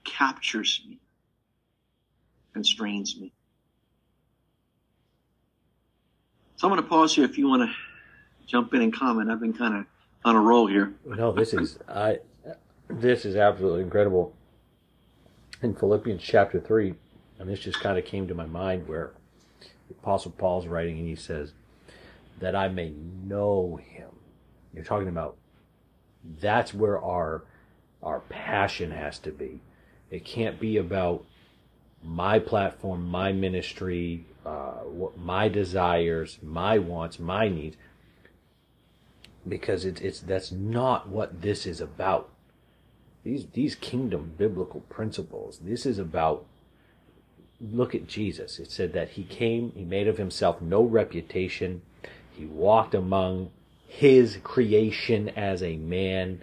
captures 0.04 0.80
me, 0.88 0.98
constrains 2.54 3.18
me. 3.20 3.34
So 6.60 6.68
I'm 6.68 6.74
going 6.74 6.82
to 6.82 6.90
pause 6.90 7.14
here 7.14 7.24
if 7.24 7.38
you 7.38 7.48
want 7.48 7.62
to 7.62 7.74
jump 8.46 8.74
in 8.74 8.82
and 8.82 8.92
comment. 8.92 9.30
I've 9.30 9.40
been 9.40 9.54
kind 9.54 9.74
of 9.76 9.86
on 10.26 10.36
a 10.36 10.40
roll 10.42 10.66
here. 10.66 10.92
No, 11.06 11.32
this 11.32 11.54
is 11.54 11.78
I. 11.88 12.18
This 12.86 13.24
is 13.24 13.34
absolutely 13.34 13.80
incredible. 13.80 14.34
In 15.62 15.74
Philippians 15.74 16.22
chapter 16.22 16.60
three, 16.60 16.96
and 17.38 17.48
this 17.48 17.60
just 17.60 17.80
kind 17.80 17.96
of 17.96 18.04
came 18.04 18.28
to 18.28 18.34
my 18.34 18.44
mind 18.44 18.86
where 18.86 19.12
the 19.88 19.94
Apostle 20.02 20.32
Paul's 20.32 20.66
writing, 20.66 20.98
and 20.98 21.08
he 21.08 21.16
says, 21.16 21.54
"That 22.40 22.54
I 22.54 22.68
may 22.68 22.92
know 23.24 23.80
Him." 23.82 24.10
You're 24.74 24.84
talking 24.84 25.08
about. 25.08 25.38
That's 26.42 26.74
where 26.74 27.00
our 27.00 27.42
our 28.02 28.20
passion 28.28 28.90
has 28.90 29.18
to 29.20 29.30
be. 29.30 29.62
It 30.10 30.26
can't 30.26 30.60
be 30.60 30.76
about 30.76 31.24
my 32.04 32.38
platform, 32.38 33.08
my 33.08 33.32
ministry, 33.32 34.26
uh, 34.44 34.69
my 35.16 35.48
desires, 35.48 36.38
my 36.42 36.78
wants, 36.78 37.18
my 37.18 37.48
needs, 37.48 37.76
because 39.46 39.84
it's 39.84 40.00
it's 40.00 40.20
that's 40.20 40.52
not 40.52 41.08
what 41.08 41.42
this 41.42 41.66
is 41.66 41.80
about. 41.80 42.30
These 43.24 43.46
these 43.52 43.74
kingdom 43.74 44.32
biblical 44.36 44.80
principles. 44.82 45.60
This 45.62 45.86
is 45.86 45.98
about 45.98 46.46
look 47.60 47.94
at 47.94 48.06
Jesus. 48.06 48.58
It 48.58 48.70
said 48.70 48.92
that 48.94 49.10
he 49.10 49.24
came, 49.24 49.72
he 49.72 49.84
made 49.84 50.08
of 50.08 50.18
himself 50.18 50.60
no 50.60 50.82
reputation. 50.82 51.82
He 52.32 52.46
walked 52.46 52.94
among 52.94 53.50
his 53.86 54.38
creation 54.42 55.28
as 55.30 55.62
a 55.62 55.76
man. 55.76 56.42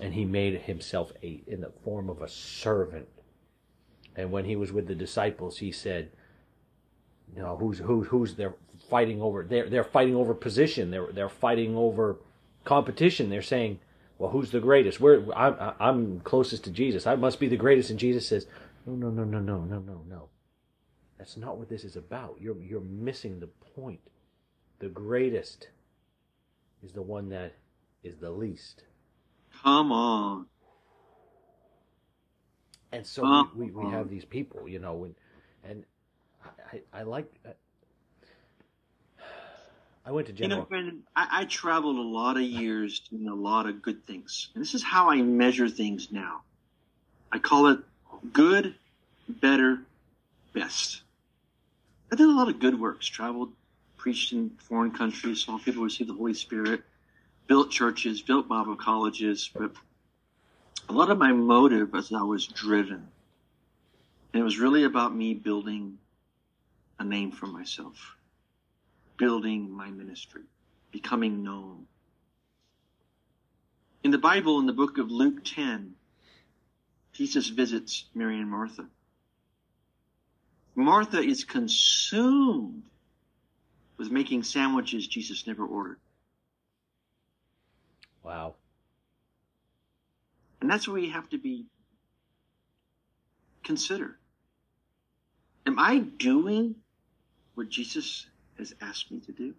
And 0.00 0.14
he 0.14 0.24
made 0.24 0.62
himself 0.62 1.12
a, 1.22 1.42
in 1.46 1.60
the 1.60 1.72
form 1.84 2.08
of 2.08 2.22
a 2.22 2.28
servant. 2.28 3.08
And 4.18 4.32
when 4.32 4.46
he 4.46 4.56
was 4.56 4.72
with 4.72 4.88
the 4.88 4.96
disciples, 4.96 5.58
he 5.58 5.70
said, 5.70 6.10
you 7.34 7.40
know, 7.40 7.56
who's, 7.56 7.78
who, 7.78 8.02
who's 8.02 8.34
they're 8.34 8.56
fighting 8.90 9.22
over, 9.22 9.44
they're, 9.44 9.70
they're 9.70 9.84
fighting 9.84 10.16
over 10.16 10.34
position. 10.34 10.90
They're, 10.90 11.12
they're 11.12 11.28
fighting 11.28 11.76
over 11.76 12.16
competition. 12.64 13.30
They're 13.30 13.42
saying, 13.42 13.78
well, 14.18 14.30
who's 14.30 14.50
the 14.50 14.58
greatest? 14.58 14.98
Where 14.98 15.22
I'm, 15.36 15.74
I'm 15.78 16.20
closest 16.20 16.64
to 16.64 16.70
Jesus. 16.72 17.06
I 17.06 17.14
must 17.14 17.38
be 17.38 17.46
the 17.46 17.56
greatest. 17.56 17.90
And 17.90 17.98
Jesus 17.98 18.26
says, 18.26 18.48
no, 18.84 18.94
no, 18.94 19.08
no, 19.08 19.22
no, 19.22 19.38
no, 19.38 19.58
no, 19.60 19.78
no, 19.78 20.02
no. 20.10 20.28
That's 21.16 21.36
not 21.36 21.56
what 21.56 21.68
this 21.68 21.84
is 21.84 21.94
about. 21.94 22.38
You're, 22.40 22.60
you're 22.60 22.80
missing 22.80 23.38
the 23.38 23.46
point. 23.46 24.00
The 24.80 24.88
greatest 24.88 25.68
is 26.82 26.90
the 26.90 27.02
one 27.02 27.28
that 27.28 27.54
is 28.02 28.16
the 28.16 28.30
least. 28.30 28.82
Come 29.62 29.92
on. 29.92 30.46
And 32.92 33.06
so 33.06 33.48
we, 33.54 33.70
we, 33.70 33.84
we, 33.84 33.90
have 33.90 34.08
these 34.08 34.24
people, 34.24 34.68
you 34.68 34.78
know, 34.78 35.04
and, 35.04 35.14
and 35.64 35.84
I, 36.72 37.00
I 37.00 37.02
like, 37.02 37.30
uh, 37.46 37.50
I 40.06 40.10
went 40.10 40.26
to 40.28 40.32
general. 40.32 40.58
You 40.58 40.62
know, 40.62 40.68
Brandon, 40.68 41.02
I, 41.14 41.40
I 41.40 41.44
traveled 41.44 41.96
a 41.96 42.00
lot 42.00 42.36
of 42.36 42.42
years 42.42 43.00
doing 43.10 43.28
a 43.28 43.34
lot 43.34 43.66
of 43.66 43.82
good 43.82 44.06
things. 44.06 44.48
And 44.54 44.62
this 44.62 44.74
is 44.74 44.82
how 44.82 45.10
I 45.10 45.20
measure 45.20 45.68
things 45.68 46.08
now. 46.10 46.42
I 47.30 47.38
call 47.38 47.66
it 47.66 47.80
good, 48.32 48.74
better, 49.28 49.80
best. 50.54 51.02
I 52.10 52.16
did 52.16 52.26
a 52.26 52.32
lot 52.32 52.48
of 52.48 52.58
good 52.58 52.80
works, 52.80 53.06
traveled, 53.06 53.52
preached 53.98 54.32
in 54.32 54.50
foreign 54.58 54.92
countries, 54.92 55.44
saw 55.44 55.58
people 55.58 55.82
receive 55.82 56.06
the 56.06 56.14
Holy 56.14 56.32
Spirit, 56.32 56.82
built 57.46 57.70
churches, 57.70 58.22
built 58.22 58.48
Bible 58.48 58.76
colleges, 58.76 59.50
but 59.54 59.72
a 60.88 60.92
lot 60.92 61.10
of 61.10 61.18
my 61.18 61.32
motive 61.32 61.94
as 61.94 62.12
I 62.12 62.22
was 62.22 62.46
driven. 62.46 63.08
And 64.32 64.40
it 64.40 64.44
was 64.44 64.58
really 64.58 64.84
about 64.84 65.14
me 65.14 65.34
building 65.34 65.98
a 66.98 67.04
name 67.04 67.32
for 67.32 67.46
myself 67.46 68.16
building 69.18 69.70
my 69.70 69.90
ministry, 69.90 70.42
becoming 70.92 71.42
known. 71.42 71.86
In 74.04 74.12
the 74.12 74.18
Bible, 74.18 74.60
in 74.60 74.66
the 74.66 74.72
book 74.72 74.96
of 74.96 75.10
Luke 75.10 75.44
10, 75.44 75.94
Jesus 77.12 77.48
visits 77.48 78.04
Mary 78.14 78.38
and 78.38 78.48
Martha. 78.48 78.86
Martha 80.76 81.18
is 81.18 81.42
consumed 81.42 82.84
with 83.96 84.12
making 84.12 84.44
sandwiches 84.44 85.08
Jesus 85.08 85.46
never 85.48 85.66
ordered. 85.66 85.98
Wow. 88.22 88.54
And 90.60 90.70
that's 90.70 90.88
where 90.88 91.00
we 91.00 91.10
have 91.10 91.28
to 91.30 91.38
be 91.38 91.66
consider. 93.62 94.16
Am 95.66 95.78
I 95.78 95.98
doing 95.98 96.74
what 97.54 97.68
Jesus 97.68 98.26
has 98.58 98.74
asked 98.80 99.10
me 99.10 99.20
to 99.20 99.32
do. 99.32 99.54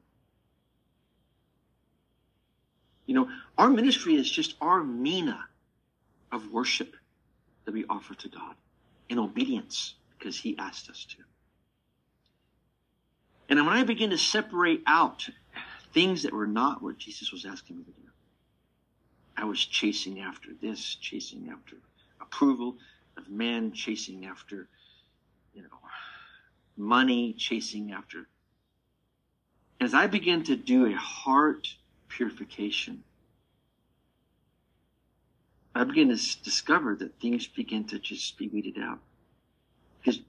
You 3.06 3.16
know, 3.16 3.30
our 3.58 3.70
ministry 3.70 4.16
is 4.16 4.30
just 4.30 4.56
our 4.62 4.84
mina 4.84 5.46
of 6.32 6.52
worship 6.52 6.96
that 7.66 7.74
we 7.74 7.86
offer 7.90 8.14
to 8.14 8.30
God 8.30 8.56
in 9.10 9.18
obedience 9.18 9.96
because 10.18 10.40
He 10.40 10.58
asked 10.58 10.90
us 10.90 11.06
to. 11.10 11.18
And 13.50 13.66
when 13.66 13.76
I 13.76 13.84
begin 13.84 14.12
to 14.12 14.18
separate 14.18 14.84
out 14.86 15.28
things 15.94 16.24
that 16.24 16.34
were 16.34 16.48
not 16.48 16.84
what 16.84 17.00
Jesus 17.00 17.32
was 17.32 17.46
asking 17.46 17.78
me 17.78 17.84
to 17.84 17.92
do, 17.92 18.09
I 19.40 19.46
was 19.46 19.64
chasing 19.64 20.20
after 20.22 20.50
this, 20.62 20.96
chasing 20.96 21.50
after 21.52 21.78
approval 22.22 22.78
of 23.18 23.30
men, 23.30 23.72
chasing 23.72 24.26
after, 24.26 24.68
you 25.54 25.62
know, 25.62 25.80
money, 26.78 27.34
chasing 27.34 27.92
after 27.92 28.28
as 29.82 29.94
I 29.94 30.08
begin 30.08 30.44
to 30.44 30.56
do 30.56 30.86
a 30.86 30.96
heart 30.96 31.76
purification, 32.10 33.04
I 35.74 35.84
begin 35.86 36.10
to 36.10 36.42
discover 36.44 36.96
that 36.96 37.20
things 37.20 37.48
begin 37.48 37.86
to 37.86 38.00
just 38.00 38.38
be 38.38 38.50
weeded 38.50 38.78
out. 38.82 39.00
Because 40.00 40.20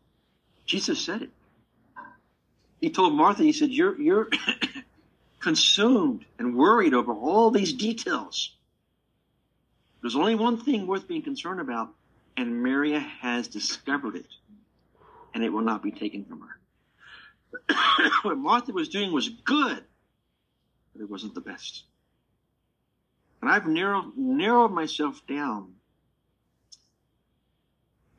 Jesus 0.67 1.05
said 1.05 1.23
it. 1.23 1.31
He 2.81 2.91
told 2.91 3.15
Martha, 3.15 3.43
he 3.43 3.53
said, 3.53 3.71
you're, 3.71 4.01
you're 4.01 4.29
consumed 5.41 6.25
and 6.39 6.57
worried 6.57 6.95
over 6.95 7.13
all 7.13 7.51
these 7.51 7.73
details. 7.73 8.55
There's 10.01 10.17
only 10.17 10.35
one 10.35 10.57
thing 10.59 10.87
worth 10.87 11.07
being 11.07 11.23
concerned 11.23 11.61
about, 11.61 11.91
and 12.37 12.63
Maria 12.63 13.01
has 13.01 13.49
discovered 13.49 14.17
it, 14.17 14.27
and 15.35 15.45
it 15.45 15.51
will 15.51 15.63
not 15.63 15.83
be 15.83 15.91
taken 15.91 16.25
from 16.25 16.41
her. 16.41 18.11
what 18.23 18.39
Martha 18.39 18.73
was 18.73 18.89
doing 18.89 19.13
was 19.13 19.29
good, 19.29 19.85
but 20.93 21.03
it 21.03 21.11
wasn't 21.11 21.35
the 21.35 21.41
best. 21.41 21.85
And 23.43 23.51
I've 23.51 23.67
narrowed, 23.67 24.17
narrowed 24.17 24.73
myself 24.73 25.23
down 25.27 25.75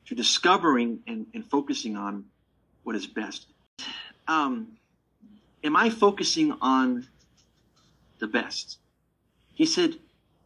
to 0.05 0.15
discovering 0.15 0.99
and, 1.07 1.27
and 1.33 1.45
focusing 1.49 1.95
on 1.95 2.25
what 2.83 2.95
is 2.95 3.07
best. 3.07 3.47
Um, 4.27 4.77
am 5.63 5.75
I 5.75 5.89
focusing 5.89 6.53
on 6.61 7.07
the 8.19 8.27
best? 8.27 8.77
He 9.53 9.65
said, 9.65 9.95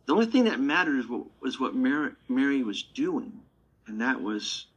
the 0.06 0.14
only 0.14 0.28
thing 0.28 0.46
that 0.46 0.60
mattered 0.60 1.06
was 1.42 1.60
what, 1.60 1.76
Mary, 1.76 2.12
Mary 2.28 2.64
was 2.64 2.84
doing, 2.84 3.42
and 3.88 4.02
that 4.02 4.22
was 4.22 4.68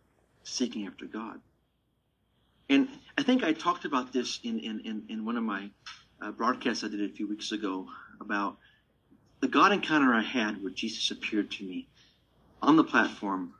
seeking 0.42 0.86
after 0.86 1.04
God. 1.04 1.40
And 2.70 2.88
I 3.16 3.22
think 3.22 3.42
I 3.42 3.52
talked 3.52 3.84
about 3.84 4.12
this 4.12 4.40
in, 4.42 4.58
in, 4.60 4.80
in, 4.80 5.02
in 5.08 5.24
one 5.24 5.36
of 5.36 5.42
my 5.42 5.70
uh, 6.20 6.32
broadcasts 6.32 6.84
I 6.84 6.88
did 6.88 7.02
a 7.02 7.12
few 7.12 7.26
weeks 7.26 7.52
ago 7.52 7.86
about 8.20 8.56
the 9.40 9.48
God 9.48 9.72
encounter 9.72 10.12
I 10.12 10.22
had 10.22 10.62
where 10.62 10.72
Jesus 10.72 11.10
appeared 11.10 11.50
to 11.52 11.64
me 11.64 11.86
on 12.60 12.76
the 12.76 12.84
platform 12.84 13.54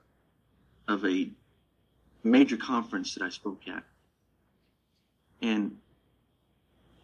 of 0.88 1.04
a 1.04 1.30
major 2.24 2.56
conference 2.56 3.14
that 3.14 3.22
I 3.22 3.28
spoke 3.28 3.68
at. 3.68 3.84
And 5.40 5.76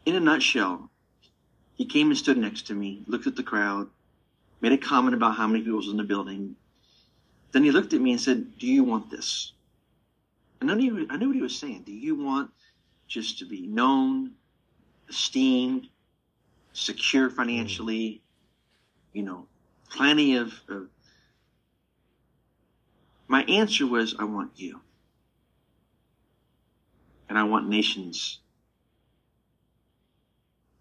in 0.05 0.17
a 0.17 0.21
nutshell, 0.21 0.91
he 1.75 1.85
came 1.85 2.09
and 2.09 2.19
stood 2.19 2.37
next 2.37 2.67
to 2.69 2.75
me, 2.75 3.03
looked 3.07 3.27
at 3.27 3.37
the 3.37 3.43
crowd, 3.43 3.89
made 4.65 4.73
a 4.73 4.79
comment 4.79 5.15
about 5.15 5.37
how 5.37 5.47
many 5.47 5.61
people 5.63 5.77
was 5.77 5.89
in 5.89 5.99
the 5.99 6.03
building. 6.03 6.57
Then 7.53 7.65
he 7.65 7.71
looked 7.71 7.93
at 7.93 8.01
me 8.01 8.13
and 8.13 8.21
said, 8.21 8.57
Do 8.57 8.67
you 8.67 8.83
want 8.83 9.11
this? 9.11 9.53
And 10.59 10.71
I 10.71 10.75
knew, 10.75 11.07
I 11.11 11.19
knew 11.19 11.27
what 11.27 11.37
he 11.37 11.43
was 11.43 11.59
saying. 11.59 11.83
Do 11.85 11.93
you 11.93 12.15
want 12.15 12.51
just 13.07 13.39
to 13.41 13.45
be 13.45 13.67
known, 13.67 14.31
esteemed, 15.11 15.89
secure 16.73 17.29
financially, 17.29 18.23
you 19.13 19.23
know, 19.23 19.47
plenty 19.91 20.37
of, 20.37 20.55
of 20.71 20.89
my 23.29 23.43
answer 23.43 23.87
was, 23.87 24.17
I 24.19 24.25
want 24.25 24.53
you. 24.57 24.81
And 27.29 27.37
I 27.37 27.45
want 27.45 27.69
nations 27.69 28.39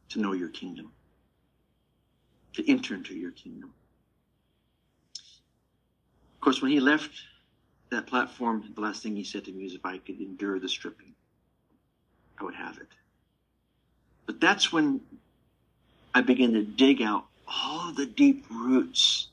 to 0.07 0.21
know 0.21 0.31
your 0.31 0.49
kingdom, 0.49 0.93
to 2.53 2.71
enter 2.71 2.93
into 2.93 3.15
your 3.15 3.31
kingdom. 3.31 3.73
Of 6.35 6.41
course, 6.41 6.61
when 6.61 6.71
he 6.71 6.79
left 6.79 7.11
that 7.89 8.07
platform, 8.07 8.63
the 8.75 8.81
last 8.81 9.03
thing 9.03 9.15
he 9.15 9.23
said 9.23 9.45
to 9.45 9.51
me 9.51 9.63
was 9.63 9.73
if 9.73 9.85
I 9.85 9.97
could 9.97 10.19
endure 10.19 10.59
the 10.59 10.69
stripping, 10.69 11.13
I 12.39 12.43
would 12.43 12.55
have 12.55 12.77
it. 12.77 12.87
But 14.25 14.39
that's 14.39 14.71
when 14.71 15.01
I 16.13 16.21
began 16.21 16.53
to 16.53 16.63
dig 16.63 17.01
out 17.01 17.25
all 17.47 17.91
the 17.91 18.05
deep 18.05 18.45
roots 18.49 19.27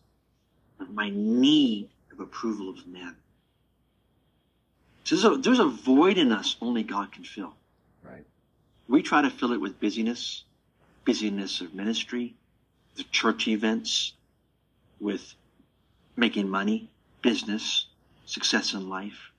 of 0.79 0.91
my 0.91 1.11
need 1.11 1.89
of 2.13 2.21
approval 2.21 2.71
of 2.71 2.87
men. 2.87 3.17
So 5.05 5.17
there's 5.17 5.25
a, 5.25 5.41
there's 5.41 5.59
a 5.59 5.67
void 5.67 6.19
in 6.19 6.33
us 6.33 6.57
only 6.61 6.83
God 6.83 7.13
can 7.13 7.25
fill. 7.25 7.55
Right. 8.05 8.25
We 8.89 9.03
try 9.03 9.23
to 9.23 9.31
fill 9.31 9.53
it 9.53 9.61
with 9.61 9.81
busyness, 9.81 10.45
busyness 11.05 11.61
of 11.61 11.75
ministry, 11.75 12.35
the 13.01 13.11
church 13.11 13.49
events, 13.49 14.13
with 15.01 15.35
making 16.17 16.49
money, 16.49 16.91
business, 17.23 17.87
success 18.27 18.75
in 18.75 18.91
life. 18.91 19.31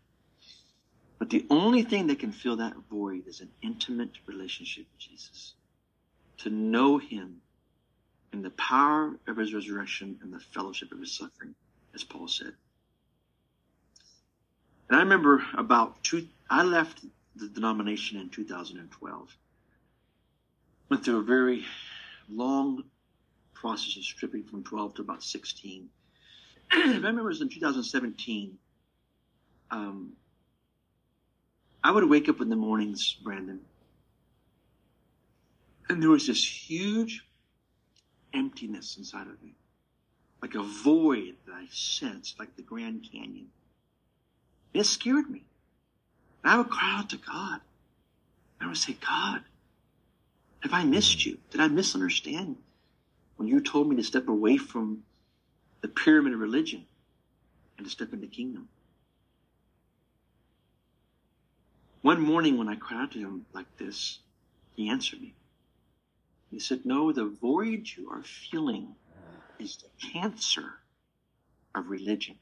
But 1.19 1.29
the 1.29 1.45
only 1.51 1.83
thing 1.83 2.07
that 2.07 2.17
can 2.17 2.31
fill 2.31 2.57
that 2.57 2.73
void 2.89 3.27
is 3.27 3.41
an 3.41 3.49
intimate 3.61 4.09
relationship 4.25 4.85
with 4.91 4.99
Jesus. 4.99 5.53
To 6.39 6.49
know 6.49 6.97
him 6.97 7.41
in 8.33 8.41
the 8.41 8.49
power 8.49 9.13
of 9.27 9.37
his 9.37 9.53
resurrection 9.53 10.17
and 10.23 10.33
the 10.33 10.39
fellowship 10.39 10.91
of 10.91 10.99
his 10.99 11.11
suffering, 11.11 11.53
as 11.93 12.03
Paul 12.03 12.27
said. 12.27 12.53
And 14.89 14.97
I 14.97 15.03
remember 15.03 15.43
about 15.55 16.03
two, 16.03 16.27
I 16.49 16.63
left 16.63 17.01
the 17.35 17.47
denomination 17.47 18.19
in 18.19 18.29
2012. 18.29 19.37
Went 20.89 21.05
through 21.05 21.19
a 21.19 21.23
very 21.23 21.63
long 22.27 22.85
process 23.61 23.95
of 23.95 24.03
stripping 24.03 24.43
from 24.43 24.63
12 24.63 24.95
to 24.95 25.01
about 25.03 25.23
16. 25.23 25.87
I 26.71 26.93
remember 26.93 27.21
it 27.21 27.25
was 27.25 27.41
in 27.41 27.49
2017. 27.49 28.57
Um, 29.69 30.13
I 31.83 31.91
would 31.91 32.09
wake 32.09 32.27
up 32.27 32.41
in 32.41 32.49
the 32.49 32.55
mornings, 32.55 33.15
Brandon, 33.23 33.61
and 35.87 36.01
there 36.01 36.09
was 36.09 36.27
this 36.27 36.43
huge 36.43 37.23
emptiness 38.33 38.97
inside 38.97 39.27
of 39.27 39.41
me, 39.43 39.53
like 40.41 40.55
a 40.55 40.63
void 40.63 41.35
that 41.45 41.53
I 41.53 41.67
sensed, 41.71 42.39
like 42.39 42.55
the 42.55 42.61
Grand 42.63 43.07
Canyon. 43.11 43.47
It 44.73 44.85
scared 44.85 45.29
me. 45.29 45.43
And 46.43 46.53
I 46.53 46.57
would 46.57 46.69
cry 46.69 46.97
out 46.97 47.09
to 47.11 47.17
God. 47.17 47.61
I 48.59 48.67
would 48.67 48.77
say, 48.77 48.93
God, 48.93 49.41
have 50.61 50.73
I 50.73 50.83
missed 50.83 51.25
you? 51.25 51.37
Did 51.49 51.61
I 51.61 51.67
misunderstand 51.67 52.57
when 53.41 53.47
you 53.47 53.59
told 53.59 53.89
me 53.89 53.95
to 53.95 54.03
step 54.03 54.27
away 54.27 54.55
from 54.55 55.01
the 55.81 55.87
pyramid 55.87 56.31
of 56.31 56.39
religion 56.39 56.85
and 57.75 57.87
to 57.87 57.91
step 57.91 58.13
into 58.13 58.27
kingdom? 58.27 58.69
One 62.03 62.21
morning 62.21 62.59
when 62.59 62.69
I 62.69 62.75
cried 62.75 63.01
out 63.01 63.11
to 63.13 63.19
him 63.19 63.47
like 63.51 63.65
this, 63.77 64.19
he 64.75 64.89
answered 64.89 65.21
me. 65.21 65.33
He 66.51 66.59
said, 66.59 66.85
No, 66.85 67.11
the 67.11 67.25
void 67.25 67.87
you 67.97 68.11
are 68.11 68.21
feeling 68.21 68.93
is 69.57 69.77
the 69.77 70.07
cancer 70.11 70.73
of 71.73 71.89
religion 71.89 72.35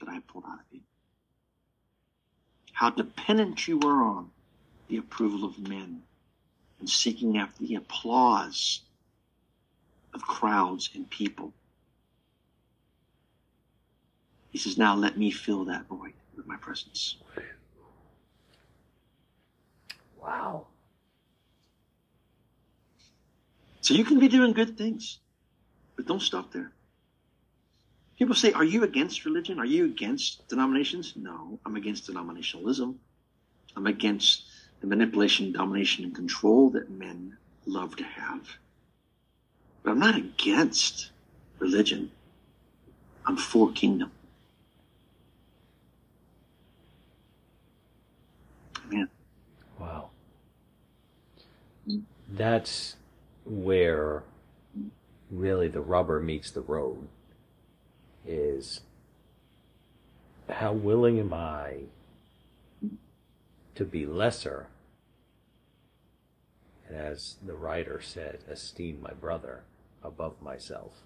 that 0.00 0.08
I 0.08 0.18
pulled 0.18 0.46
out 0.48 0.58
of 0.58 0.66
you 0.72 0.80
how 2.72 2.90
dependent 2.90 3.68
you 3.68 3.78
are 3.84 4.02
on 4.02 4.32
the 4.88 4.96
approval 4.96 5.44
of 5.44 5.56
men 5.60 6.02
and 6.80 6.90
seeking 6.90 7.38
after 7.38 7.62
the 7.62 7.76
applause 7.76 8.80
of 10.14 10.22
crowds 10.22 10.90
and 10.94 11.08
people. 11.10 11.52
He 14.50 14.58
says, 14.58 14.78
Now 14.78 14.94
let 14.94 15.18
me 15.18 15.30
fill 15.30 15.64
that 15.66 15.86
void 15.88 16.12
with 16.36 16.46
my 16.46 16.56
presence. 16.56 17.16
Wow. 20.22 20.66
So 23.80 23.92
you 23.94 24.04
can 24.04 24.18
be 24.18 24.28
doing 24.28 24.52
good 24.52 24.78
things, 24.78 25.18
but 25.96 26.06
don't 26.06 26.22
stop 26.22 26.52
there. 26.52 26.72
People 28.18 28.34
say, 28.34 28.52
Are 28.52 28.64
you 28.64 28.84
against 28.84 29.24
religion? 29.24 29.58
Are 29.58 29.66
you 29.66 29.84
against 29.84 30.48
denominations? 30.48 31.14
No, 31.16 31.58
I'm 31.66 31.76
against 31.76 32.08
denominationalism. 32.08 32.94
I'm 33.76 33.86
against 33.86 34.44
the 34.80 34.86
manipulation, 34.86 35.52
domination, 35.52 36.04
and 36.04 36.14
control 36.14 36.70
that 36.70 36.90
men 36.90 37.36
love 37.66 37.96
to 37.96 38.04
have. 38.04 38.48
But 39.84 39.90
I'm 39.90 39.98
not 39.98 40.16
against 40.16 41.10
religion. 41.58 42.10
I'm 43.26 43.36
for 43.36 43.70
kingdom. 43.70 44.10
Amen. 48.86 49.08
Wow. 49.78 50.08
That's 52.32 52.96
where 53.44 54.22
really 55.30 55.68
the 55.68 55.82
rubber 55.82 56.18
meets 56.18 56.50
the 56.50 56.62
road 56.62 57.08
is 58.26 58.80
how 60.48 60.72
willing 60.72 61.18
am 61.20 61.34
I 61.34 61.80
to 63.74 63.84
be 63.84 64.06
lesser? 64.06 64.68
And 66.88 66.96
as 66.96 67.36
the 67.44 67.54
writer 67.54 68.00
said, 68.00 68.38
esteem 68.48 69.00
my 69.02 69.12
brother 69.12 69.64
above 70.04 70.40
myself. 70.42 71.02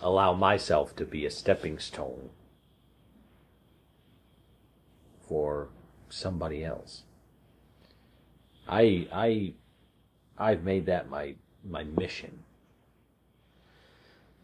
Allow 0.00 0.34
myself 0.34 0.96
to 0.96 1.04
be 1.04 1.26
a 1.26 1.30
stepping 1.30 1.78
stone 1.78 2.30
for 5.28 5.68
somebody 6.08 6.64
else. 6.64 7.02
I 8.68 9.08
I 9.12 9.54
I've 10.38 10.62
made 10.62 10.86
that 10.86 11.10
my 11.10 11.34
my 11.64 11.84
mission 11.84 12.44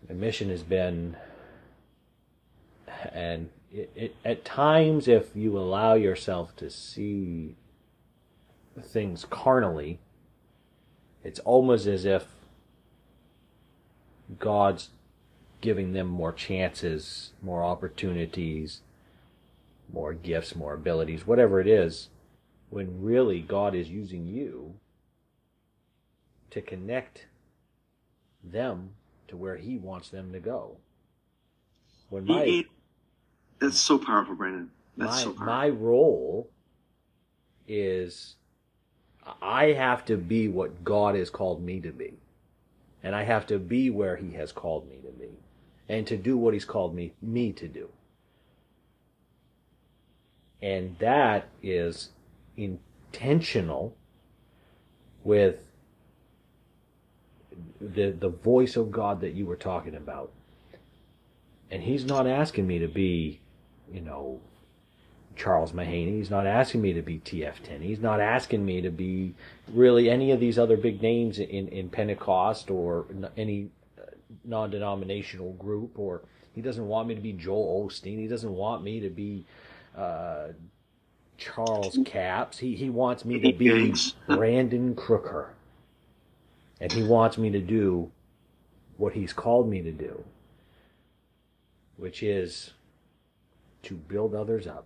the 0.07 0.15
mission 0.15 0.51
has 0.51 0.63
been, 0.63 1.17
and 3.13 3.51
it, 3.73 3.91
it, 3.95 4.17
at 4.25 4.45
times, 4.45 5.07
if 5.07 5.37
you 5.37 5.57
allow 5.59 5.95
yourself 5.95 6.57
to 6.57 6.71
see 6.71 7.55
things 8.83 9.25
carnally, 9.25 10.01
it's 11.23 11.41
almost 11.41 11.87
as 11.87 12.05
if 12.05 12.27
God's 14.39 14.91
giving 15.61 15.93
them 15.93 16.07
more 16.07 16.33
chances, 16.33 17.33
more 17.43 17.63
opportunities, 17.63 18.81
more 19.93 20.15
gifts, 20.15 20.55
more 20.55 20.75
abilities, 20.75 21.27
whatever 21.27 21.61
it 21.61 21.67
is, 21.67 22.09
when 22.71 23.03
really 23.03 23.41
God 23.41 23.75
is 23.75 23.89
using 23.89 24.27
you 24.27 24.75
to 26.51 26.61
connect 26.61 27.27
them 28.43 28.91
to 29.29 29.37
where 29.37 29.57
he 29.57 29.77
wants 29.77 30.09
them 30.09 30.33
to 30.33 30.41
go. 30.41 30.77
When 32.09 32.25
my 32.25 32.45
he, 32.45 32.67
that's 33.61 33.79
so 33.79 33.99
powerful, 33.99 34.35
Brandon. 34.35 34.71
That's 34.97 35.13
my, 35.13 35.23
so 35.23 35.33
powerful. 35.33 35.47
My 35.47 35.69
role 35.69 36.51
is 37.69 38.37
I 39.41 39.73
have 39.73 40.05
to 40.07 40.17
be 40.17 40.49
what 40.49 40.85
God 40.85 41.15
has 41.15 41.31
called 41.31 41.63
me 41.63 41.81
to 41.81 41.91
be. 41.91 42.15
And 43.03 43.15
I 43.15 43.25
have 43.25 43.47
to 43.47 43.59
be 43.59 43.91
where 43.91 44.17
he 44.17 44.33
has 44.33 44.53
called 44.53 44.89
me 44.89 44.97
to 44.97 45.11
be. 45.11 45.31
And 45.89 46.07
to 46.07 46.17
do 46.17 46.37
what 46.37 46.55
he's 46.55 46.65
called 46.65 46.95
me 46.95 47.13
me 47.21 47.53
to 47.53 47.67
do. 47.67 47.89
And 50.63 50.97
that 50.99 51.49
is 51.63 52.11
intentional 52.57 53.97
with 55.25 55.71
the 57.81 58.11
the 58.11 58.29
voice 58.29 58.77
of 58.77 58.91
God 58.91 59.21
that 59.23 59.33
you 59.35 59.47
were 59.47 59.57
talking 59.57 59.95
about. 59.95 60.31
And 61.71 61.83
he's 61.83 62.05
not 62.05 62.27
asking 62.27 62.67
me 62.67 62.79
to 62.79 62.89
be, 62.89 63.41
you 63.93 64.01
know, 64.01 64.41
Charles 65.41 65.73
Mahaney. 65.73 66.19
He's 66.19 66.29
not 66.29 66.47
asking 66.47 66.83
me 66.83 66.93
to 66.93 67.01
be 67.01 67.17
T.F. 67.17 67.63
Tenney. 67.63 67.87
He's 67.87 68.01
not 68.01 68.21
asking 68.21 68.63
me 68.63 68.83
to 68.83 68.91
be 68.91 69.35
really 69.73 70.11
any 70.11 70.33
of 70.33 70.41
these 70.41 70.59
other 70.59 70.77
big 70.77 71.01
names 71.01 71.39
in, 71.39 71.67
in 71.69 71.89
Pentecost 71.89 72.71
or 72.71 73.07
any 73.39 73.71
uh, 73.99 74.03
non-denominational 74.45 75.55
group. 75.55 75.99
Or 75.99 76.21
he 76.55 76.61
doesn't 76.61 76.87
want 76.87 77.09
me 77.09 77.15
to 77.15 77.23
be 77.23 77.33
Joel 77.33 77.89
Osteen. 77.89 78.19
He 78.19 78.27
doesn't 78.27 78.53
want 78.53 78.85
me 78.85 79.01
to 79.01 79.09
be 79.09 79.47
uh, 79.97 80.49
Charles 81.39 81.99
Capps. 82.05 82.59
He 82.59 82.77
he 82.77 82.91
wants 82.91 83.25
me 83.25 83.41
to 83.41 83.53
be 83.57 83.95
Brandon 84.27 84.95
Crooker. 84.95 85.55
And 86.83 86.93
he 86.93 87.03
wants 87.03 87.39
me 87.39 87.49
to 87.49 87.61
do 87.61 88.11
what 88.99 89.15
he's 89.15 89.33
called 89.33 89.71
me 89.71 89.81
to 89.81 89.91
do, 89.91 90.23
which 91.97 92.23
is 92.23 92.73
to 93.85 93.95
build 93.95 94.35
others 94.35 94.67
up 94.67 94.85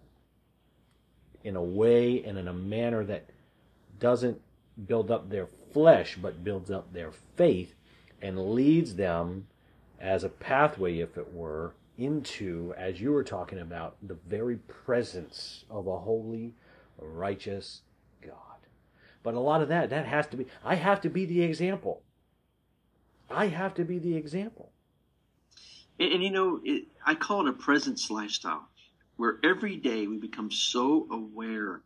in 1.45 1.57
a 1.57 1.63
way 1.63 2.25
and 2.25 2.37
in 2.39 2.49
a 2.49 2.53
manner 2.53 3.05
that 3.05 3.27
doesn't 4.01 4.41
build 4.87 5.11
up 5.11 5.31
their 5.31 5.47
flesh, 5.73 6.17
but 6.21 6.43
builds 6.43 6.71
up 6.71 6.93
their 6.93 7.13
faith 7.37 7.75
and 8.21 8.55
leads 8.55 8.97
them 8.97 9.47
as 10.01 10.25
a 10.25 10.29
pathway, 10.29 10.99
if 10.99 11.17
it 11.17 11.33
were, 11.33 11.75
into, 11.99 12.75
as 12.77 13.01
you 13.01 13.13
were 13.13 13.23
talking 13.25 13.61
about, 13.61 13.97
the 14.03 14.17
very 14.29 14.57
presence 14.57 15.65
of 15.71 15.87
a 15.87 15.99
holy, 15.99 16.55
righteous 16.99 17.83
God. 18.23 18.35
but 19.23 19.35
a 19.35 19.41
lot 19.41 19.63
of 19.63 19.69
that, 19.69 19.91
that 19.91 20.07
has 20.07 20.27
to 20.29 20.37
be, 20.37 20.47
I 20.65 20.75
have 20.75 21.01
to 21.03 21.09
be 21.09 21.25
the 21.25 21.43
example. 21.43 22.03
I 23.31 23.47
have 23.47 23.75
to 23.75 23.85
be 23.85 23.99
the 23.99 24.17
example. 24.17 24.73
And, 25.99 26.13
and 26.13 26.23
you 26.23 26.31
know, 26.31 26.61
it, 26.65 26.85
I 27.07 27.15
call 27.15 27.47
it 27.47 27.51
a 27.51 27.53
presence 27.53 28.11
lifestyle, 28.11 28.69
where 29.17 29.39
every 29.43 29.77
day 29.77 30.07
we 30.07 30.19
become 30.19 30.51
so 30.51 31.07
aware 31.11 31.81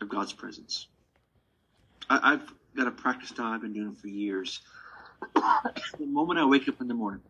of 0.00 0.08
God's 0.08 0.32
presence. 0.32 0.86
I, 2.08 2.32
have 2.32 2.52
got 2.76 2.86
a 2.86 2.90
practice 2.90 3.32
now 3.36 3.52
I've 3.52 3.62
been 3.62 3.72
doing 3.72 3.94
for 3.94 4.08
years. 4.08 4.60
the 5.34 6.06
moment 6.06 6.38
I 6.38 6.44
wake 6.44 6.68
up 6.68 6.80
in 6.80 6.88
the 6.88 6.94
morning 6.94 7.22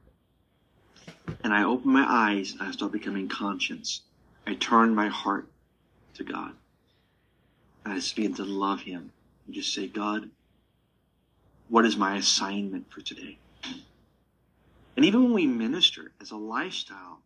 and 1.45 1.53
I 1.53 1.65
open 1.65 1.93
my 1.93 2.05
eyes 2.09 2.53
and 2.53 2.63
I 2.63 2.71
start 2.71 2.93
becoming 2.93 3.29
conscious, 3.29 4.01
I 4.47 4.55
turn 4.55 4.95
my 4.95 5.09
heart 5.09 5.49
to 6.15 6.25
God. 6.25 6.53
I 7.85 7.97
just 7.97 8.17
begin 8.17 8.35
to 8.35 8.45
love 8.45 8.81
him 8.81 9.13
and 9.47 9.55
just 9.55 9.75
say, 9.75 9.89
God, 9.89 10.31
what 11.69 11.85
is 11.85 11.97
my 11.97 12.17
assignment 12.17 12.91
for 12.93 13.01
today? 13.01 13.39
And 14.97 15.05
even 15.05 15.25
when 15.25 15.33
we 15.33 15.47
minister 15.47 16.13
as 16.21 16.31
a 16.31 16.37
lifestyle, 16.37 17.21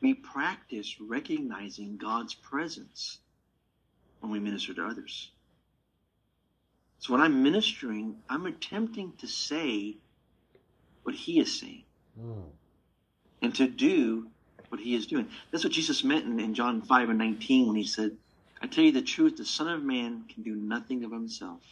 we 0.00 0.14
practice 0.14 0.96
recognizing 1.00 1.96
God's 1.96 2.34
presence 2.34 3.18
when 4.20 4.32
we 4.32 4.40
minister 4.40 4.74
to 4.74 4.86
others. 4.86 5.30
So 6.98 7.12
when 7.12 7.22
I'm 7.22 7.42
ministering, 7.42 8.16
I'm 8.28 8.46
attempting 8.46 9.12
to 9.18 9.26
say 9.26 9.96
what 11.02 11.14
he 11.14 11.40
is 11.40 11.58
saying 11.58 11.84
mm. 12.18 12.44
and 13.40 13.54
to 13.54 13.66
do 13.66 14.28
what 14.68 14.80
he 14.80 14.94
is 14.94 15.06
doing. 15.06 15.28
That's 15.50 15.64
what 15.64 15.72
Jesus 15.72 16.04
meant 16.04 16.26
in, 16.26 16.38
in 16.38 16.54
John 16.54 16.82
5 16.82 17.08
and 17.08 17.18
19 17.18 17.68
when 17.68 17.76
he 17.76 17.84
said, 17.84 18.16
I 18.62 18.66
tell 18.66 18.84
you 18.84 18.92
the 18.92 19.02
truth, 19.02 19.36
the 19.36 19.44
Son 19.44 19.68
of 19.68 19.82
Man 19.82 20.24
can 20.32 20.42
do 20.42 20.54
nothing 20.54 21.04
of 21.04 21.10
himself. 21.10 21.62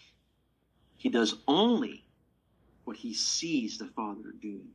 He 0.97 1.11
does 1.11 1.37
only 1.47 2.05
what 2.85 2.97
he 2.97 3.13
sees 3.13 3.77
the 3.77 3.87
Father 3.87 4.33
doing. 4.41 4.71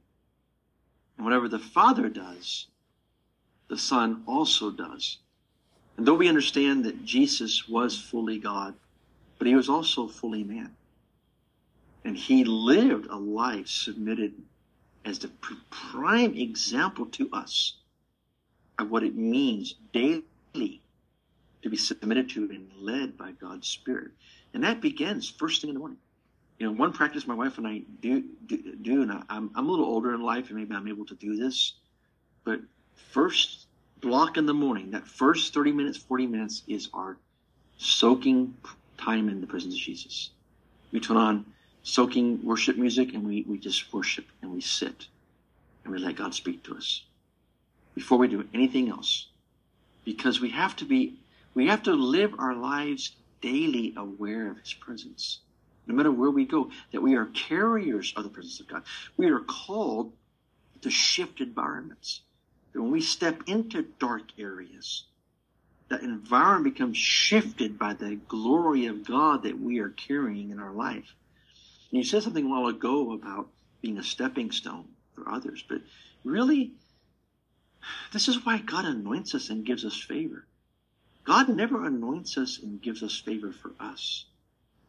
And 1.18 1.26
whatever 1.26 1.49
the 1.49 1.60
Father 1.60 2.10
does, 2.10 2.68
the 3.74 3.80
Son 3.80 4.22
also 4.28 4.70
does. 4.70 5.18
And 5.98 6.06
though 6.06 6.14
we 6.14 6.30
understand 6.30 6.86
that 6.86 7.04
Jesus 7.04 7.68
was 7.68 8.00
fully 8.00 8.38
God, 8.38 8.76
but 9.40 9.48
he 9.48 9.56
was 9.56 9.68
also 9.68 10.08
fully 10.08 10.44
man. 10.44 10.76
And 12.06 12.16
he 12.16 12.44
lived 12.44 13.08
a 13.08 13.16
life 13.16 13.68
submitted 13.68 14.34
as 15.04 15.18
the 15.18 15.32
prime 15.72 16.36
example 16.36 17.08
to 17.08 17.28
us 17.34 17.78
of 18.78 18.92
what 18.92 19.02
it 19.02 19.16
means 19.16 19.74
daily 19.92 20.24
to 21.64 21.70
be 21.70 21.78
submitted 21.78 22.30
to 22.30 22.44
and 22.44 22.70
led 22.78 23.18
by 23.18 23.32
God's 23.32 23.68
Spirit. 23.68 24.12
And 24.54 24.64
that 24.64 24.82
begins 24.82 25.28
first 25.28 25.62
thing 25.62 25.72
in 25.72 25.74
the 25.74 25.80
morning. 25.80 25.98
You 26.60 26.68
know, 26.68 26.74
one 26.74 26.94
practice 26.94 27.26
my 27.26 27.34
wife 27.34 27.58
and 27.58 27.68
I 27.68 27.82
do, 28.02 28.24
do, 28.46 28.76
do 28.76 29.02
and 29.02 29.12
I'm, 29.30 29.50
I'm 29.56 29.68
a 29.68 29.72
little 29.72 29.86
older 29.86 30.14
in 30.14 30.22
life 30.22 30.50
and 30.50 30.60
maybe 30.60 30.76
I'm 30.76 30.88
able 30.88 31.08
to 31.08 31.16
do 31.16 31.36
this, 31.36 31.74
but 32.44 32.60
first 33.14 33.62
block 34.04 34.38
in 34.38 34.45
the 34.45 34.54
morning, 34.54 34.91
that 34.91 35.08
first 35.08 35.54
30 35.54 35.72
minutes, 35.72 35.97
40 35.97 36.28
minutes 36.28 36.62
is 36.68 36.89
our 36.93 37.18
soaking 37.78 38.56
time 38.97 39.30
in 39.30 39.41
the 39.41 39.47
presence 39.47 39.74
of 39.74 39.80
Jesus. 39.80 40.30
We 40.91 40.99
turn 40.99 41.18
on 41.18 41.45
soaking 41.84 42.43
worship 42.43 42.78
music 42.78 43.14
and 43.14 43.26
we, 43.26 43.43
we 43.47 43.58
just 43.58 43.91
worship 43.93 44.26
and 44.41 44.51
we 44.51 44.62
sit 44.62 45.08
and 45.84 45.93
we 45.93 45.99
let 45.99 46.18
God 46.18 46.36
speak 46.36 46.64
to 46.64 46.76
us 46.76 47.04
before 47.95 48.18
we 48.18 48.28
do 48.28 48.47
anything 48.54 48.89
else. 48.89 49.28
Because 50.04 50.41
we 50.41 50.49
have 50.49 50.76
to 50.78 50.86
be, 50.86 51.16
we 51.56 51.68
have 51.68 51.84
to 51.84 51.93
live 51.93 52.36
our 52.38 52.56
lives 52.56 53.16
daily 53.41 53.93
aware 53.95 54.51
of 54.51 54.60
His 54.60 54.74
presence. 54.74 55.39
No 55.88 55.95
matter 55.95 56.12
where 56.12 56.30
we 56.30 56.45
go, 56.45 56.72
that 56.91 57.01
we 57.01 57.16
are 57.16 57.26
carriers 57.26 58.14
of 58.16 58.24
the 58.24 58.30
presence 58.30 58.60
of 58.60 58.68
God. 58.68 58.84
We 59.16 59.28
are 59.28 59.39
called 59.39 60.12
to 60.82 60.89
shift 60.89 61.39
environments. 61.39 62.22
That 62.74 62.82
when 62.82 62.92
we 62.92 63.02
step 63.02 63.42
into 63.48 63.88
dark 64.00 64.24
areas, 64.38 65.06
that 65.90 66.02
environment 66.02 66.74
becomes 66.76 66.98
shifted 66.98 67.78
by 67.78 67.94
the 67.94 68.16
glory 68.28 68.88
of 68.88 69.06
God 69.06 69.44
that 69.44 69.60
we 69.60 69.80
are 69.80 69.90
carrying 69.90 70.50
in 70.50 70.60
our 70.60 70.72
life. 70.72 71.16
And 71.92 72.00
you 72.00 72.04
said 72.04 72.24
something 72.24 72.46
a 72.46 72.50
while 72.50 72.68
ago 72.68 73.14
about 73.14 73.48
being 73.82 73.98
a 74.00 74.04
stepping 74.04 74.52
stone 74.52 74.88
for 75.14 75.30
others, 75.30 75.64
but 75.68 75.82
really, 76.24 76.72
this 78.12 78.28
is 78.28 78.46
why 78.46 78.58
God 78.58 78.86
anoints 78.86 79.36
us 79.36 79.50
and 79.50 79.66
gives 79.66 79.86
us 79.86 79.96
favor. 79.96 80.46
God 81.24 81.50
never 81.50 81.86
anoints 81.86 82.38
us 82.38 82.60
and 82.60 82.82
gives 82.82 83.04
us 83.04 83.20
favor 83.20 83.52
for 83.52 83.72
us. 83.80 84.26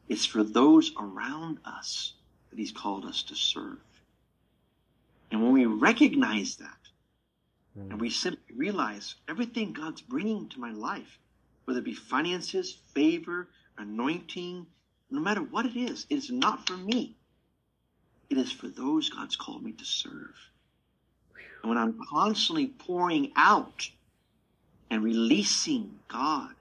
It's 0.09 0.25
for 0.25 0.43
those 0.43 0.93
around 0.99 1.59
us 1.65 2.15
that 2.51 2.59
He's 2.59 2.73
called 2.73 3.05
us 3.05 3.23
to 3.25 3.35
serve. 3.35 3.79
And 5.31 5.43
when 5.43 5.53
we 5.53 5.67
recognize 5.67 6.57
that, 6.57 6.84
mm. 7.79 7.91
and 7.91 8.01
we 8.01 8.11
simply 8.11 8.55
realize 8.55 9.15
everything 9.29 9.73
God's 9.73 10.01
bringing 10.01 10.49
to 10.51 10.61
my 10.61 10.73
life, 10.73 11.19
whether 11.65 11.81
it 11.81 11.85
be 11.85 11.95
finances, 11.95 12.79
favor, 12.95 13.49
anointing, 13.79 14.67
no 15.11 15.21
matter 15.21 15.43
what 15.43 15.67
it 15.67 15.77
is, 15.77 16.07
it 16.11 16.17
is 16.17 16.31
not 16.31 16.67
for 16.67 16.77
me. 16.77 17.17
It 18.31 18.39
is 18.39 18.51
for 18.51 18.69
those 18.69 19.11
God's 19.11 19.37
called 19.37 19.63
me 19.63 19.73
to 19.73 19.85
serve. 19.85 20.35
And 21.63 21.69
when 21.71 21.79
I'm 21.79 21.99
constantly 22.11 22.67
pouring 22.67 23.33
out 23.37 23.89
and 24.91 25.03
releasing 25.03 25.99
God, 26.09 26.55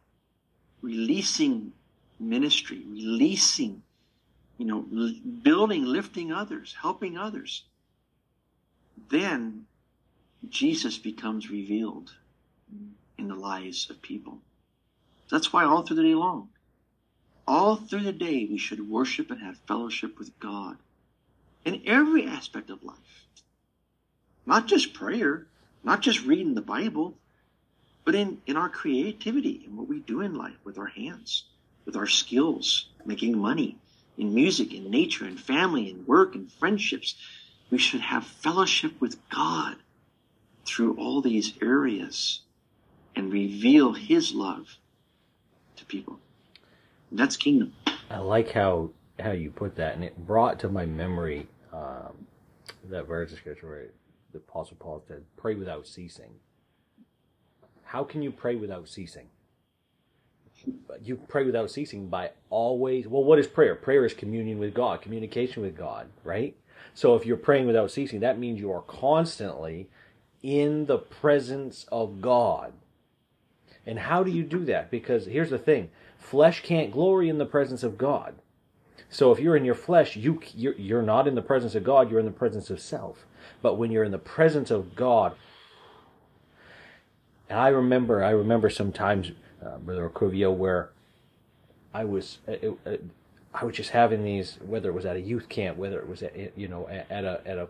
releasing 0.81 1.73
ministry, 2.19 2.83
releasing, 2.87 3.81
you 4.57 4.65
know, 4.65 4.85
building, 5.41 5.85
lifting 5.85 6.31
others, 6.31 6.75
helping 6.79 7.17
others, 7.17 7.63
then 9.09 9.65
Jesus 10.49 10.97
becomes 10.97 11.49
revealed 11.49 12.13
in 13.17 13.27
the 13.27 13.35
lives 13.35 13.89
of 13.89 14.01
people. 14.01 14.39
That's 15.29 15.53
why 15.53 15.63
all 15.63 15.83
through 15.83 15.97
the 15.97 16.03
day 16.03 16.15
long, 16.15 16.49
all 17.47 17.75
through 17.75 18.03
the 18.03 18.13
day, 18.13 18.47
we 18.49 18.57
should 18.57 18.89
worship 18.89 19.31
and 19.31 19.41
have 19.41 19.57
fellowship 19.67 20.17
with 20.17 20.37
God 20.39 20.77
in 21.65 21.81
every 21.85 22.25
aspect 22.25 22.69
of 22.69 22.83
life. 22.83 23.25
Not 24.45 24.67
just 24.67 24.93
prayer, 24.93 25.47
not 25.83 26.01
just 26.01 26.25
reading 26.25 26.55
the 26.55 26.61
Bible, 26.61 27.15
but 28.05 28.15
in, 28.15 28.41
in 28.45 28.57
our 28.57 28.69
creativity 28.69 29.63
and 29.65 29.77
what 29.77 29.87
we 29.87 29.99
do 29.99 30.21
in 30.21 30.35
life 30.35 30.57
with 30.63 30.77
our 30.77 30.87
hands, 30.87 31.45
with 31.85 31.95
our 31.95 32.07
skills, 32.07 32.87
making 33.05 33.37
money, 33.37 33.77
in 34.17 34.33
music, 34.33 34.73
in 34.73 34.89
nature, 34.91 35.25
in 35.25 35.37
family, 35.37 35.89
in 35.89 36.05
work, 36.05 36.35
in 36.35 36.47
friendships. 36.47 37.15
We 37.71 37.77
should 37.77 38.01
have 38.01 38.25
fellowship 38.25 38.99
with 39.01 39.17
God 39.29 39.77
through 40.65 40.95
all 40.97 41.21
these 41.21 41.53
areas 41.61 42.41
and 43.15 43.31
reveal 43.31 43.93
His 43.93 44.33
love 44.33 44.77
to 45.75 45.85
people. 45.85 46.19
That's 47.11 47.37
kingdom. 47.37 47.73
I 48.09 48.19
like 48.19 48.51
how 48.51 48.91
how 49.19 49.31
you 49.31 49.51
put 49.51 49.75
that, 49.75 49.95
and 49.95 50.03
it 50.03 50.17
brought 50.25 50.59
to 50.59 50.69
my 50.69 50.85
memory 50.85 51.47
um, 51.71 52.25
that 52.89 53.07
verse 53.07 53.31
of 53.31 53.37
scripture 53.37 53.67
where 53.67 53.87
the 54.31 54.39
Apostle 54.39 54.77
Paul 54.79 55.03
said, 55.07 55.23
"Pray 55.37 55.55
without 55.55 55.87
ceasing." 55.87 56.35
How 57.83 58.03
can 58.03 58.23
you 58.23 58.31
pray 58.31 58.55
without 58.55 58.89
ceasing? 58.89 59.27
You 61.03 61.15
pray 61.15 61.45
without 61.45 61.69
ceasing 61.69 62.07
by 62.07 62.31
always. 62.49 63.07
Well, 63.07 63.23
what 63.23 63.37
is 63.37 63.45
prayer? 63.45 63.75
Prayer 63.75 64.05
is 64.05 64.13
communion 64.13 64.57
with 64.57 64.73
God, 64.73 65.01
communication 65.01 65.61
with 65.61 65.77
God, 65.77 66.07
right? 66.23 66.55
So 66.95 67.15
if 67.15 67.25
you're 67.25 67.37
praying 67.37 67.67
without 67.67 67.91
ceasing, 67.91 68.21
that 68.21 68.39
means 68.39 68.59
you 68.59 68.71
are 68.71 68.81
constantly 68.81 69.89
in 70.43 70.85
the 70.85 70.97
presence 70.97 71.85
of 71.91 72.21
God. 72.21 72.73
And 73.85 73.99
how 73.99 74.23
do 74.23 74.31
you 74.31 74.43
do 74.43 74.63
that? 74.65 74.91
Because 74.91 75.25
here's 75.25 75.49
the 75.49 75.57
thing 75.57 75.89
flesh 76.17 76.61
can't 76.61 76.91
glory 76.91 77.29
in 77.29 77.37
the 77.37 77.45
presence 77.45 77.81
of 77.83 77.97
God. 77.97 78.35
So 79.09 79.31
if 79.31 79.39
you're 79.39 79.55
in 79.55 79.65
your 79.65 79.75
flesh, 79.75 80.15
you 80.15 80.39
you're, 80.55 80.75
you're 80.75 81.01
not 81.01 81.27
in 81.27 81.35
the 81.35 81.41
presence 81.41 81.75
of 81.75 81.83
God. 81.83 82.09
You're 82.09 82.19
in 82.19 82.25
the 82.25 82.31
presence 82.31 82.69
of 82.69 82.79
self. 82.79 83.25
But 83.61 83.75
when 83.75 83.91
you're 83.91 84.03
in 84.03 84.11
the 84.11 84.17
presence 84.17 84.71
of 84.71 84.95
God, 84.95 85.35
and 87.49 87.59
I 87.59 87.67
remember, 87.69 88.23
I 88.23 88.31
remember 88.31 88.69
sometimes, 88.69 89.31
uh, 89.63 89.77
Brother 89.77 90.09
Arcovio, 90.09 90.53
where 90.53 90.89
I 91.93 92.05
was, 92.05 92.39
uh, 92.47 92.53
it, 92.53 92.77
it, 92.85 93.03
uh, 93.03 93.57
I 93.57 93.65
was 93.65 93.75
just 93.75 93.91
having 93.91 94.23
these, 94.23 94.57
whether 94.65 94.89
it 94.89 94.93
was 94.93 95.05
at 95.05 95.15
a 95.15 95.21
youth 95.21 95.47
camp, 95.47 95.77
whether 95.77 95.99
it 95.99 96.09
was 96.09 96.23
at, 96.23 96.57
you 96.57 96.67
know, 96.67 96.87
at 96.87 97.23
a 97.23 97.41
at 97.45 97.59
a 97.59 97.67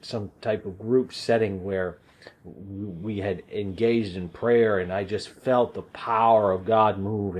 some 0.00 0.30
type 0.40 0.64
of 0.66 0.78
group 0.78 1.12
setting 1.12 1.64
where 1.64 1.98
we 2.44 3.18
had 3.18 3.42
engaged 3.52 4.16
in 4.16 4.28
prayer, 4.28 4.78
and 4.78 4.92
I 4.92 5.04
just 5.04 5.28
felt 5.28 5.74
the 5.74 5.82
power 5.82 6.52
of 6.52 6.64
God 6.64 6.98
move 6.98 7.36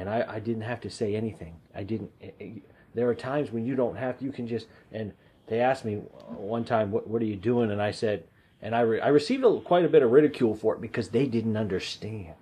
and 0.00 0.08
I, 0.08 0.24
I 0.26 0.40
didn't 0.40 0.62
have 0.62 0.80
to 0.80 0.90
say 0.90 1.14
anything. 1.14 1.56
I 1.74 1.82
didn't. 1.82 2.10
Eh, 2.22 2.30
eh, 2.40 2.50
there 2.94 3.08
are 3.08 3.14
times 3.14 3.52
when 3.52 3.66
you 3.66 3.76
don't 3.76 3.96
have 3.96 4.18
to. 4.18 4.24
You 4.24 4.32
can 4.32 4.48
just. 4.48 4.66
And 4.92 5.12
they 5.46 5.60
asked 5.60 5.84
me 5.84 5.96
one 5.96 6.64
time, 6.64 6.90
"What, 6.90 7.06
what 7.06 7.20
are 7.20 7.26
you 7.26 7.36
doing?" 7.36 7.70
And 7.70 7.82
I 7.82 7.90
said, 7.90 8.24
and 8.62 8.74
I 8.74 8.80
re, 8.80 9.00
I 9.00 9.08
received 9.08 9.44
a, 9.44 9.60
quite 9.60 9.84
a 9.84 9.88
bit 9.88 10.02
of 10.02 10.10
ridicule 10.10 10.54
for 10.54 10.74
it 10.74 10.80
because 10.80 11.10
they 11.10 11.26
didn't 11.26 11.56
understand. 11.56 12.34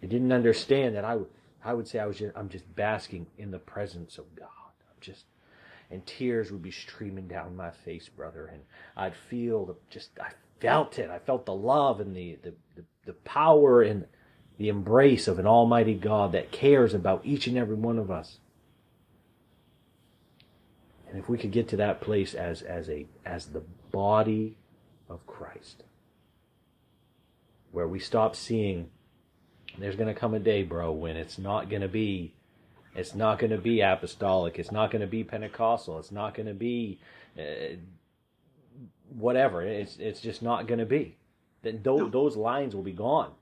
They 0.00 0.08
didn't 0.08 0.32
understand 0.32 0.96
that 0.96 1.04
I 1.04 1.18
I 1.62 1.74
would 1.74 1.86
say 1.86 1.98
I 1.98 2.06
was 2.06 2.18
just 2.18 2.34
I'm 2.36 2.48
just 2.48 2.74
basking 2.74 3.26
in 3.36 3.50
the 3.50 3.58
presence 3.58 4.16
of 4.16 4.34
God. 4.34 4.48
I'm 4.48 5.00
just 5.00 5.24
and 5.90 6.04
tears 6.04 6.50
would 6.50 6.62
be 6.62 6.70
streaming 6.70 7.28
down 7.28 7.56
my 7.56 7.70
face, 7.70 8.08
brother, 8.08 8.46
and 8.46 8.62
I'd 8.96 9.14
feel 9.14 9.66
the 9.66 9.76
just 9.90 10.10
I 10.20 10.30
felt 10.60 10.98
it. 10.98 11.10
I 11.10 11.18
felt 11.18 11.46
the 11.46 11.54
love 11.54 12.00
and 12.00 12.14
the 12.14 12.38
the, 12.42 12.54
the, 12.76 12.84
the 13.06 13.12
power 13.12 13.82
and 13.82 14.06
the 14.58 14.68
embrace 14.68 15.28
of 15.28 15.38
an 15.38 15.46
almighty 15.46 15.94
God 15.94 16.32
that 16.32 16.50
cares 16.50 16.92
about 16.92 17.24
each 17.24 17.46
and 17.46 17.56
every 17.56 17.76
one 17.76 17.98
of 17.98 18.10
us. 18.10 18.38
And 21.08 21.18
if 21.18 21.28
we 21.28 21.38
could 21.38 21.52
get 21.52 21.68
to 21.68 21.76
that 21.76 22.00
place 22.00 22.34
as, 22.34 22.60
as, 22.60 22.88
a, 22.90 23.06
as 23.24 23.46
the 23.46 23.62
body 23.92 24.58
of 25.08 25.26
Christ, 25.26 25.84
where 27.70 27.88
we 27.88 27.98
stop 27.98 28.36
seeing, 28.36 28.90
there's 29.78 29.96
going 29.96 30.12
to 30.12 30.20
come 30.20 30.34
a 30.34 30.40
day, 30.40 30.64
bro, 30.64 30.92
when 30.92 31.16
it's 31.16 31.38
not 31.38 31.70
going 31.70 31.82
to 31.82 31.88
be, 31.88 32.34
it's 32.98 33.14
not 33.14 33.38
going 33.38 33.50
to 33.52 33.58
be 33.58 33.80
apostolic, 33.80 34.58
it's 34.58 34.72
not 34.72 34.90
going 34.90 35.00
to 35.00 35.06
be 35.06 35.24
Pentecostal, 35.24 35.98
it's 35.98 36.12
not 36.12 36.34
going 36.34 36.46
to 36.46 36.54
be 36.54 36.98
uh, 37.38 37.76
whatever. 39.10 39.62
It's, 39.62 39.96
it's 39.98 40.20
just 40.20 40.42
not 40.42 40.66
going 40.66 40.80
to 40.80 40.86
be. 40.86 41.16
then 41.62 41.80
those, 41.82 42.00
No. 42.00 42.08
those 42.08 42.36
lines 42.36 42.74
will 42.74 42.82
be 42.82 42.92
gone. 42.92 43.32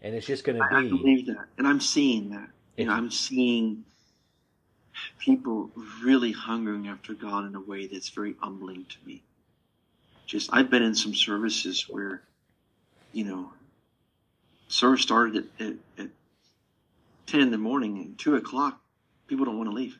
And 0.00 0.14
it's 0.14 0.26
just 0.26 0.44
going 0.44 0.58
to 0.58 0.64
I, 0.64 0.78
I 0.78 0.88
believe 0.88 1.26
that, 1.26 1.46
and 1.58 1.66
I'm 1.66 1.80
seeing 1.80 2.30
that. 2.30 2.48
You 2.76 2.86
know, 2.86 2.92
I'm 2.92 3.10
seeing 3.10 3.84
people 5.18 5.70
really 6.02 6.32
hungering 6.32 6.88
after 6.88 7.14
God 7.14 7.46
in 7.46 7.54
a 7.54 7.60
way 7.60 7.86
that's 7.86 8.08
very 8.08 8.34
humbling 8.40 8.84
to 8.86 8.96
me. 9.06 9.22
Just, 10.26 10.50
I've 10.52 10.70
been 10.70 10.82
in 10.82 10.94
some 10.94 11.14
services 11.14 11.86
where, 11.88 12.22
you 13.12 13.24
know, 13.24 13.52
service 14.68 15.02
started 15.02 15.44
at, 15.60 15.66
at, 15.66 15.74
at 15.98 16.08
ten 17.26 17.40
in 17.40 17.50
the 17.50 17.58
morning 17.58 18.14
two 18.18 18.36
o'clock. 18.36 18.80
People 19.26 19.46
don't 19.46 19.58
want 19.58 19.70
to 19.70 19.76
leave. 19.76 19.98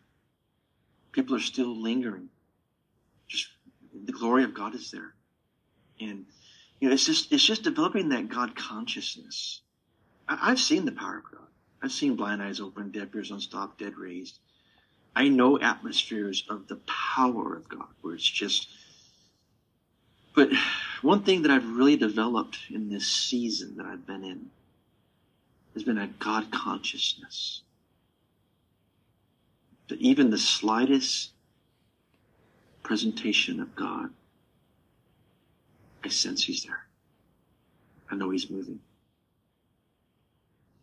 People 1.12 1.36
are 1.36 1.40
still 1.40 1.74
lingering. 1.74 2.28
Just 3.28 3.48
the 4.04 4.12
glory 4.12 4.44
of 4.44 4.54
God 4.54 4.74
is 4.74 4.90
there, 4.90 5.14
and 6.00 6.26
you 6.80 6.88
know, 6.88 6.94
it's 6.94 7.06
just 7.06 7.32
it's 7.32 7.44
just 7.44 7.62
developing 7.62 8.10
that 8.10 8.28
God 8.28 8.56
consciousness. 8.56 9.60
I, 10.28 10.50
I've 10.50 10.60
seen 10.60 10.84
the 10.84 10.92
power 10.92 11.18
of 11.18 11.24
God. 11.24 11.48
I've 11.82 11.92
seen 11.92 12.16
blind 12.16 12.42
eyes 12.42 12.60
open, 12.60 12.90
deaf 12.90 13.14
ears 13.14 13.30
unstopped, 13.30 13.78
dead 13.78 13.96
raised. 13.96 14.38
I 15.14 15.28
know 15.28 15.58
atmospheres 15.58 16.44
of 16.48 16.68
the 16.68 16.76
power 16.86 17.56
of 17.56 17.68
God 17.68 17.88
where 18.00 18.14
it's 18.14 18.28
just. 18.28 18.68
But 20.34 20.48
one 21.02 21.24
thing 21.24 21.42
that 21.42 21.50
I've 21.50 21.76
really 21.76 21.96
developed 21.96 22.58
in 22.70 22.88
this 22.88 23.06
season 23.06 23.76
that 23.76 23.86
I've 23.86 24.06
been 24.06 24.24
in 24.24 24.50
has 25.74 25.84
been 25.84 25.98
a 25.98 26.08
God 26.18 26.50
consciousness. 26.50 27.62
That 29.88 30.00
even 30.00 30.30
the 30.30 30.38
slightest 30.38 31.32
presentation 32.82 33.60
of 33.60 33.74
God, 33.74 34.10
I 36.04 36.08
sense 36.08 36.44
He's 36.44 36.64
there. 36.64 36.86
I 38.10 38.16
know 38.16 38.30
He's 38.30 38.50
moving. 38.50 38.80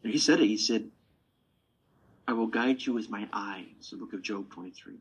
And 0.04 0.14
he 0.14 0.20
said 0.20 0.40
it. 0.40 0.48
He 0.48 0.58
said, 0.58 0.90
I 2.28 2.34
will 2.34 2.48
guide 2.48 2.86
you 2.86 2.94
with 2.94 3.10
my 3.10 3.28
eye. 3.34 3.66
It's 3.78 3.90
the 3.90 3.98
book 3.98 4.14
of 4.14 4.22
Job 4.22 4.50
23. 4.52 4.96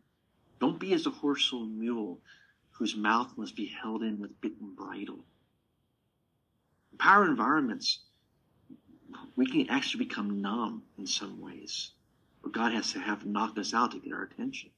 Don't 0.60 0.80
be 0.80 0.92
as 0.92 1.06
a 1.06 1.10
horse 1.10 1.52
or 1.52 1.64
mule 1.64 2.18
whose 2.72 2.96
mouth 2.96 3.32
must 3.36 3.54
be 3.54 3.66
held 3.66 4.02
in 4.02 4.18
with 4.18 4.40
bit 4.40 4.52
and 4.60 4.74
bridle. 4.74 5.24
Power 6.98 7.24
environments, 7.24 8.00
we 9.36 9.46
can 9.46 9.68
actually 9.70 10.04
become 10.04 10.42
numb 10.42 10.82
in 10.98 11.06
some 11.06 11.40
ways. 11.40 11.90
But 12.42 12.52
God 12.52 12.72
has 12.72 12.92
to 12.92 12.98
have 12.98 13.26
knocked 13.26 13.58
us 13.58 13.74
out 13.74 13.92
to 13.92 13.98
get 13.98 14.12
our 14.12 14.24
attention. 14.24 14.70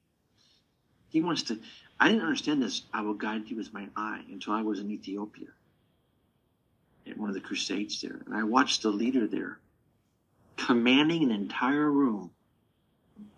He 1.09 1.21
wants 1.21 1.43
to, 1.43 1.59
I 1.99 2.07
didn't 2.07 2.23
understand 2.23 2.61
this. 2.61 2.83
I 2.93 3.01
will 3.01 3.13
guide 3.13 3.49
you 3.49 3.57
with 3.57 3.73
my 3.73 3.87
eye 3.95 4.21
until 4.31 4.53
I 4.53 4.61
was 4.61 4.79
in 4.79 4.91
Ethiopia 4.91 5.49
at 7.07 7.17
one 7.17 7.29
of 7.29 7.35
the 7.35 7.41
crusades 7.41 8.01
there. 8.01 8.21
And 8.25 8.33
I 8.33 8.43
watched 8.43 8.81
the 8.81 8.89
leader 8.89 9.27
there 9.27 9.59
commanding 10.57 11.23
an 11.23 11.31
entire 11.31 11.89
room, 11.89 12.31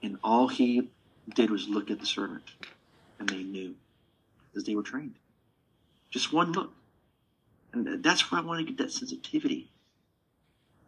and 0.02 0.18
all 0.24 0.48
he 0.48 0.90
did 1.36 1.50
was 1.50 1.68
look 1.68 1.90
at 1.90 2.00
the 2.00 2.06
servant, 2.06 2.44
and 3.20 3.30
they 3.30 3.44
knew 3.44 3.76
because 4.52 4.66
they 4.66 4.76
were 4.76 4.84
trained. 4.84 5.16
Just 6.10 6.34
one 6.34 6.52
look, 6.52 6.74
and 7.72 8.04
that's 8.04 8.32
where 8.32 8.42
I 8.42 8.44
want 8.44 8.60
to 8.60 8.66
get 8.66 8.78
that 8.78 8.92
sensitivity. 8.92 9.72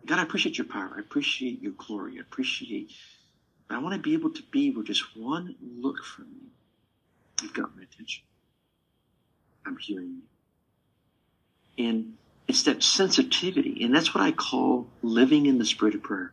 God, 0.06 0.20
I 0.20 0.24
appreciate 0.24 0.58
your 0.58 0.68
power. 0.68 0.94
I 0.96 1.00
appreciate 1.00 1.62
your 1.62 1.74
glory. 1.74 2.18
I 2.18 2.22
appreciate, 2.22 2.92
but 3.68 3.76
I 3.76 3.80
want 3.80 3.96
to 3.96 4.02
be 4.02 4.14
able 4.14 4.30
to 4.32 4.44
be 4.52 4.72
where 4.72 4.84
just 4.84 5.04
one 5.18 5.56
look 5.80 6.04
from 6.04 6.26
you, 6.26 6.50
you've 7.42 7.54
got 7.54 7.76
my 7.76 7.84
attention. 7.84 8.24
I'm 9.66 9.78
hearing 9.78 10.22
you, 11.78 11.86
and 11.86 12.18
it's 12.48 12.64
that 12.64 12.84
sensitivity, 12.84 13.84
and 13.84 13.96
that's 13.96 14.14
what 14.14 14.24
I 14.24 14.32
call 14.32 14.88
living 15.02 15.48
in 15.48 15.58
the 15.58 15.66
spirit 15.66 15.96
of 15.96 16.04
prayer. 16.04 16.32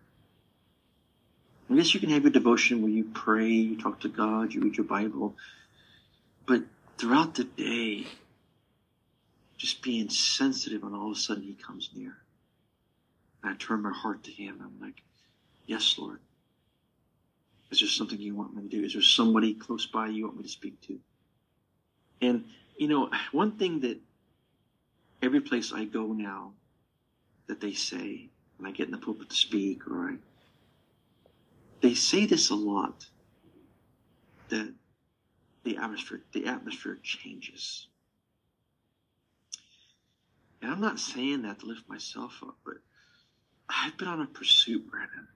I 1.71 1.75
guess 1.75 1.95
you 1.95 2.01
can 2.01 2.11
have 2.11 2.23
your 2.23 2.33
devotion 2.33 2.83
where 2.83 2.91
you 2.91 3.05
pray, 3.15 3.49
you 3.49 3.81
talk 3.81 4.01
to 4.01 4.09
God, 4.09 4.53
you 4.53 4.61
read 4.61 4.77
your 4.77 4.85
Bible, 4.85 5.35
but 6.45 6.63
throughout 6.99 7.35
the 7.37 7.45
day, 7.45 8.07
just 9.57 9.81
being 9.81 10.11
sensitive, 10.11 10.83
and 10.83 10.95
all 10.95 11.13
of 11.13 11.17
a 11.17 11.21
sudden 11.21 11.45
He 11.45 11.55
comes 11.55 11.89
near. 11.95 12.19
And 13.43 13.53
I 13.53 13.57
turn 13.57 13.83
my 13.83 13.93
heart 13.93 14.25
to 14.25 14.31
Him. 14.31 14.61
I'm 14.63 14.81
like, 14.81 15.03
Yes, 15.67 15.97
Lord. 15.99 16.21
Is 17.71 17.81
there 17.81 17.89
something 17.89 18.21
you 18.21 18.35
want 18.35 18.55
me 18.55 18.63
to 18.63 18.69
do? 18.69 18.85
Is 18.85 18.93
there 18.93 19.03
somebody 19.03 19.55
close 19.55 19.87
by 19.87 20.09
you 20.09 20.25
want 20.25 20.37
me 20.37 20.43
to 20.43 20.49
speak 20.49 20.81
to? 20.83 20.99
And, 22.21 22.45
you 22.77 22.89
know, 22.89 23.11
one 23.33 23.53
thing 23.53 23.81
that 23.81 23.99
every 25.23 25.41
place 25.41 25.73
I 25.73 25.85
go 25.85 26.09
now 26.13 26.53
that 27.47 27.61
they 27.61 27.73
say 27.73 28.29
when 28.59 28.69
I 28.69 28.73
get 28.73 28.87
in 28.87 28.93
the 28.93 28.99
pulpit 28.99 29.31
to 29.31 29.37
speak 29.37 29.87
or 29.87 30.11
I 30.11 30.17
they 31.81 31.95
say 31.95 32.27
this 32.27 32.51
a 32.51 32.55
lot 32.55 33.07
that 34.51 34.73
the 35.65 35.77
atmosphere 35.79 36.23
the 36.33 36.47
atmosphere 36.47 36.99
changes. 37.03 37.89
And 40.61 40.71
I'm 40.71 40.81
not 40.81 41.01
saying 41.01 41.43
that 41.43 41.61
to 41.61 41.67
lift 41.67 41.89
myself 41.89 42.41
up, 42.43 42.57
but 42.65 42.75
I've 43.69 43.97
been 43.99 44.09
on 44.09 44.23
a 44.23 44.27
pursuit, 44.27 44.91
Brandon. 44.91 45.29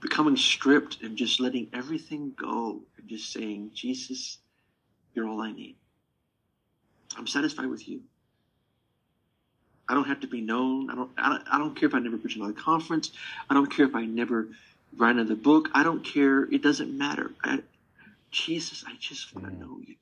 Becoming 0.00 0.36
stripped 0.36 0.98
and 1.02 1.16
just 1.16 1.40
letting 1.40 1.68
everything 1.72 2.34
go 2.36 2.80
and 2.98 3.08
just 3.08 3.32
saying, 3.32 3.72
Jesus, 3.74 4.38
you're 5.14 5.28
all 5.28 5.40
I 5.42 5.52
need. 5.52 5.76
I'm 7.16 7.26
satisfied 7.26 7.66
with 7.68 7.88
you. 7.88 8.02
I 9.88 9.94
don't 9.94 10.06
have 10.08 10.20
to 10.20 10.26
be 10.28 10.40
known. 10.40 10.90
I 10.90 10.94
don't, 10.94 11.10
I 11.18 11.28
don't. 11.30 11.42
I 11.54 11.58
don't 11.58 11.76
care 11.76 11.88
if 11.88 11.94
I 11.94 11.98
never 12.00 12.18
preach 12.18 12.36
another 12.36 12.52
conference. 12.54 13.10
I 13.50 13.54
don't 13.54 13.70
care 13.74 13.86
if 13.86 13.94
I 13.94 14.04
never 14.04 14.48
write 14.96 15.16
another 15.16 15.36
book. 15.36 15.70
I 15.74 15.82
don't 15.82 16.04
care. 16.04 16.44
It 16.44 16.62
doesn't 16.62 16.96
matter. 16.96 17.32
I, 17.44 17.60
Jesus, 18.30 18.84
I 18.86 18.94
just 19.00 19.34
want 19.34 19.46
to 19.48 19.52
Mm. 19.52 19.60
know 19.60 19.78
you. 19.86 19.96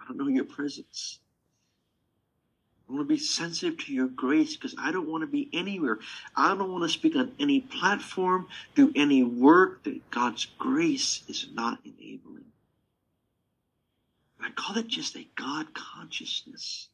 I 0.00 0.04
don't 0.08 0.18
know 0.18 0.28
your 0.28 0.44
presence. 0.44 1.20
I 2.90 2.92
want 2.92 3.08
to 3.08 3.14
be 3.14 3.18
sensitive 3.18 3.78
to 3.78 3.92
your 3.92 4.08
grace 4.08 4.56
because 4.56 4.74
I 4.76 4.90
don't 4.90 5.08
want 5.08 5.22
to 5.22 5.28
be 5.28 5.48
anywhere. 5.52 6.00
I 6.34 6.48
don't 6.56 6.72
want 6.72 6.82
to 6.82 6.88
speak 6.88 7.14
on 7.14 7.30
any 7.38 7.60
platform, 7.60 8.48
do 8.74 8.90
any 8.96 9.22
work 9.22 9.84
that 9.84 10.10
God's 10.10 10.46
grace 10.58 11.22
is 11.28 11.46
not 11.52 11.78
enabling. 11.84 12.46
I 14.42 14.50
call 14.50 14.76
it 14.78 14.88
just 14.88 15.14
a 15.14 15.28
God 15.36 15.68
consciousness. 15.72 16.88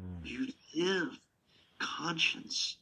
Mm. 0.00 0.26
You 0.26 0.46
live 0.74 1.18
conscience 1.78 2.78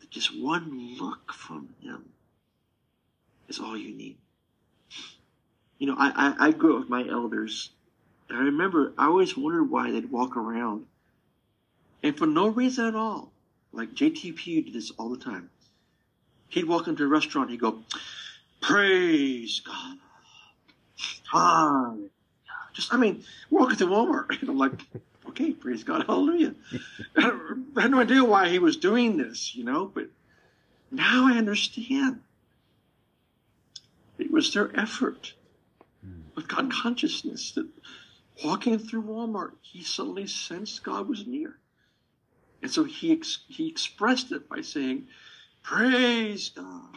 that 0.00 0.10
just 0.10 0.38
one 0.38 0.98
look 1.00 1.32
from 1.32 1.70
Him 1.80 2.10
is 3.48 3.58
all 3.58 3.76
you 3.76 3.96
need. 3.96 4.18
You 5.78 5.86
know, 5.86 5.96
I, 5.98 6.34
I, 6.38 6.48
I 6.48 6.50
grew 6.50 6.74
up 6.74 6.80
with 6.80 6.90
my 6.90 7.08
elders. 7.08 7.70
And 8.28 8.36
I 8.36 8.42
remember 8.42 8.92
I 8.98 9.06
always 9.06 9.34
wondered 9.34 9.70
why 9.70 9.90
they'd 9.90 10.10
walk 10.10 10.36
around. 10.36 10.84
And 12.02 12.16
for 12.16 12.26
no 12.26 12.48
reason 12.48 12.86
at 12.86 12.94
all. 12.94 13.32
Like 13.72 13.94
JTP 13.94 14.64
did 14.64 14.74
this 14.74 14.90
all 14.92 15.10
the 15.10 15.18
time. 15.18 15.50
He'd 16.48 16.64
walk 16.64 16.88
into 16.88 17.04
a 17.04 17.08
restaurant, 17.08 17.50
he'd 17.50 17.60
go, 17.60 17.82
Praise 18.60 19.60
God. 19.60 19.98
Just, 22.72 22.94
I 22.94 22.96
mean, 22.96 23.24
walking 23.50 23.76
through 23.76 23.88
Walmart. 23.88 24.30
And 24.40 24.50
I'm 24.50 24.58
like, 24.58 24.72
okay, 25.28 25.52
praise 25.52 25.84
God, 25.84 26.06
hallelujah. 26.06 26.54
I 27.16 27.80
had 27.80 27.90
no 27.90 28.00
idea 28.00 28.24
why 28.24 28.48
he 28.48 28.58
was 28.58 28.76
doing 28.76 29.16
this, 29.16 29.54
you 29.54 29.64
know, 29.64 29.86
but 29.86 30.08
now 30.90 31.26
I 31.28 31.36
understand. 31.38 32.20
It 34.18 34.30
was 34.30 34.52
their 34.54 34.70
effort 34.78 35.34
with 36.34 36.48
God 36.48 36.72
consciousness 36.72 37.52
that 37.52 37.66
walking 38.44 38.78
through 38.78 39.02
Walmart, 39.02 39.52
he 39.60 39.82
suddenly 39.82 40.26
sensed 40.26 40.82
God 40.82 41.08
was 41.08 41.26
near. 41.26 41.58
And 42.62 42.70
so 42.70 42.84
he, 42.84 43.12
ex- 43.12 43.40
he 43.48 43.68
expressed 43.68 44.32
it 44.32 44.48
by 44.48 44.60
saying, 44.62 45.06
Praise 45.62 46.48
God. 46.50 46.96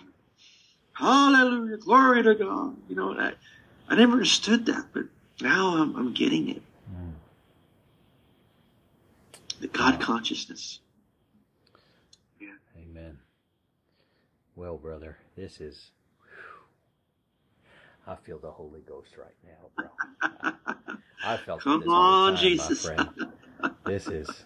Hallelujah. 0.93 1.78
Glory 1.78 2.24
to 2.24 2.36
God. 2.36 2.76
You 2.88 2.95
know, 2.95 3.14
I, 3.20 3.34
I 3.89 3.95
never 3.95 4.14
understood 4.14 4.66
that, 4.68 4.86
but 4.93 5.05
now 5.41 5.78
I'm, 5.78 5.95
I'm 5.95 6.14
getting 6.14 6.49
it. 6.49 6.62
Mm. 6.91 7.14
The 9.59 9.68
God 9.68 9.99
consciousness. 9.99 10.80
Yeah. 12.39 12.49
Amen. 12.78 13.18
Well, 14.55 14.78
brother, 14.78 15.18
this 15.36 15.59
is. 15.59 15.91
I 18.07 18.16
feel 18.16 18.39
the 18.39 18.51
Holy 18.51 18.82
Ghost 18.82 19.16
right 19.18 19.36
now, 19.43 19.70
bro. 19.76 20.95
I 21.24 21.38
felt 21.38 21.62
Come 21.62 21.82
this 21.82 21.89
all 21.89 21.93
on, 21.93 22.34
the 22.34 22.39
time, 22.39 22.49
Jesus. 22.49 22.84
my 22.84 22.89
friend. 22.95 23.09
This 23.86 24.07
is 24.07 24.43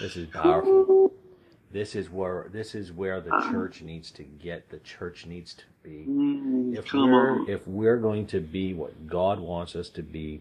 this 0.00 0.16
is 0.16 0.26
powerful. 0.28 1.12
This 1.70 1.94
is 1.94 2.08
where 2.08 2.48
this 2.50 2.74
is 2.74 2.92
where 2.92 3.20
the 3.20 3.28
church 3.50 3.82
needs 3.82 4.10
to 4.12 4.22
get. 4.22 4.70
The 4.70 4.78
church 4.78 5.26
needs 5.26 5.52
to 5.52 5.64
be. 5.82 6.06
Mm, 6.08 6.74
If 6.74 6.86
come 6.86 7.10
we're 7.10 7.42
on. 7.42 7.46
if 7.50 7.68
we're 7.68 7.98
going 7.98 8.26
to 8.28 8.40
be 8.40 8.72
what 8.72 9.06
God 9.06 9.38
wants 9.38 9.76
us 9.76 9.90
to 9.90 10.02
be, 10.02 10.40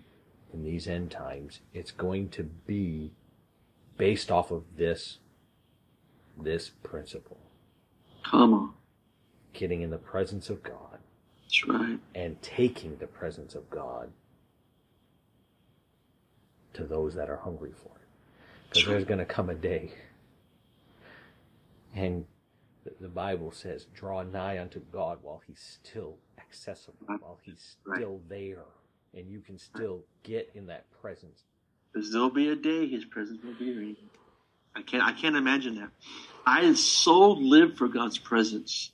in 0.53 0.63
these 0.63 0.87
end 0.87 1.11
times, 1.11 1.59
it's 1.73 1.91
going 1.91 2.29
to 2.29 2.43
be 2.43 3.11
based 3.97 4.31
off 4.31 4.51
of 4.51 4.63
this 4.77 5.17
this 6.41 6.69
principle. 6.69 7.39
Come 8.23 8.53
on. 8.53 8.73
Getting 9.51 9.81
in 9.81 9.89
the 9.89 9.97
presence 9.97 10.49
of 10.49 10.63
God. 10.63 10.99
That's 11.43 11.67
right. 11.67 11.99
And 12.15 12.41
taking 12.41 12.95
the 12.99 13.07
presence 13.07 13.53
of 13.53 13.69
God 13.69 14.11
to 16.73 16.85
those 16.85 17.15
that 17.15 17.29
are 17.29 17.37
hungry 17.37 17.73
for 17.75 17.89
it. 17.96 17.96
Because 18.69 18.85
there's 18.85 19.05
going 19.05 19.19
to 19.19 19.25
come 19.25 19.49
a 19.49 19.55
day. 19.55 19.91
And 21.95 22.25
the 23.01 23.07
Bible 23.07 23.51
says, 23.51 23.87
draw 23.93 24.23
nigh 24.23 24.59
unto 24.59 24.79
God 24.91 25.19
while 25.21 25.41
he's 25.47 25.79
still 25.83 26.17
accessible, 26.37 26.97
while 27.07 27.39
he's 27.43 27.75
still 27.81 28.21
there. 28.29 28.65
And 29.15 29.29
you 29.29 29.39
can 29.39 29.57
still 29.57 30.01
get 30.23 30.51
in 30.53 30.67
that 30.67 30.85
presence. 31.01 31.43
Because 31.91 32.11
there'll 32.11 32.29
be 32.29 32.49
a 32.49 32.55
day 32.55 32.87
his 32.87 33.05
presence 33.05 33.43
will 33.43 33.55
be 33.55 33.73
there. 33.73 33.95
I 34.75 34.83
can't 34.83 35.03
I 35.03 35.11
can't 35.13 35.35
imagine 35.35 35.75
that. 35.75 35.89
I 36.45 36.73
so 36.75 37.31
live 37.31 37.77
for 37.77 37.87
God's 37.87 38.19
presence 38.19 38.91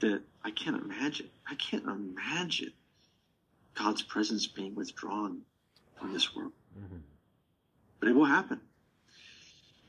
that 0.00 0.22
I 0.42 0.50
can't 0.50 0.82
imagine. 0.82 1.28
I 1.48 1.54
can't 1.54 1.84
imagine 1.84 2.72
God's 3.74 4.02
presence 4.02 4.46
being 4.48 4.74
withdrawn 4.74 5.42
from 5.98 6.12
this 6.12 6.34
world. 6.34 6.52
Mm-hmm. 6.76 6.96
But 8.04 8.10
it 8.10 8.16
will 8.16 8.26
happen. 8.26 8.60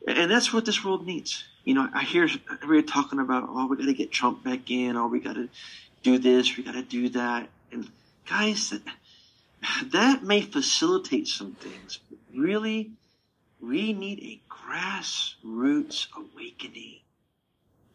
And 0.08 0.32
that's 0.32 0.54
what 0.54 0.64
this 0.64 0.86
world 0.86 1.06
needs. 1.06 1.44
You 1.66 1.74
know, 1.74 1.90
I 1.94 2.06
hear 2.06 2.30
everybody 2.64 2.84
talking 2.84 3.20
about, 3.20 3.44
oh, 3.50 3.68
we 3.68 3.76
got 3.76 3.88
to 3.88 3.94
get 3.94 4.10
Trump 4.10 4.42
back 4.42 4.72
in, 4.72 4.96
or 4.96 5.10
we 5.10 5.20
got 5.20 5.36
to 5.36 5.50
do 6.02 6.18
this, 6.18 6.56
we 6.56 6.64
got 6.64 6.76
to 6.76 6.82
do 6.82 7.10
that. 7.10 7.50
And 7.74 7.90
guys, 8.26 8.70
that, 8.70 8.84
that 9.92 10.24
may 10.24 10.40
facilitate 10.40 11.28
some 11.28 11.56
things. 11.56 12.00
But 12.10 12.20
really, 12.34 12.92
we 13.60 13.92
need 13.92 14.20
a 14.20 14.40
grassroots 14.50 16.08
awakening. 16.16 17.00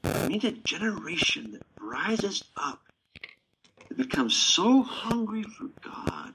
We 0.05 0.29
need 0.29 0.45
a 0.45 0.53
generation 0.53 1.53
that 1.53 1.63
rises 1.81 2.45
up, 2.59 2.83
that 3.89 3.97
becomes 3.97 4.37
so 4.37 4.83
hungry 4.83 5.45
for 5.45 5.69
God, 5.83 6.35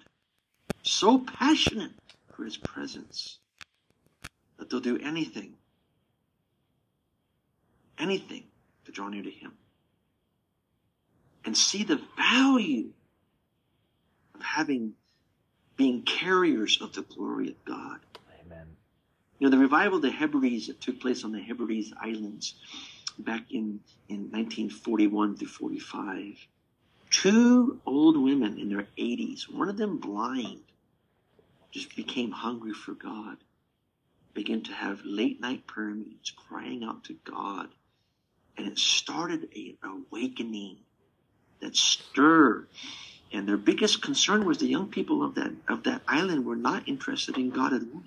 so 0.82 1.20
passionate 1.20 1.92
for 2.36 2.46
His 2.46 2.58
presence, 2.58 3.38
that 4.70 4.84
they'll 4.84 4.98
do 4.98 5.04
anything, 5.04 5.54
anything 8.00 8.44
to 8.86 8.92
draw 8.92 9.08
near 9.08 9.24
to 9.24 9.32
Him. 9.32 9.54
And 11.46 11.56
see 11.56 11.84
the 11.84 12.02
value 12.18 12.90
of 14.34 14.42
having, 14.42 14.94
being 15.78 16.02
carriers 16.02 16.82
of 16.82 16.94
the 16.94 17.04
glory 17.04 17.50
of 17.50 17.66
God. 17.66 18.00
Amen. 18.46 18.66
You 19.38 19.48
know, 19.48 19.52
the 19.52 19.62
revival 19.62 19.98
of 19.98 20.02
the 20.02 20.10
Hebrides 20.12 20.68
that 20.68 20.82
took 20.82 21.00
place 21.00 21.24
on 21.24 21.32
the 21.32 21.40
Hebrides 21.40 21.94
Islands 22.02 22.56
back 23.20 23.44
in, 23.52 23.80
in 24.10 24.32
1941 24.32 25.38
through 25.38 25.48
45. 25.48 26.48
Two 27.12 27.80
old 27.86 28.18
women 28.18 28.58
in 28.58 28.70
their 28.70 28.88
80s, 28.98 29.44
one 29.44 29.70
of 29.70 29.78
them 29.78 30.00
blind, 30.00 30.62
just 31.72 31.96
became 31.96 32.32
hungry 32.32 32.74
for 32.74 32.94
God, 32.94 33.38
began 34.36 34.62
to 34.62 34.74
have 34.74 35.02
late 35.04 35.42
night 35.42 35.66
prayer 35.66 35.90
meetings, 35.90 36.32
crying 36.48 36.84
out 36.84 37.06
to 37.06 37.16
God. 37.24 37.70
And 38.58 38.68
it 38.68 38.78
started 38.78 39.50
an 39.56 39.78
awakening 39.84 40.78
that 41.62 41.76
stirred. 41.76 42.68
And 43.34 43.48
their 43.48 43.58
biggest 43.58 44.04
concern 44.04 44.46
was 44.46 44.60
the 44.60 44.68
young 44.68 44.90
people 44.90 45.24
of 45.24 45.36
that, 45.36 45.54
of 45.68 45.84
that 45.84 46.04
island 46.08 46.46
were 46.46 46.56
not 46.56 46.88
interested 46.88 47.38
in 47.38 47.50
God 47.50 47.74
at 47.74 47.82
all 47.82 48.04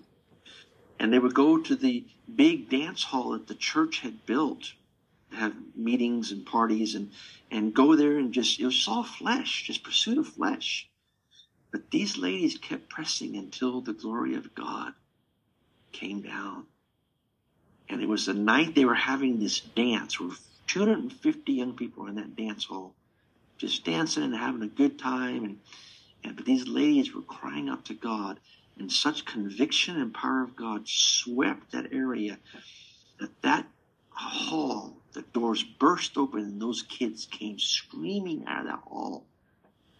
and 0.98 1.12
they 1.12 1.18
would 1.18 1.34
go 1.34 1.58
to 1.58 1.76
the 1.76 2.04
big 2.34 2.68
dance 2.68 3.04
hall 3.04 3.30
that 3.30 3.46
the 3.46 3.54
church 3.54 4.00
had 4.00 4.26
built 4.26 4.72
have 5.32 5.54
meetings 5.76 6.32
and 6.32 6.46
parties 6.46 6.94
and 6.94 7.10
and 7.50 7.74
go 7.74 7.94
there 7.94 8.18
and 8.18 8.32
just 8.32 8.58
it 8.60 8.66
was 8.66 8.88
all 8.88 9.04
flesh 9.04 9.64
just 9.64 9.84
pursuit 9.84 10.18
of 10.18 10.26
flesh 10.26 10.88
but 11.70 11.90
these 11.90 12.16
ladies 12.16 12.56
kept 12.58 12.88
pressing 12.88 13.36
until 13.36 13.80
the 13.80 13.92
glory 13.92 14.34
of 14.34 14.54
god 14.54 14.94
came 15.92 16.22
down. 16.22 16.66
And 17.88 18.02
it 18.02 18.08
was 18.08 18.26
the 18.26 18.34
night 18.34 18.74
they 18.74 18.84
were 18.84 18.94
having 18.94 19.38
this 19.38 19.60
dance. 19.60 20.20
Where 20.20 20.30
250 20.66 21.52
young 21.52 21.74
people 21.74 22.02
were 22.02 22.10
in 22.10 22.16
that 22.16 22.36
dance 22.36 22.66
hall 22.66 22.94
just 23.58 23.84
dancing 23.84 24.22
and 24.22 24.34
having 24.34 24.62
a 24.62 24.68
good 24.68 24.98
time. 24.98 25.44
And, 25.44 25.58
and 26.24 26.36
but 26.36 26.46
these 26.46 26.66
ladies 26.66 27.14
were 27.14 27.22
crying 27.22 27.68
out 27.68 27.84
to 27.86 27.94
god. 27.94 28.38
And 28.78 28.90
such 28.90 29.24
conviction 29.24 30.00
and 30.00 30.14
power 30.14 30.44
of 30.44 30.54
God 30.54 30.82
swept 30.86 31.72
that 31.72 31.92
area 31.92 32.38
that 33.18 33.42
that 33.42 33.66
hall, 34.10 34.96
the 35.12 35.22
doors 35.22 35.64
burst 35.64 36.16
open 36.16 36.40
and 36.40 36.62
those 36.62 36.82
kids 36.82 37.26
came 37.26 37.58
screaming 37.58 38.44
out 38.46 38.60
of 38.60 38.66
that 38.66 38.82
hall, 38.86 39.24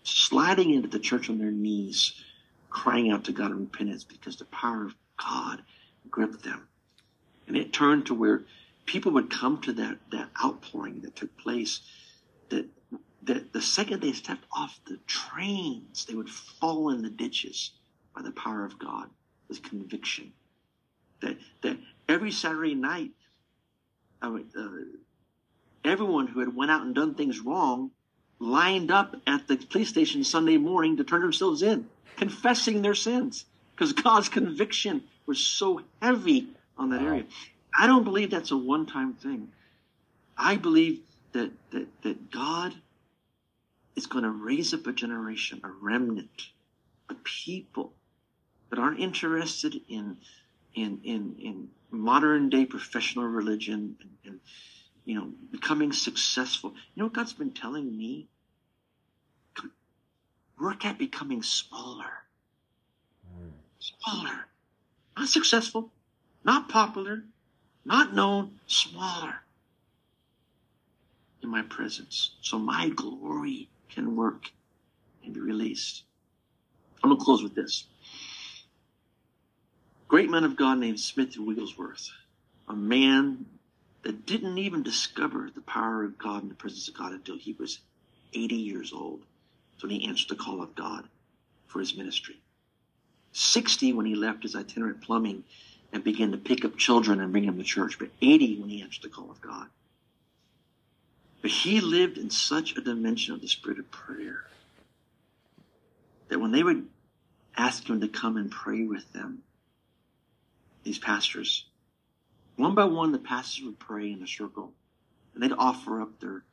sliding 0.04 0.70
into 0.70 0.86
the 0.86 1.00
church 1.00 1.28
on 1.28 1.38
their 1.38 1.50
knees, 1.50 2.22
crying 2.70 3.10
out 3.10 3.24
to 3.24 3.32
God 3.32 3.50
in 3.50 3.58
repentance 3.58 4.04
because 4.04 4.36
the 4.36 4.44
power 4.44 4.86
of 4.86 4.94
God 5.16 5.62
gripped 6.10 6.42
them. 6.42 6.68
And 7.46 7.56
it 7.56 7.72
turned 7.72 8.06
to 8.06 8.14
where 8.14 8.42
people 8.86 9.12
would 9.12 9.30
come 9.30 9.60
to 9.62 9.72
that, 9.74 9.98
that 10.10 10.30
outpouring 10.42 11.00
that 11.02 11.16
took 11.16 11.36
place 11.36 11.80
that 12.50 12.66
that 13.22 13.52
the 13.52 13.60
second 13.60 14.00
they 14.00 14.12
stepped 14.12 14.44
off 14.56 14.80
the 14.86 14.98
trains, 15.06 16.06
they 16.06 16.14
would 16.14 16.30
fall 16.30 16.88
in 16.90 17.02
the 17.02 17.10
ditches 17.10 17.72
by 18.14 18.22
the 18.22 18.30
power 18.30 18.64
of 18.64 18.78
God, 18.78 19.10
with 19.48 19.62
conviction. 19.62 20.32
That, 21.20 21.36
that 21.62 21.76
every 22.08 22.30
Saturday 22.30 22.74
night, 22.74 23.10
I 24.22 24.28
uh, 24.28 24.68
everyone 25.84 26.26
who 26.26 26.40
had 26.40 26.56
went 26.56 26.70
out 26.70 26.82
and 26.82 26.94
done 26.94 27.14
things 27.14 27.40
wrong 27.40 27.90
lined 28.38 28.90
up 28.90 29.16
at 29.26 29.46
the 29.48 29.56
police 29.56 29.88
station 29.88 30.24
Sunday 30.24 30.56
morning 30.56 30.96
to 30.96 31.04
turn 31.04 31.20
themselves 31.22 31.62
in, 31.62 31.88
confessing 32.16 32.82
their 32.82 32.94
sins, 32.94 33.44
because 33.78 33.92
God's 33.92 34.28
conviction 34.28 35.04
was 35.26 35.38
so 35.38 35.82
heavy 36.02 36.48
on 36.76 36.90
that 36.90 37.00
wow. 37.00 37.08
area. 37.08 37.24
I 37.78 37.86
don't 37.86 38.02
believe 38.02 38.30
that's 38.30 38.50
a 38.50 38.56
one-time 38.56 39.14
thing. 39.14 39.52
I 40.36 40.56
believe 40.56 41.00
that 41.32 41.50
that, 41.70 41.86
that 42.02 42.30
God 42.30 42.74
is 43.94 44.06
going 44.06 44.24
to 44.24 44.30
raise 44.30 44.74
up 44.74 44.86
a 44.86 44.92
generation, 44.92 45.60
a 45.62 45.70
remnant, 45.70 46.48
a 47.08 47.14
people 47.14 47.92
that 48.70 48.78
aren't 48.78 49.00
interested 49.00 49.80
in 49.88 50.16
in 50.74 51.00
in 51.04 51.36
in 51.38 51.68
modern 51.90 52.48
day 52.48 52.64
professional 52.64 53.26
religion 53.26 53.96
and, 54.00 54.10
and 54.24 54.40
you 55.04 55.14
know 55.14 55.30
becoming 55.52 55.92
successful. 55.92 56.70
You 56.94 57.02
know 57.02 57.04
what 57.06 57.14
God's 57.14 57.32
been 57.32 57.52
telling 57.52 57.96
me? 57.96 58.26
Work 60.60 60.84
at 60.84 60.98
becoming 60.98 61.44
smaller. 61.44 62.27
Smaller. 64.02 64.46
Not 65.16 65.28
successful, 65.28 65.90
not 66.44 66.68
popular, 66.68 67.24
not 67.84 68.14
known, 68.14 68.60
smaller 68.66 69.42
in 71.42 71.48
my 71.48 71.62
presence. 71.62 72.32
So 72.42 72.58
my 72.58 72.90
glory 72.90 73.68
can 73.88 74.16
work 74.16 74.50
and 75.24 75.32
be 75.34 75.40
released. 75.40 76.04
I'm 77.02 77.10
going 77.10 77.18
to 77.18 77.24
close 77.24 77.42
with 77.42 77.54
this 77.54 77.84
great 80.08 80.30
man 80.30 80.44
of 80.44 80.56
God 80.56 80.78
named 80.78 81.00
Smith 81.00 81.36
Wigglesworth, 81.38 82.10
a 82.68 82.74
man 82.74 83.46
that 84.02 84.26
didn't 84.26 84.58
even 84.58 84.82
discover 84.82 85.50
the 85.54 85.60
power 85.60 86.04
of 86.04 86.18
God 86.18 86.42
and 86.42 86.50
the 86.50 86.56
presence 86.56 86.88
of 86.88 86.94
God 86.94 87.12
until 87.12 87.36
he 87.36 87.52
was 87.52 87.80
80 88.32 88.54
years 88.54 88.92
old. 88.92 89.22
So 89.78 89.88
he 89.88 90.06
answered 90.06 90.30
the 90.30 90.42
call 90.42 90.62
of 90.62 90.74
God 90.74 91.08
for 91.66 91.80
his 91.80 91.96
ministry. 91.96 92.40
60 93.32 93.92
when 93.92 94.06
he 94.06 94.14
left 94.14 94.42
his 94.42 94.56
itinerant 94.56 95.00
plumbing 95.00 95.44
and 95.92 96.04
began 96.04 96.32
to 96.32 96.38
pick 96.38 96.64
up 96.64 96.76
children 96.76 97.20
and 97.20 97.32
bring 97.32 97.46
them 97.46 97.58
to 97.58 97.64
church, 97.64 97.98
but 97.98 98.10
80 98.20 98.60
when 98.60 98.70
he 98.70 98.82
answered 98.82 99.04
the 99.04 99.08
call 99.08 99.30
of 99.30 99.40
God. 99.40 99.68
But 101.40 101.50
he 101.50 101.80
lived 101.80 102.18
in 102.18 102.30
such 102.30 102.76
a 102.76 102.80
dimension 102.80 103.34
of 103.34 103.40
the 103.40 103.48
spirit 103.48 103.78
of 103.78 103.90
prayer 103.90 104.44
that 106.28 106.40
when 106.40 106.52
they 106.52 106.62
would 106.62 106.88
ask 107.56 107.88
him 107.88 108.00
to 108.00 108.08
come 108.08 108.36
and 108.36 108.50
pray 108.50 108.84
with 108.84 109.12
them, 109.12 109.42
these 110.84 110.98
pastors. 110.98 111.64
One 112.56 112.74
by 112.74 112.84
one, 112.84 113.12
the 113.12 113.18
pastors 113.18 113.64
would 113.64 113.78
pray 113.78 114.12
in 114.12 114.22
a 114.22 114.26
circle, 114.26 114.72
and 115.34 115.42
they'd 115.42 115.52
offer 115.52 116.00
up 116.00 116.20
their, 116.20 116.44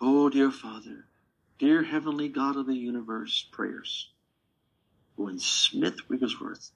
Oh, 0.00 0.28
dear 0.28 0.50
Father, 0.50 1.06
dear 1.58 1.82
Heavenly 1.82 2.28
God 2.28 2.56
of 2.56 2.66
the 2.66 2.74
universe, 2.74 3.46
prayers. 3.52 4.08
When 5.22 5.38
Smith 5.38 6.08
Wigglesworth 6.08 6.72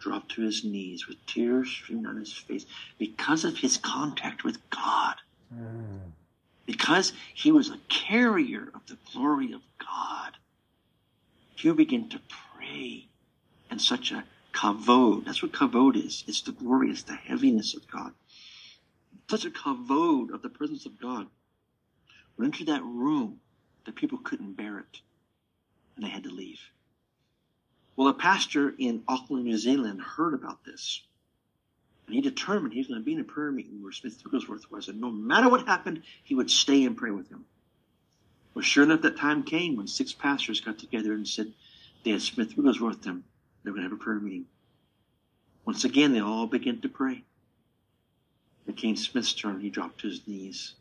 dropped 0.00 0.32
to 0.32 0.42
his 0.42 0.64
knees 0.64 1.06
with 1.06 1.24
tears 1.26 1.70
streaming 1.70 2.04
down 2.04 2.16
his 2.16 2.32
face 2.32 2.66
because 2.98 3.44
of 3.44 3.58
his 3.58 3.76
contact 3.78 4.44
with 4.44 4.58
God. 4.70 5.16
Mm. 5.54 6.12
Because 6.66 7.12
he 7.34 7.50
was 7.50 7.70
a 7.70 7.78
carrier 7.88 8.68
of 8.74 8.86
the 8.86 8.98
glory 9.12 9.52
of 9.52 9.62
God. 9.78 10.36
He 11.54 11.70
began 11.72 12.08
to 12.10 12.20
pray 12.28 13.06
and 13.70 13.80
such 13.80 14.12
a 14.12 14.24
kavod. 14.52 15.24
That's 15.24 15.42
what 15.42 15.52
kavod 15.52 15.96
is. 15.96 16.24
It's 16.26 16.42
the 16.42 16.52
glory, 16.52 16.90
it's 16.90 17.02
the 17.02 17.14
heaviness 17.14 17.74
of 17.74 17.90
God. 17.90 18.12
Such 19.28 19.44
a 19.44 19.50
kavod 19.50 20.32
of 20.32 20.42
the 20.42 20.48
presence 20.48 20.86
of 20.86 21.00
God. 21.00 21.28
We 22.36 22.46
entered 22.46 22.68
that 22.68 22.82
room, 22.82 23.40
the 23.84 23.92
people 23.92 24.18
couldn't 24.18 24.54
bear 24.54 24.78
it, 24.78 25.00
and 25.96 26.04
they 26.04 26.10
had 26.10 26.24
to 26.24 26.30
leave. 26.30 26.60
Well, 28.00 28.08
a 28.08 28.14
pastor 28.14 28.74
in 28.78 29.02
Auckland, 29.06 29.44
New 29.44 29.58
Zealand 29.58 30.00
heard 30.00 30.32
about 30.32 30.64
this. 30.64 31.02
And 32.06 32.14
he 32.14 32.22
determined 32.22 32.72
he 32.72 32.80
was 32.80 32.86
going 32.86 32.98
to 32.98 33.04
be 33.04 33.12
in 33.12 33.20
a 33.20 33.24
prayer 33.24 33.52
meeting 33.52 33.82
where 33.82 33.92
Smith 33.92 34.22
Wigglesworth 34.24 34.70
was. 34.70 34.88
And 34.88 35.02
no 35.02 35.10
matter 35.10 35.50
what 35.50 35.66
happened, 35.66 36.00
he 36.24 36.34
would 36.34 36.50
stay 36.50 36.86
and 36.86 36.96
pray 36.96 37.10
with 37.10 37.28
him. 37.28 37.44
Well, 38.54 38.62
sure 38.62 38.84
enough, 38.84 39.02
that 39.02 39.18
time 39.18 39.42
came 39.42 39.76
when 39.76 39.86
six 39.86 40.14
pastors 40.14 40.62
got 40.62 40.78
together 40.78 41.12
and 41.12 41.28
said 41.28 41.52
they 42.02 42.12
had 42.12 42.22
Smith 42.22 42.56
Wigglesworth 42.56 43.02
them. 43.02 43.22
They 43.64 43.70
were 43.70 43.76
going 43.76 43.86
to 43.86 43.90
have 43.90 44.00
a 44.00 44.02
prayer 44.02 44.18
meeting. 44.18 44.46
Once 45.66 45.84
again, 45.84 46.14
they 46.14 46.20
all 46.20 46.46
began 46.46 46.80
to 46.80 46.88
pray. 46.88 47.22
It 48.66 48.78
came 48.78 48.96
Smith's 48.96 49.34
turn. 49.34 49.60
He 49.60 49.68
dropped 49.68 50.00
to 50.00 50.08
his 50.08 50.26
knees 50.26 50.72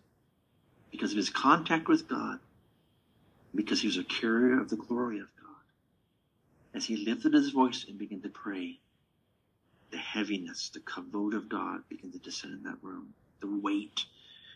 because 0.89 1.11
of 1.11 1.17
his 1.17 1.29
contact 1.29 1.89
with 1.89 2.07
God, 2.07 2.39
because 3.53 3.81
he 3.81 3.87
was 3.87 3.97
a 3.97 4.05
carrier 4.05 4.57
of 4.57 4.69
the 4.69 4.77
glory 4.77 5.19
of 5.19 5.25
God. 5.25 5.38
As 6.73 6.85
he 6.85 6.97
lifted 6.97 7.33
his 7.33 7.49
voice 7.49 7.85
and 7.87 7.97
began 7.97 8.21
to 8.21 8.29
pray, 8.29 8.79
the 9.91 9.97
heaviness, 9.97 10.69
the 10.69 10.79
kavod 10.79 11.33
of 11.33 11.49
God 11.49 11.87
began 11.89 12.11
to 12.11 12.19
descend 12.19 12.53
in 12.53 12.63
that 12.63 12.83
room, 12.83 13.13
the 13.39 13.47
weight. 13.47 14.05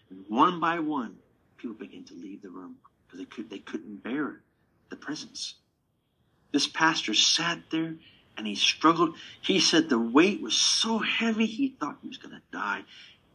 And 0.09 0.25
one 0.27 0.59
by 0.59 0.79
one, 0.79 1.17
people 1.57 1.75
began 1.75 2.03
to 2.05 2.13
leave 2.13 2.41
the 2.41 2.49
room 2.49 2.77
because 3.05 3.19
they, 3.19 3.25
could, 3.25 3.49
they 3.49 3.59
couldn't 3.59 4.03
bear 4.03 4.41
the 4.89 4.95
presence. 4.95 5.55
This 6.51 6.67
pastor 6.67 7.13
sat 7.13 7.59
there 7.71 7.95
and 8.37 8.45
he 8.47 8.55
struggled. 8.55 9.15
He 9.41 9.59
said 9.59 9.89
the 9.89 9.99
weight 9.99 10.41
was 10.41 10.55
so 10.55 10.99
heavy 10.99 11.45
he 11.45 11.69
thought 11.69 11.97
he 12.01 12.07
was 12.07 12.17
going 12.17 12.35
to 12.35 12.41
die. 12.51 12.83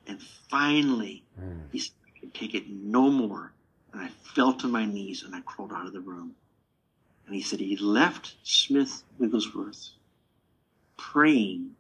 And 0.07 0.22
finally, 0.22 1.24
mm. 1.41 1.62
he 1.72 1.81
said, 1.81 1.93
I 2.07 2.18
could 2.18 2.35
take 2.35 2.55
it 2.55 2.68
no 2.68 3.11
more. 3.11 3.53
And 3.93 4.03
I 4.03 4.09
fell 4.09 4.53
to 4.55 4.68
my 4.68 4.85
knees 4.85 5.22
and 5.22 5.35
I 5.35 5.41
crawled 5.41 5.72
out 5.72 5.87
of 5.87 5.93
the 5.93 6.01
room. 6.01 6.35
And 7.29 7.35
he 7.35 7.43
said 7.43 7.61
he 7.61 7.76
left 7.76 8.37
Smith 8.43 9.03
Wigglesworth 9.18 9.91
praying 10.97 11.72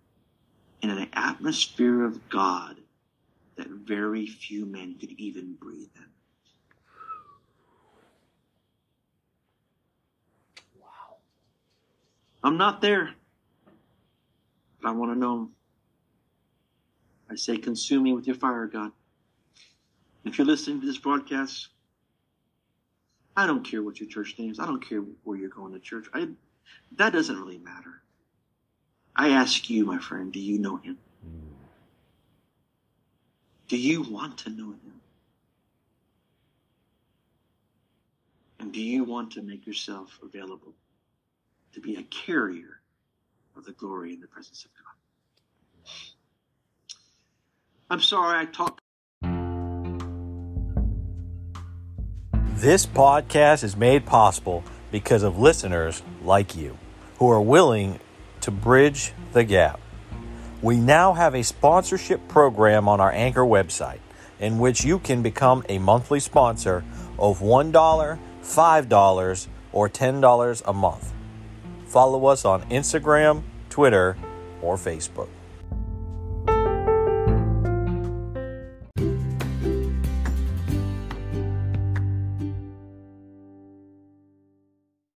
in 0.82 0.90
an 0.90 1.08
atmosphere 1.14 2.04
of 2.04 2.28
God 2.28 2.76
that 3.56 3.68
very 3.68 4.26
few 4.26 4.66
men 4.66 4.96
could 5.00 5.12
even 5.12 5.54
breathe 5.54 5.88
in. 5.96 6.04
Wow. 10.78 11.16
I'm 12.44 12.58
not 12.58 12.82
there, 12.82 13.14
but 14.82 14.90
I 14.90 14.92
want 14.92 15.14
to 15.14 15.18
know. 15.18 15.48
I 17.30 17.36
say, 17.36 17.56
consume 17.56 18.02
me 18.02 18.12
with 18.12 18.26
your 18.26 18.36
fire, 18.36 18.66
God. 18.66 18.92
If 20.26 20.36
you're 20.36 20.46
listening 20.46 20.82
to 20.82 20.86
this 20.86 20.98
broadcast, 20.98 21.68
I 23.38 23.46
don't 23.46 23.62
care 23.62 23.84
what 23.84 24.00
your 24.00 24.08
church 24.08 24.34
name 24.36 24.50
is. 24.50 24.58
I 24.58 24.66
don't 24.66 24.84
care 24.84 24.98
where 25.22 25.38
you're 25.38 25.48
going 25.48 25.72
to 25.72 25.78
church. 25.78 26.06
I, 26.12 26.26
that 26.96 27.12
doesn't 27.12 27.38
really 27.38 27.58
matter. 27.58 28.02
I 29.14 29.28
ask 29.28 29.70
you, 29.70 29.84
my 29.84 29.98
friend, 29.98 30.32
do 30.32 30.40
you 30.40 30.58
know 30.58 30.78
him? 30.78 30.98
Do 33.68 33.76
you 33.76 34.02
want 34.02 34.38
to 34.38 34.50
know 34.50 34.70
him? 34.70 35.00
And 38.58 38.72
do 38.72 38.80
you 38.82 39.04
want 39.04 39.30
to 39.34 39.42
make 39.42 39.68
yourself 39.68 40.18
available 40.20 40.74
to 41.74 41.80
be 41.80 41.94
a 41.94 42.02
carrier 42.02 42.80
of 43.56 43.64
the 43.64 43.72
glory 43.72 44.14
and 44.14 44.22
the 44.22 44.26
presence 44.26 44.64
of 44.64 44.72
God? 44.74 45.92
I'm 47.88 48.00
sorry 48.00 48.36
I 48.36 48.46
talked. 48.46 48.80
This 52.60 52.86
podcast 52.86 53.62
is 53.62 53.76
made 53.76 54.04
possible 54.04 54.64
because 54.90 55.22
of 55.22 55.38
listeners 55.38 56.02
like 56.24 56.56
you 56.56 56.76
who 57.20 57.30
are 57.30 57.40
willing 57.40 58.00
to 58.40 58.50
bridge 58.50 59.12
the 59.32 59.44
gap. 59.44 59.78
We 60.60 60.76
now 60.76 61.12
have 61.12 61.36
a 61.36 61.44
sponsorship 61.44 62.26
program 62.26 62.88
on 62.88 63.00
our 63.00 63.12
Anchor 63.12 63.44
website 63.44 64.00
in 64.40 64.58
which 64.58 64.84
you 64.84 64.98
can 64.98 65.22
become 65.22 65.62
a 65.68 65.78
monthly 65.78 66.18
sponsor 66.18 66.84
of 67.16 67.38
$1, 67.38 67.70
$5, 67.70 69.46
or 69.70 69.88
$10 69.88 70.62
a 70.66 70.72
month. 70.72 71.12
Follow 71.86 72.26
us 72.26 72.44
on 72.44 72.62
Instagram, 72.70 73.44
Twitter, 73.70 74.16
or 74.62 74.76
Facebook. 74.76 75.28